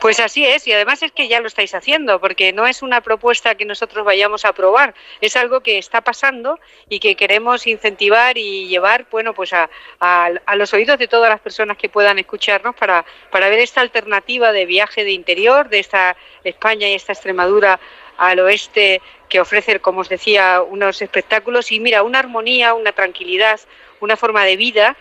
[0.04, 3.00] Pues así es, y además es que ya lo estáis haciendo, porque no es una
[3.00, 6.60] propuesta que nosotros vayamos a aprobar, es algo que está pasando
[6.90, 9.70] y que queremos incentivar y llevar, bueno, pues a,
[10.00, 14.52] a- los oídos de todas las personas que puedan escucharnos para, para ver esta alternativa
[14.52, 17.80] de viaje de interior, de esta España y esta Extremadura
[18.18, 19.00] al oeste
[19.30, 23.58] que ofrece, como os decía, unos espectáculos y mira, una armonía, una tranquilidad,
[24.00, 24.96] una forma de vida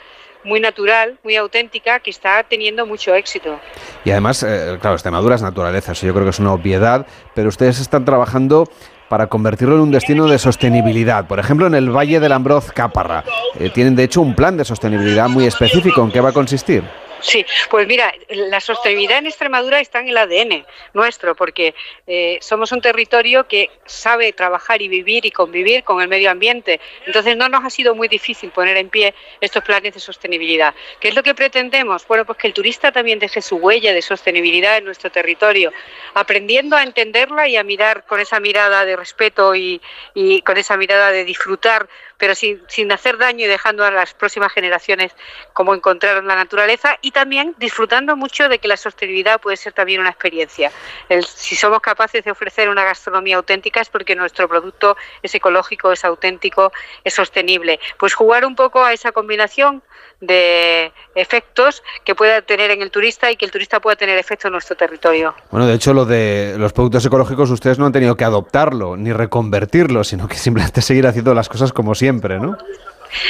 [0.45, 3.59] muy natural, muy auténtica, que está teniendo mucho éxito.
[4.05, 7.49] Y además, eh, claro, Extremadura es naturaleza, eso yo creo que es una obviedad, pero
[7.49, 8.67] ustedes están trabajando
[9.09, 11.27] para convertirlo en un destino de sostenibilidad.
[11.27, 13.23] Por ejemplo, en el Valle del Ambroz Caparra.
[13.59, 16.03] Eh, tienen, de hecho, un plan de sostenibilidad muy específico.
[16.03, 16.83] ¿En qué va a consistir?
[17.23, 21.73] Sí, pues mira, la sostenibilidad en Extremadura está en el ADN nuestro, porque
[22.05, 26.81] eh, somos un territorio que sabe trabajar y vivir y convivir con el medio ambiente.
[27.05, 30.75] Entonces no nos ha sido muy difícil poner en pie estos planes de sostenibilidad.
[30.99, 32.05] ¿Qué es lo que pretendemos?
[32.07, 35.71] Bueno, pues que el turista también deje su huella de sostenibilidad en nuestro territorio,
[36.15, 39.81] aprendiendo a entenderla y a mirar con esa mirada de respeto y,
[40.13, 41.87] y con esa mirada de disfrutar,
[42.17, 45.13] pero sin, sin hacer daño y dejando a las próximas generaciones
[45.53, 50.01] como encontraron la naturaleza y también disfrutando mucho de que la sostenibilidad puede ser también
[50.01, 50.71] una experiencia.
[51.35, 56.05] Si somos capaces de ofrecer una gastronomía auténtica es porque nuestro producto es ecológico, es
[56.05, 56.71] auténtico,
[57.03, 57.79] es sostenible.
[57.97, 59.83] Pues jugar un poco a esa combinación
[60.25, 64.47] de efectos que pueda tener en el turista y que el turista pueda tener efecto
[64.47, 65.33] en nuestro territorio.
[65.51, 69.13] Bueno, de hecho, lo de los productos ecológicos ustedes no han tenido que adoptarlo ni
[69.13, 72.57] reconvertirlo, sino que simplemente seguir haciendo las cosas como siempre, ¿no?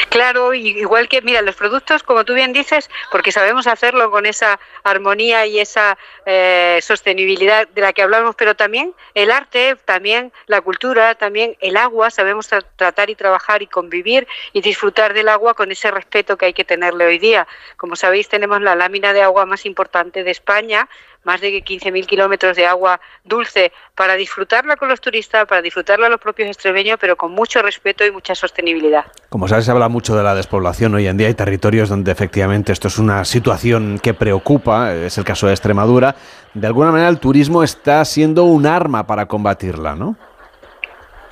[0.09, 4.59] Claro, igual que, mira, los productos, como tú bien dices, porque sabemos hacerlo con esa
[4.83, 10.61] armonía y esa eh, sostenibilidad de la que hablamos, pero también el arte, también la
[10.61, 15.53] cultura, también el agua, sabemos tra- tratar y trabajar y convivir y disfrutar del agua
[15.53, 17.47] con ese respeto que hay que tenerle hoy día.
[17.77, 20.87] Como sabéis, tenemos la lámina de agua más importante de España,
[21.23, 26.19] más de 15.000 kilómetros de agua dulce para disfrutarla con los turistas, para disfrutarla los
[26.19, 29.05] propios extremeños, pero con mucho respeto y mucha sostenibilidad.
[29.29, 30.93] Como sabes, se habla mucho de la despoblación.
[30.95, 35.23] Hoy en día hay territorios donde efectivamente esto es una situación que preocupa, es el
[35.23, 36.15] caso de Extremadura.
[36.53, 40.17] De alguna manera el turismo está siendo un arma para combatirla, ¿no?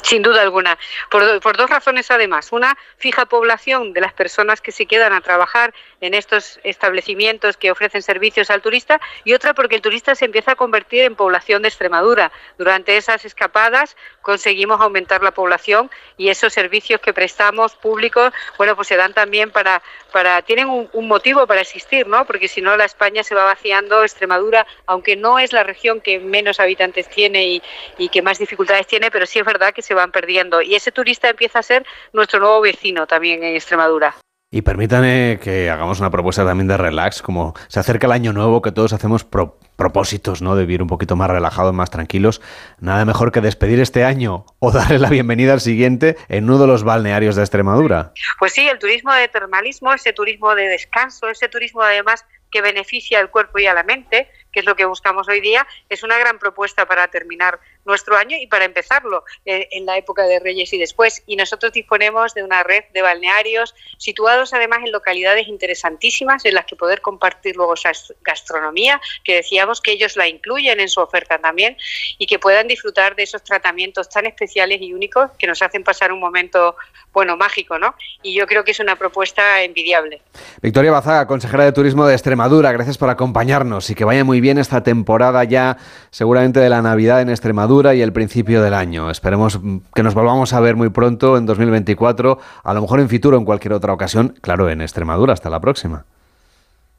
[0.02, 0.78] Sin duda alguna.
[1.10, 2.52] Por, do- por dos razones además.
[2.52, 7.72] Una, fija población de las personas que se quedan a trabajar en estos establecimientos que
[7.72, 11.61] ofrecen servicios al turista y otra porque el turista se empieza a convertir en población
[11.61, 12.32] de Extremadura.
[12.57, 18.88] Durante esas escapadas conseguimos aumentar la población y esos servicios que prestamos públicos, bueno, pues
[18.88, 19.81] se dan también para,
[20.11, 22.26] para tienen un, un motivo para existir, ¿no?
[22.26, 26.19] Porque si no la España se va vaciando, Extremadura, aunque no es la región que
[26.19, 27.64] menos habitantes tiene y,
[27.98, 30.91] y que más dificultades tiene, pero sí es verdad que se van perdiendo y ese
[30.91, 34.15] turista empieza a ser nuestro nuevo vecino también en Extremadura.
[34.53, 38.61] Y permítanme que hagamos una propuesta también de relax, como se acerca el año nuevo,
[38.61, 40.56] que todos hacemos pro- propósitos, ¿no?
[40.56, 42.40] De vivir un poquito más relajados, más tranquilos.
[42.80, 46.68] Nada mejor que despedir este año o darle la bienvenida al siguiente en uno de
[46.68, 48.14] los balnearios de Extremadura.
[48.38, 53.20] Pues sí, el turismo de termalismo, ese turismo de descanso, ese turismo además que beneficia
[53.20, 56.20] al cuerpo y a la mente, que es lo que buscamos hoy día, es una
[56.20, 60.72] gran propuesta para terminar nuestro año y para empezarlo eh, en la época de Reyes
[60.74, 61.24] y después.
[61.26, 66.66] Y nosotros disponemos de una red de balnearios situados además en localidades interesantísimas en las
[66.66, 67.91] que poder compartir luego esa
[68.22, 71.78] gastronomía, que decíamos que ellos la incluyen en su oferta también
[72.18, 76.12] y que puedan disfrutar de esos tratamientos tan especiales y únicos que nos hacen pasar
[76.12, 76.76] un momento,
[77.14, 77.95] bueno, mágico, ¿no?
[78.22, 80.22] Y yo creo que es una propuesta envidiable.
[80.62, 84.58] Victoria Bazaga, consejera de Turismo de Extremadura, gracias por acompañarnos y que vaya muy bien
[84.58, 85.78] esta temporada ya
[86.10, 89.10] seguramente de la Navidad en Extremadura y el principio del año.
[89.10, 93.10] Esperemos mm, que nos volvamos a ver muy pronto en 2024, a lo mejor en
[93.10, 95.34] Futuro en cualquier otra ocasión, claro, en Extremadura.
[95.34, 96.06] Hasta la próxima.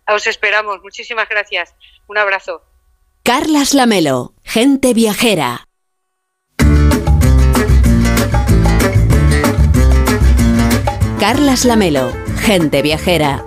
[0.09, 0.83] Os esperamos.
[0.83, 1.75] Muchísimas gracias.
[2.09, 2.63] Un abrazo.
[3.23, 5.67] Carlas Lamelo, gente viajera.
[11.21, 13.45] Carlas Lamelo, gente viajera.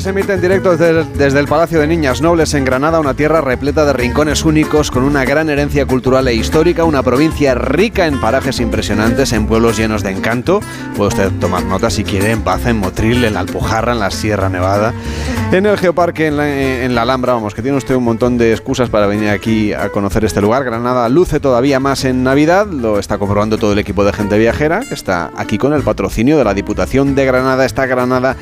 [0.00, 3.42] Se emite en directo desde, desde el Palacio de Niñas Nobles en Granada, una tierra
[3.42, 8.18] repleta de rincones únicos con una gran herencia cultural e histórica, una provincia rica en
[8.18, 10.60] parajes impresionantes, en pueblos llenos de encanto.
[10.96, 14.10] Puede usted tomar nota si quiere en Baza, en Motril, en la Alpujarra, en la
[14.10, 14.94] Sierra Nevada,
[15.52, 17.32] en el Geoparque, en la, en la Alhambra.
[17.32, 20.62] Vamos, que tiene usted un montón de excusas para venir aquí a conocer este lugar.
[20.64, 24.80] Granada luce todavía más en Navidad, lo está comprobando todo el equipo de Gente Viajera,
[24.80, 27.64] que está aquí con el patrocinio de la Diputación de Granada.
[27.64, 28.36] Esta Granada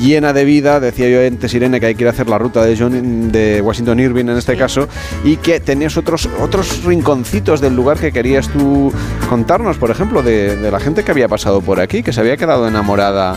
[0.00, 0.78] llena de vida.
[0.78, 3.60] Decía yo antes, Irene, que hay que ir a hacer la ruta de, John- de
[3.60, 4.88] Washington Irving en este caso,
[5.24, 8.92] y que tenías otros, otros rinconcitos del lugar que querías tú
[9.28, 12.36] contarnos, por ejemplo, de, de la gente que había pasado por aquí, que se había
[12.36, 13.36] quedado enamorada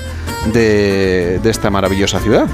[0.54, 2.48] de, esta maravillosa ciudad.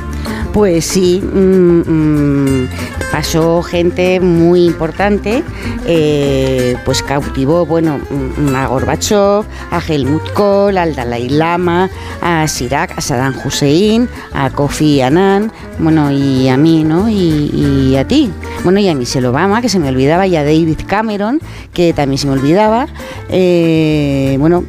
[0.54, 2.70] Pues sí, mm, mm,
[3.12, 5.44] pasó gente muy importante,
[5.86, 11.90] eh, pues cautivó, bueno, mm, a Gorbachev, a Helmut Kohl, al Dalai Lama,
[12.22, 17.10] a Sirac, a Saddam Hussein, a Kofi Annan, bueno, y a mí, ¿no?
[17.10, 18.32] Y, a ti.
[18.64, 21.42] Bueno, y a Michelle Obama, que se me olvidaba, y a David Cameron,
[21.74, 22.88] que también se me olvidaba.
[23.30, 24.64] Eh, bueno,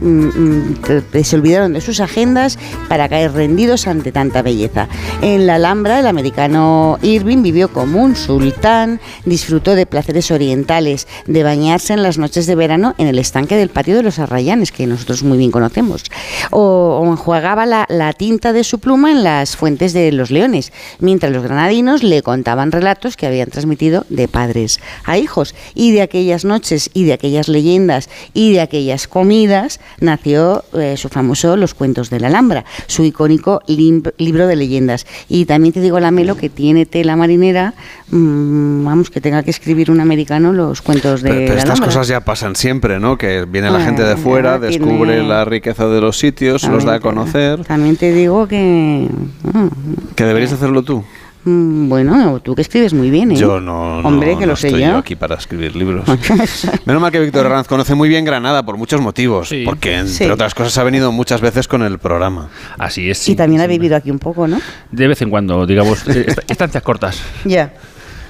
[1.23, 2.59] se olvidaron de sus agendas
[2.89, 4.89] para caer rendidos ante tanta belleza.
[5.21, 11.43] En la Alhambra, el americano Irving vivió como un sultán, disfrutó de placeres orientales, de
[11.43, 14.87] bañarse en las noches de verano en el estanque del patio de los Arrayanes, que
[14.87, 16.05] nosotros muy bien conocemos,
[16.53, 20.73] o, o enjuagaba la, la tinta de su pluma en las fuentes de los leones,
[20.99, 25.55] mientras los granadinos le contaban relatos que habían transmitido de padres a hijos.
[25.75, 31.11] Y de aquellas noches y de aquellas leyendas y de aquellas comidas nació eh, su
[31.11, 35.07] famoso Los cuentos de la Alhambra, su icónico lim- libro de leyendas.
[35.29, 37.75] Y también te digo, Lamelo, que tiene tela marinera,
[38.11, 41.81] mm, vamos, que tenga que escribir un americano los cuentos de Pero, pero la estas
[41.81, 43.17] cosas ya pasan siempre, ¿no?
[43.19, 46.85] Que viene la Ah, gente de fuera, tiene- descubre la riqueza de los sitios, los
[46.85, 47.65] da a conocer.
[47.65, 49.09] También te digo que...
[49.43, 51.05] mm, Que deberías hacerlo tú.
[51.45, 53.37] Mm, bueno, tú que escribes muy bien, ¿eh?
[53.37, 54.97] Yo no, no, Hombre, que no lo sé estoy yo.
[54.99, 56.05] aquí para escribir libros.
[56.87, 60.25] Menos mal que Víctor Herranz conoce muy bien Granada por muchos motivos, porque entre Sí.
[60.25, 62.49] otras cosas ha venido muchas veces con el programa.
[62.79, 63.29] Así es.
[63.29, 64.61] y también ha vivido aquí un poco, ¿no?
[64.91, 67.21] De vez en cuando, digamos, eh, est- estancias cortas.
[67.45, 67.73] Ya.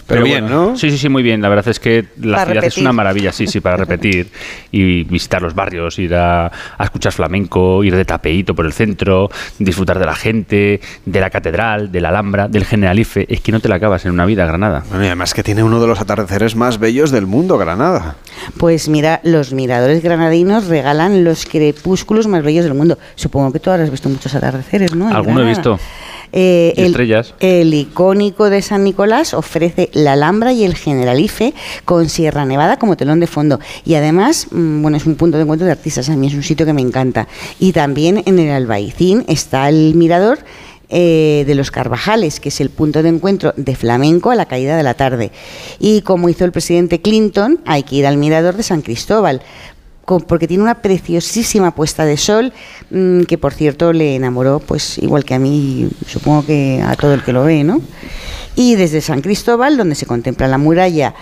[0.07, 0.77] Pero bien, ¿no?
[0.77, 1.41] Sí, sí, sí, muy bien.
[1.41, 4.29] La verdad es que la Para ciudad es una maravilla, sí, sí, para repetir.
[4.70, 9.31] Y visitar los barrios, ir a, a escuchar flamenco, ir de tapeíto por el centro,
[9.59, 13.27] disfrutar de la gente, de la catedral, de la Alhambra, del Generalife.
[13.33, 14.85] Es que no te la acabas en una vida, Granada.
[14.89, 18.16] Bueno, y además que tiene uno de los atardeceres más bellos del mundo, Granada.
[18.59, 22.99] Pues mira, los miradores granadinos regalan los crepúsculos más bellos del mundo.
[23.15, 25.09] Supongo que tú habrás visto muchos atardeceres, ¿no?
[25.15, 25.79] Alguno he visto.
[26.33, 27.35] Eh, Y el, estrellas.
[27.41, 31.53] el icónico de San Nicolás ofrece la Alhambra y el Generalife
[31.85, 33.61] con Sierra Nevada como telón de fondo.
[33.85, 36.09] Y además, mm, bueno, es un punto de encuentro de artistas.
[36.09, 37.29] A mí es un sitio que me encanta.
[37.61, 40.39] Y también en el Albaicín está el mirador
[40.95, 44.77] eh, de los Carvajales, que es el punto de encuentro de flamenco a la caída
[44.77, 45.33] de la tarde.
[45.79, 49.41] Y como hizo el presidente Clinton, hay que ir al mirador de San Cristóbal,
[50.20, 52.52] porque tiene una preciosísima puesta de sol
[52.90, 57.14] mm, que por cierto le enamoró pues igual que a mí supongo que a todo
[57.14, 57.80] el que lo ve no
[58.55, 61.14] y desde San Cristóbal donde se contempla la muralla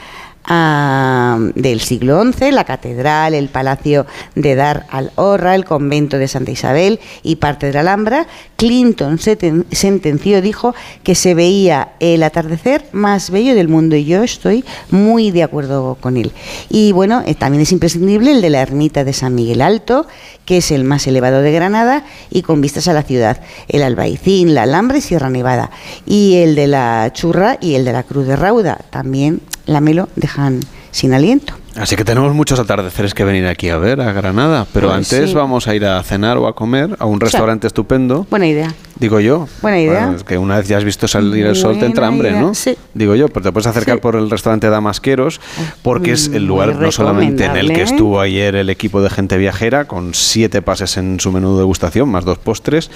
[0.48, 6.98] del siglo XI, la catedral, el palacio de Dar al-Horra, el convento de Santa Isabel
[7.22, 8.26] y parte de la Alhambra,
[8.56, 14.64] Clinton sentenció, dijo que se veía el atardecer más bello del mundo y yo estoy
[14.90, 16.32] muy de acuerdo con él.
[16.68, 20.06] Y bueno, también es imprescindible el de la ermita de San Miguel Alto,
[20.50, 24.52] que es el más elevado de Granada y con vistas a la ciudad, el Albaicín,
[24.52, 25.70] la Alhambra y Sierra Nevada.
[26.06, 30.08] Y el de la Churra y el de la Cruz de Rauda, también la Melo
[30.16, 30.58] dejan
[30.90, 31.59] sin aliento.
[31.76, 34.66] Así que tenemos muchos atardeceres que venir aquí a ver, a Granada.
[34.72, 35.34] Pero Pues antes sí.
[35.36, 38.26] vamos a ir a cenar o a comer a un restaurante estupendo.
[38.28, 38.74] Buena idea.
[38.98, 39.48] Digo yo.
[39.62, 40.00] Buena idea.
[40.02, 42.40] Bueno, es que una vez ya has visto salir el sol te entra hambre, idea,
[42.40, 42.54] ¿no?
[42.54, 42.76] sí.
[42.92, 45.40] Digo yo, pero te puedes acercar por el restaurante Damasqueros
[45.82, 49.08] porque es el muy lugar no solamente en el que estuvo ayer el equipo de
[49.08, 52.90] gente viajera con siete pases en su menú de degustación, más dos postres.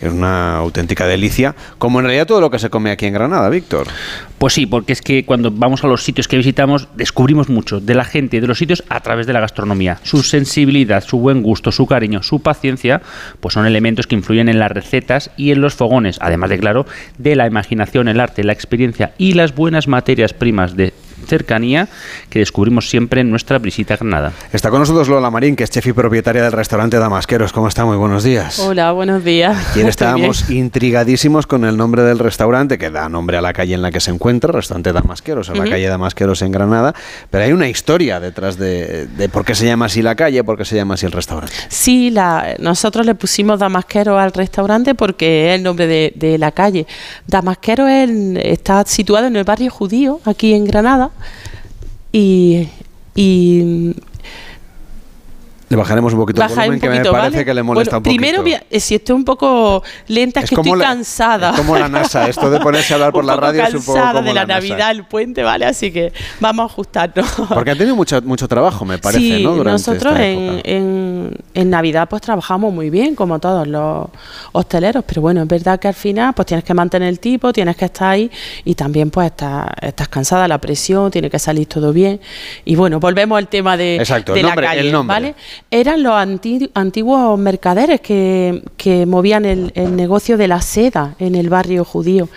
[0.00, 3.48] Es una auténtica delicia, como en realidad todo lo que se come aquí en Granada,
[3.50, 3.88] Víctor.
[4.38, 7.94] Pues sí, porque es que cuando vamos a los sitios que visitamos descubrimos mucho de
[7.94, 9.98] la gente de los sitios a través de la gastronomía.
[10.02, 13.00] Su sensibilidad, su buen gusto, su cariño, su paciencia,
[13.40, 16.86] pues son elementos que influyen en las recetas y en los fogones, además de claro,
[17.16, 21.88] de la imaginación, el arte, la experiencia y las buenas materias primas de cercanía
[22.30, 24.32] que descubrimos siempre en nuestra visita a Granada.
[24.52, 27.52] Está con nosotros Lola Marín, que es chef y propietaria del restaurante Damasqueros.
[27.52, 27.84] ¿Cómo está?
[27.84, 28.58] Muy buenos días.
[28.58, 29.56] Hola, buenos días.
[29.74, 30.64] Ayer estábamos bien.
[30.64, 34.00] intrigadísimos con el nombre del restaurante, que da nombre a la calle en la que
[34.00, 36.94] se encuentra, restaurante Damasqueros, en la calle Damasqueros en Granada.
[37.30, 40.56] Pero hay una historia detrás de, de por qué se llama así la calle, por
[40.58, 41.54] qué se llama así el restaurante.
[41.68, 46.50] Sí, la, nosotros le pusimos Damasquero al restaurante porque es el nombre de, de la
[46.52, 46.86] calle.
[47.26, 51.10] Damasquero es el- está situado en el barrio judío, aquí en Granada.
[52.12, 52.68] Y,
[53.14, 53.94] y
[55.72, 57.44] Le bajaremos un poquito el volumen, un que me parece ¿vale?
[57.46, 58.42] que le molesta Bueno, un poquito.
[58.42, 61.50] Primero, si estoy un poco lenta, es, Es que estoy la- cansada.
[61.52, 63.94] es como la NASA, esto de ponerse a hablar por la radio es un poco
[63.98, 64.44] cansada de la.
[64.44, 65.64] Navidad, el puente, ¿vale?
[65.64, 67.26] Así que vamos a ajustarnos.
[67.48, 69.52] Porque ha tenido mucho, mucho trabajo, me parece, sí, ¿no?
[69.54, 70.68] Durante nosotros esta en, época.
[70.68, 74.08] en, en Navidad pues trabajamos muy bien, como todos los
[74.52, 77.76] hosteleros, pero bueno, es verdad que al final pues tienes que mantener el tipo, tienes
[77.76, 78.30] que estar ahí
[78.66, 82.20] y también pues estás, estás cansada, la presión, tiene que salir todo bien.
[82.66, 85.14] Y bueno, volvemos al tema de, Exacto, de el la nombre, calle, el nombre.
[85.14, 85.34] ¿vale?
[85.70, 91.34] Eran los anti- antiguos mercaderes que, que movían el, el negocio de la seda en
[91.34, 92.28] el barrio judío.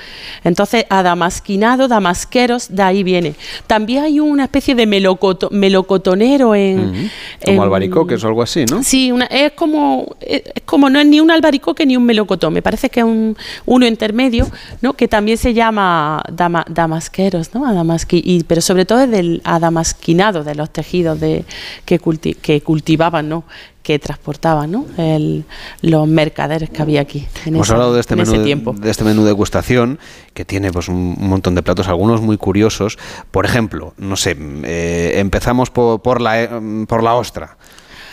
[0.44, 3.36] Entonces, adamasquinado, damasqueros, de ahí viene.
[3.68, 7.10] También hay una especie de melocoto- melocotonero en...
[7.46, 8.84] Como albaricoques o algo así, ¿no?
[8.84, 12.54] Sí, una, es como es es como no es ni un albaricoque ni un melocotón,
[12.54, 13.36] me parece que es un,
[13.66, 14.48] uno intermedio,
[14.82, 14.94] ¿no?
[14.94, 17.66] Que también se llama dama- damasqueros, ¿no?
[17.66, 21.46] Adamasqui- y, pero sobre todo es del adamasquinado de los tejidos de,
[21.86, 23.44] que, culti- que cultivaban, ¿no?
[23.84, 24.86] Que transportaban, ¿no?
[24.98, 25.46] El-
[25.82, 27.28] los mercaderes que había aquí.
[27.46, 28.74] En Hemos esa- hablado de este en menú de, tiempo.
[28.74, 30.00] de este menú de degustación
[30.34, 32.98] que tiene pues un, un montón de platos, algunos muy curiosos.
[33.32, 36.50] Por ejemplo, no sé, eh, empezamos por, por la eh,
[36.88, 37.58] por la ostra.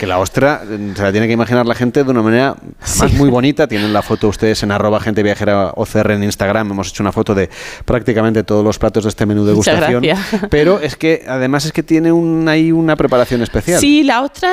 [0.03, 2.57] Que la ostra eh, se la tiene que imaginar la gente de una manera
[2.99, 3.69] más muy bonita.
[3.69, 6.73] Tienen la foto ustedes en arroba gente viajera OCR en Instagram.
[6.73, 7.49] Hemos hecho una foto de
[7.85, 10.19] prácticamente todos los platos de este menú de gracias.
[10.51, 13.79] Pero es que además es que tiene un, ahí una preparación especial.
[13.79, 14.51] Sí, la ostra,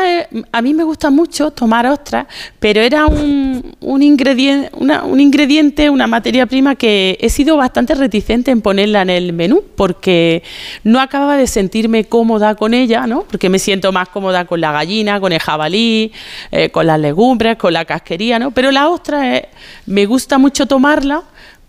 [0.52, 2.28] a mí me gusta mucho tomar ostra,
[2.60, 7.96] pero era un, un, ingrediente, una, un ingrediente, una materia prima que he sido bastante
[7.96, 10.44] reticente en ponerla en el menú, porque
[10.84, 13.24] no acababa de sentirme cómoda con ella, ¿no?
[13.24, 16.12] Porque me siento más cómoda con la gallina, con el jabalí,
[16.52, 18.52] eh, con las legumbres, con la casquería, ¿no?
[18.52, 19.44] Pero la ostra es-
[19.86, 21.24] me gusta mucho tomarla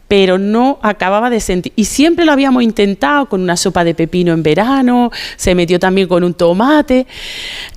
[0.09, 1.72] pero no acababa de sentir.
[1.76, 6.09] Y siempre lo habíamos intentado con una sopa de pepino en verano, se metió también
[6.09, 7.06] con un tomate.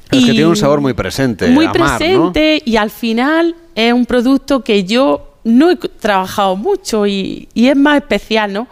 [0.09, 1.47] Es que tiene un sabor muy presente.
[1.49, 7.49] muy presente y al final es un producto que yo no he trabajado mucho y,
[7.53, 8.67] y es más especial, ¿no?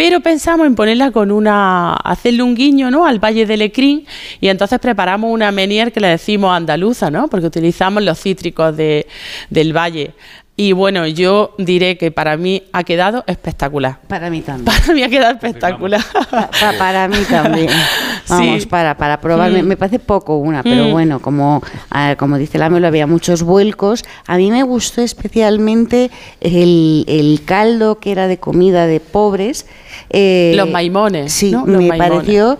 [0.00, 3.04] Pero pensamos en ponerla con una, hacerle un guiño, ¿no?
[3.04, 4.06] Al Valle de Lecrín
[4.40, 7.28] y entonces preparamos una menier que le decimos andaluza, ¿no?
[7.28, 9.06] Porque utilizamos los cítricos de,
[9.50, 10.12] del valle.
[10.62, 13.98] Y bueno, yo diré que para mí ha quedado espectacular.
[14.06, 14.64] Para mí también.
[14.76, 16.02] Para mí ha quedado espectacular.
[16.30, 17.68] Pa- pa- para mí también.
[18.28, 18.68] Vamos, Sí.
[18.68, 19.50] para, para probar.
[19.52, 19.66] Me, Mm.
[19.66, 20.90] me parece poco una, pero Mm.
[20.90, 24.04] bueno, como, ah, como dice la Melo, había muchos vuelcos.
[24.26, 26.10] A mí me gustó especialmente
[26.42, 29.64] el, el caldo que era de comida de pobres.
[30.10, 31.60] eh, Los maimones, Sí, ¿no?
[31.66, 32.12] Los me maimones.
[32.16, 32.58] pareció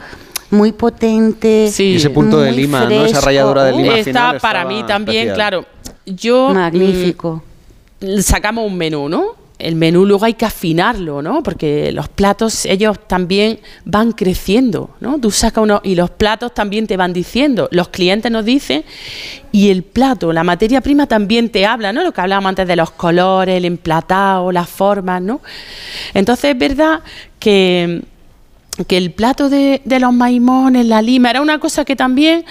[0.50, 1.70] muy potente.
[1.78, 2.90] Y ese punto de lima, ¿no?
[2.90, 3.26] Esa fresco.
[3.26, 5.34] ralladura de lima Está final para mí también, especial.
[5.36, 5.66] claro.
[6.06, 7.42] Yo Magnífico.
[7.46, 7.49] mm,
[8.20, 9.40] sacamos un menú, ¿no?
[9.58, 11.42] El menú luego hay que afinarlo, ¿no?
[11.42, 15.20] Porque los platos ellos también van creciendo, ¿no?
[15.20, 18.84] Tú sacas uno y los platos también te van diciendo, los clientes nos dicen
[19.52, 22.02] y el plato, la materia prima también te habla, ¿no?
[22.02, 25.42] Lo que hablábamos antes de los colores, el emplatado, las formas, ¿no?
[26.14, 27.00] Entonces es verdad
[27.38, 28.02] que
[28.86, 32.44] que el plato de, de los maimones, la lima, era una cosa que también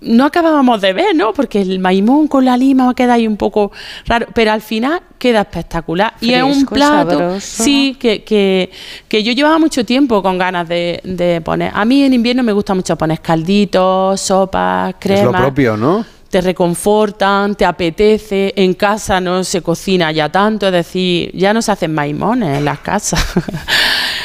[0.00, 1.32] no acabábamos de ver, ¿no?
[1.32, 3.70] Porque el maimón con la lima queda ahí un poco
[4.06, 6.14] raro, pero al final queda espectacular.
[6.20, 7.62] y es un plato, sabroso.
[7.64, 8.70] sí, que, que,
[9.08, 11.70] que yo llevaba mucho tiempo con ganas de, de poner.
[11.74, 16.04] A mí en invierno me gusta mucho poner calditos, sopas, Es lo propio, ¿no?
[16.32, 21.60] te reconfortan, te apetece, en casa no se cocina ya tanto, es decir, ya no
[21.60, 23.22] se hacen maimones en las casas.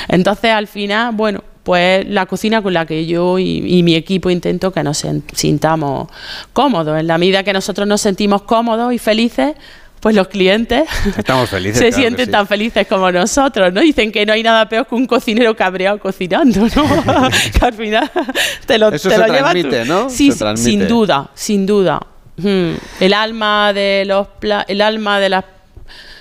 [0.08, 4.30] Entonces, al final, bueno, pues la cocina con la que yo y, y mi equipo
[4.30, 6.10] intento que nos sintamos
[6.54, 7.00] cómodos.
[7.00, 9.54] En la medida que nosotros nos sentimos cómodos y felices,
[10.00, 10.84] pues los clientes
[11.18, 11.78] Estamos felices.
[11.80, 12.32] se claro sienten sí.
[12.32, 13.82] tan felices como nosotros, ¿no?
[13.82, 17.30] Dicen que no hay nada peor que un cocinero cabreado cocinando, ¿no?
[17.60, 18.10] que al final
[18.66, 19.34] te lo, Eso te se lo tú.
[19.34, 20.10] transmite, ¿no?
[20.10, 20.70] Sí, Se transmite.
[20.72, 22.00] sin duda, sin duda.
[22.38, 22.72] Mm.
[23.02, 25.44] El alma de los pla- el alma de las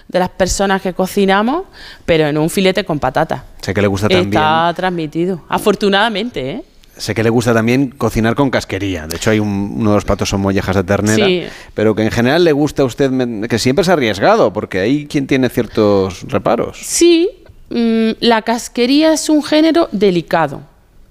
[0.09, 1.65] de las personas que cocinamos,
[2.05, 3.43] pero en un filete con patatas.
[3.61, 4.29] Sé que le gusta también.
[4.29, 5.43] Está transmitido.
[5.49, 6.63] Afortunadamente, ¿eh?
[6.97, 9.07] Sé que le gusta también cocinar con casquería.
[9.07, 11.27] De hecho, hay un- uno de los platos son mollejas de ternera.
[11.27, 11.43] Sí.
[11.75, 13.11] Pero que en general le gusta a usted,
[13.49, 16.79] que siempre es arriesgado, porque hay quien tiene ciertos reparos.
[16.83, 17.29] Sí,
[17.69, 20.63] mm, la casquería es un género delicado.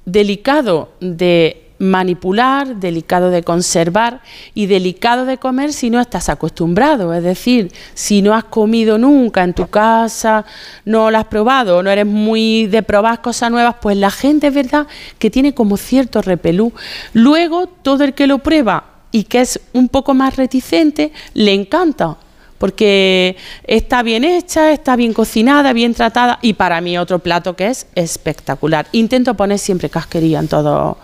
[0.06, 4.22] Delicado de manipular, delicado de conservar
[4.54, 7.14] y delicado de comer si no estás acostumbrado.
[7.14, 10.46] Es decir, si no has comido nunca en tu casa,
[10.86, 14.54] no lo has probado, no eres muy de probar cosas nuevas, pues la gente es
[14.54, 14.88] verdad
[15.20, 16.74] que tiene como cierto repelú.
[17.14, 22.18] Luego, todo el que lo prueba y que es un poco más reticente, le encanta
[22.58, 23.36] porque
[23.66, 27.88] está bien hecha, está bien cocinada, bien tratada y para mí otro plato que es
[27.96, 28.88] espectacular.
[28.92, 30.98] Intento poner siempre casquería en todos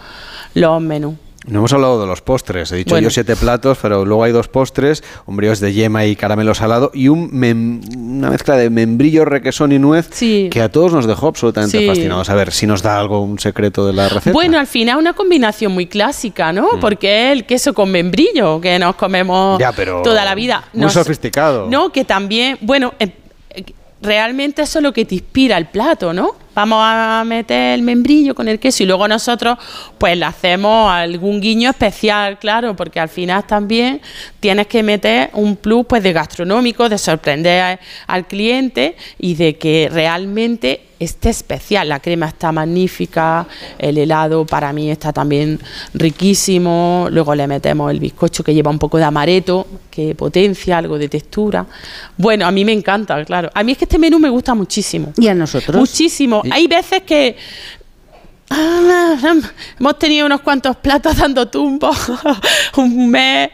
[0.53, 1.15] los menús.
[1.47, 2.71] No hemos hablado de los postres.
[2.71, 3.05] He dicho Bueno.
[3.05, 7.07] yo siete platos, pero luego hay dos postres, brioche de yema y caramelo salado y
[7.07, 11.79] un mem- una mezcla de membrillo, requesón y nuez que a todos nos dejó absolutamente
[11.79, 11.87] Sí.
[11.87, 12.29] fascinados.
[12.29, 14.33] A ver si nos da algo, un secreto de la receta.
[14.33, 16.79] Bueno, al final una combinación muy clásica, ¿no?
[16.79, 20.65] Porque es el queso con membrillo que nos comemos Ya, pero toda la vida.
[20.73, 21.67] muy Nos- sofisticado.
[21.71, 23.09] No, que también, bueno, eh,
[23.49, 23.63] eh,
[23.99, 26.35] realmente eso es lo que te inspira el plato, ¿no?
[26.53, 29.57] Vamos a meter el membrillo con el queso y luego nosotros
[29.97, 34.01] pues le hacemos algún guiño especial, claro, porque al final también
[34.41, 39.89] tienes que meter un plus pues de gastronómico, de sorprender al cliente y de que
[39.91, 41.89] realmente esté especial.
[41.89, 43.47] La crema está magnífica,
[43.77, 45.59] el helado para mí está también
[45.93, 50.97] riquísimo, luego le metemos el bizcocho que lleva un poco de amaretto, que potencia algo
[50.97, 51.65] de textura.
[52.17, 53.49] Bueno, a mí me encanta, claro.
[53.53, 55.11] A mí es que este menú me gusta muchísimo.
[55.17, 55.75] ¿Y a nosotros?
[55.75, 56.43] Muchísimo.
[56.51, 57.35] Hay veces que
[59.79, 61.97] hemos tenido unos cuantos platos dando tumbos
[62.77, 63.49] un mes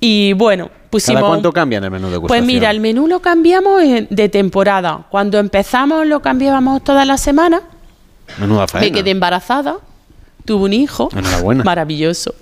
[0.00, 3.82] y bueno, pusimos ¿Cada cuánto cambian el menú de pues mira, el menú lo cambiamos
[4.08, 5.06] de temporada.
[5.10, 7.60] Cuando empezamos lo cambiábamos toda la semana.
[8.38, 8.96] Menuda Me faena.
[8.96, 9.76] quedé embarazada,
[10.44, 11.08] tuve un hijo.
[11.16, 11.64] Enhorabuena.
[11.72, 12.34] Maravilloso.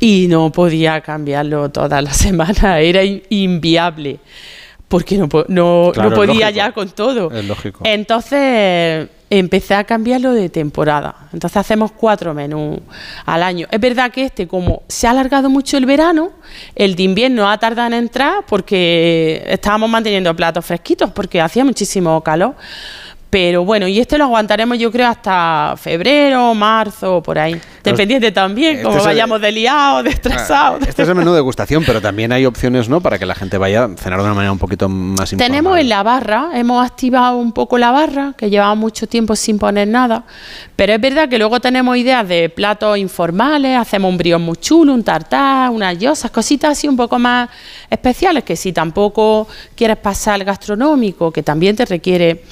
[0.00, 4.18] Y no podía cambiarlo toda la semana, era in- inviable.
[4.88, 7.30] Porque no, po- no, Claro, no es podía ya con todo.
[7.32, 7.80] Es lógico.
[7.84, 11.14] Entonces empecé a cambiarlo de temporada.
[11.32, 12.80] Entonces hacemos cuatro menús
[13.24, 13.66] al año.
[13.70, 16.30] Es verdad que este, como se ha alargado mucho el verano,
[16.74, 22.20] el de invierno ha tardado en entrar porque estábamos manteniendo platos fresquitos porque hacía muchísimo
[22.22, 22.54] calor.
[23.34, 27.60] Pero bueno, y este lo aguantaremos yo creo hasta febrero, marzo, por ahí.
[27.82, 30.86] Dependiente también, este como es el- vayamos de liados, de estresados.
[30.86, 33.00] Este es el menú de degustación, pero también hay opciones, ¿no?
[33.00, 35.50] Para que la gente vaya a cenar de una manera un poquito más informal.
[35.50, 39.58] Tenemos en la barra, hemos activado un poco la barra, que llevaba mucho tiempo sin
[39.58, 40.22] poner nada,
[40.76, 44.94] pero es verdad que luego tenemos ideas de platos informales, hacemos un brión muy chulo,
[44.94, 47.48] un tartar, unas yosas, cositas así un poco más
[47.90, 52.44] especiales, que si tampoco quieres pasar al gastronómico, que también te requiere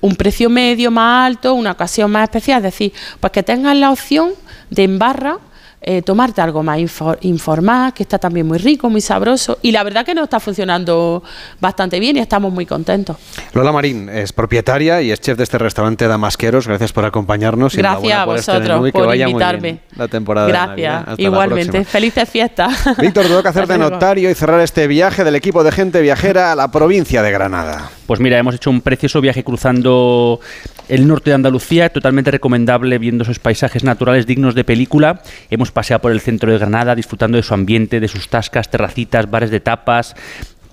[0.00, 3.90] un precio medio más alto, una ocasión más especial, es decir, pues que tengas la
[3.90, 4.30] opción
[4.70, 5.38] de en barra
[5.80, 9.58] eh, tomarte algo más info- informal, que está también muy rico, muy sabroso.
[9.62, 11.22] Y la verdad que nos está funcionando
[11.60, 13.16] bastante bien y estamos muy contentos.
[13.54, 16.66] Lola Marín es propietaria y es chef de este restaurante Damasqueros.
[16.66, 17.74] Gracias por acompañarnos.
[17.74, 19.80] y Gracias enhorabuena a por este vosotros y que por vaya muy bien invitarme.
[19.96, 21.04] la temporada de Gracias, Navidad.
[21.08, 21.84] Hasta igualmente.
[21.84, 22.84] Felices fiestas.
[22.98, 26.52] Víctor, te toca hacer de notario y cerrar este viaje del equipo de gente viajera
[26.52, 27.90] a la provincia de Granada.
[28.06, 30.40] Pues mira, hemos hecho un precioso viaje cruzando
[30.88, 35.20] el norte de Andalucía, totalmente recomendable viendo esos paisajes naturales dignos de película.
[35.50, 39.30] Hemos paseado por el centro de Granada disfrutando de su ambiente, de sus tascas, terracitas,
[39.30, 40.14] bares de tapas.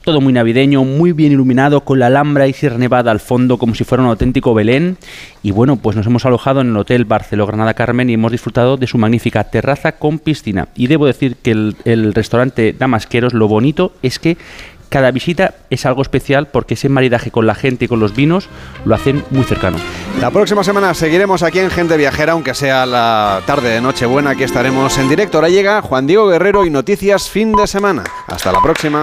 [0.03, 3.73] Todo muy navideño, muy bien iluminado, con la Alhambra y Sierra Nevada al fondo como
[3.73, 4.97] si fuera un auténtico Belén.
[5.41, 8.77] Y bueno, pues nos hemos alojado en el Hotel Barceló Granada Carmen y hemos disfrutado
[8.77, 10.67] de su magnífica terraza con piscina.
[10.75, 14.37] Y debo decir que el, el restaurante Damasqueros, lo bonito es que
[14.89, 18.47] cada visita es algo especial porque ese maridaje con la gente y con los vinos
[18.85, 19.77] lo hacen muy cercano.
[20.19, 24.43] La próxima semana seguiremos aquí en Gente Viajera, aunque sea la tarde de Nochebuena, aquí
[24.43, 25.37] estaremos en directo.
[25.37, 28.03] Ahora llega Juan Diego Guerrero y Noticias Fin de Semana.
[28.27, 29.01] Hasta la próxima.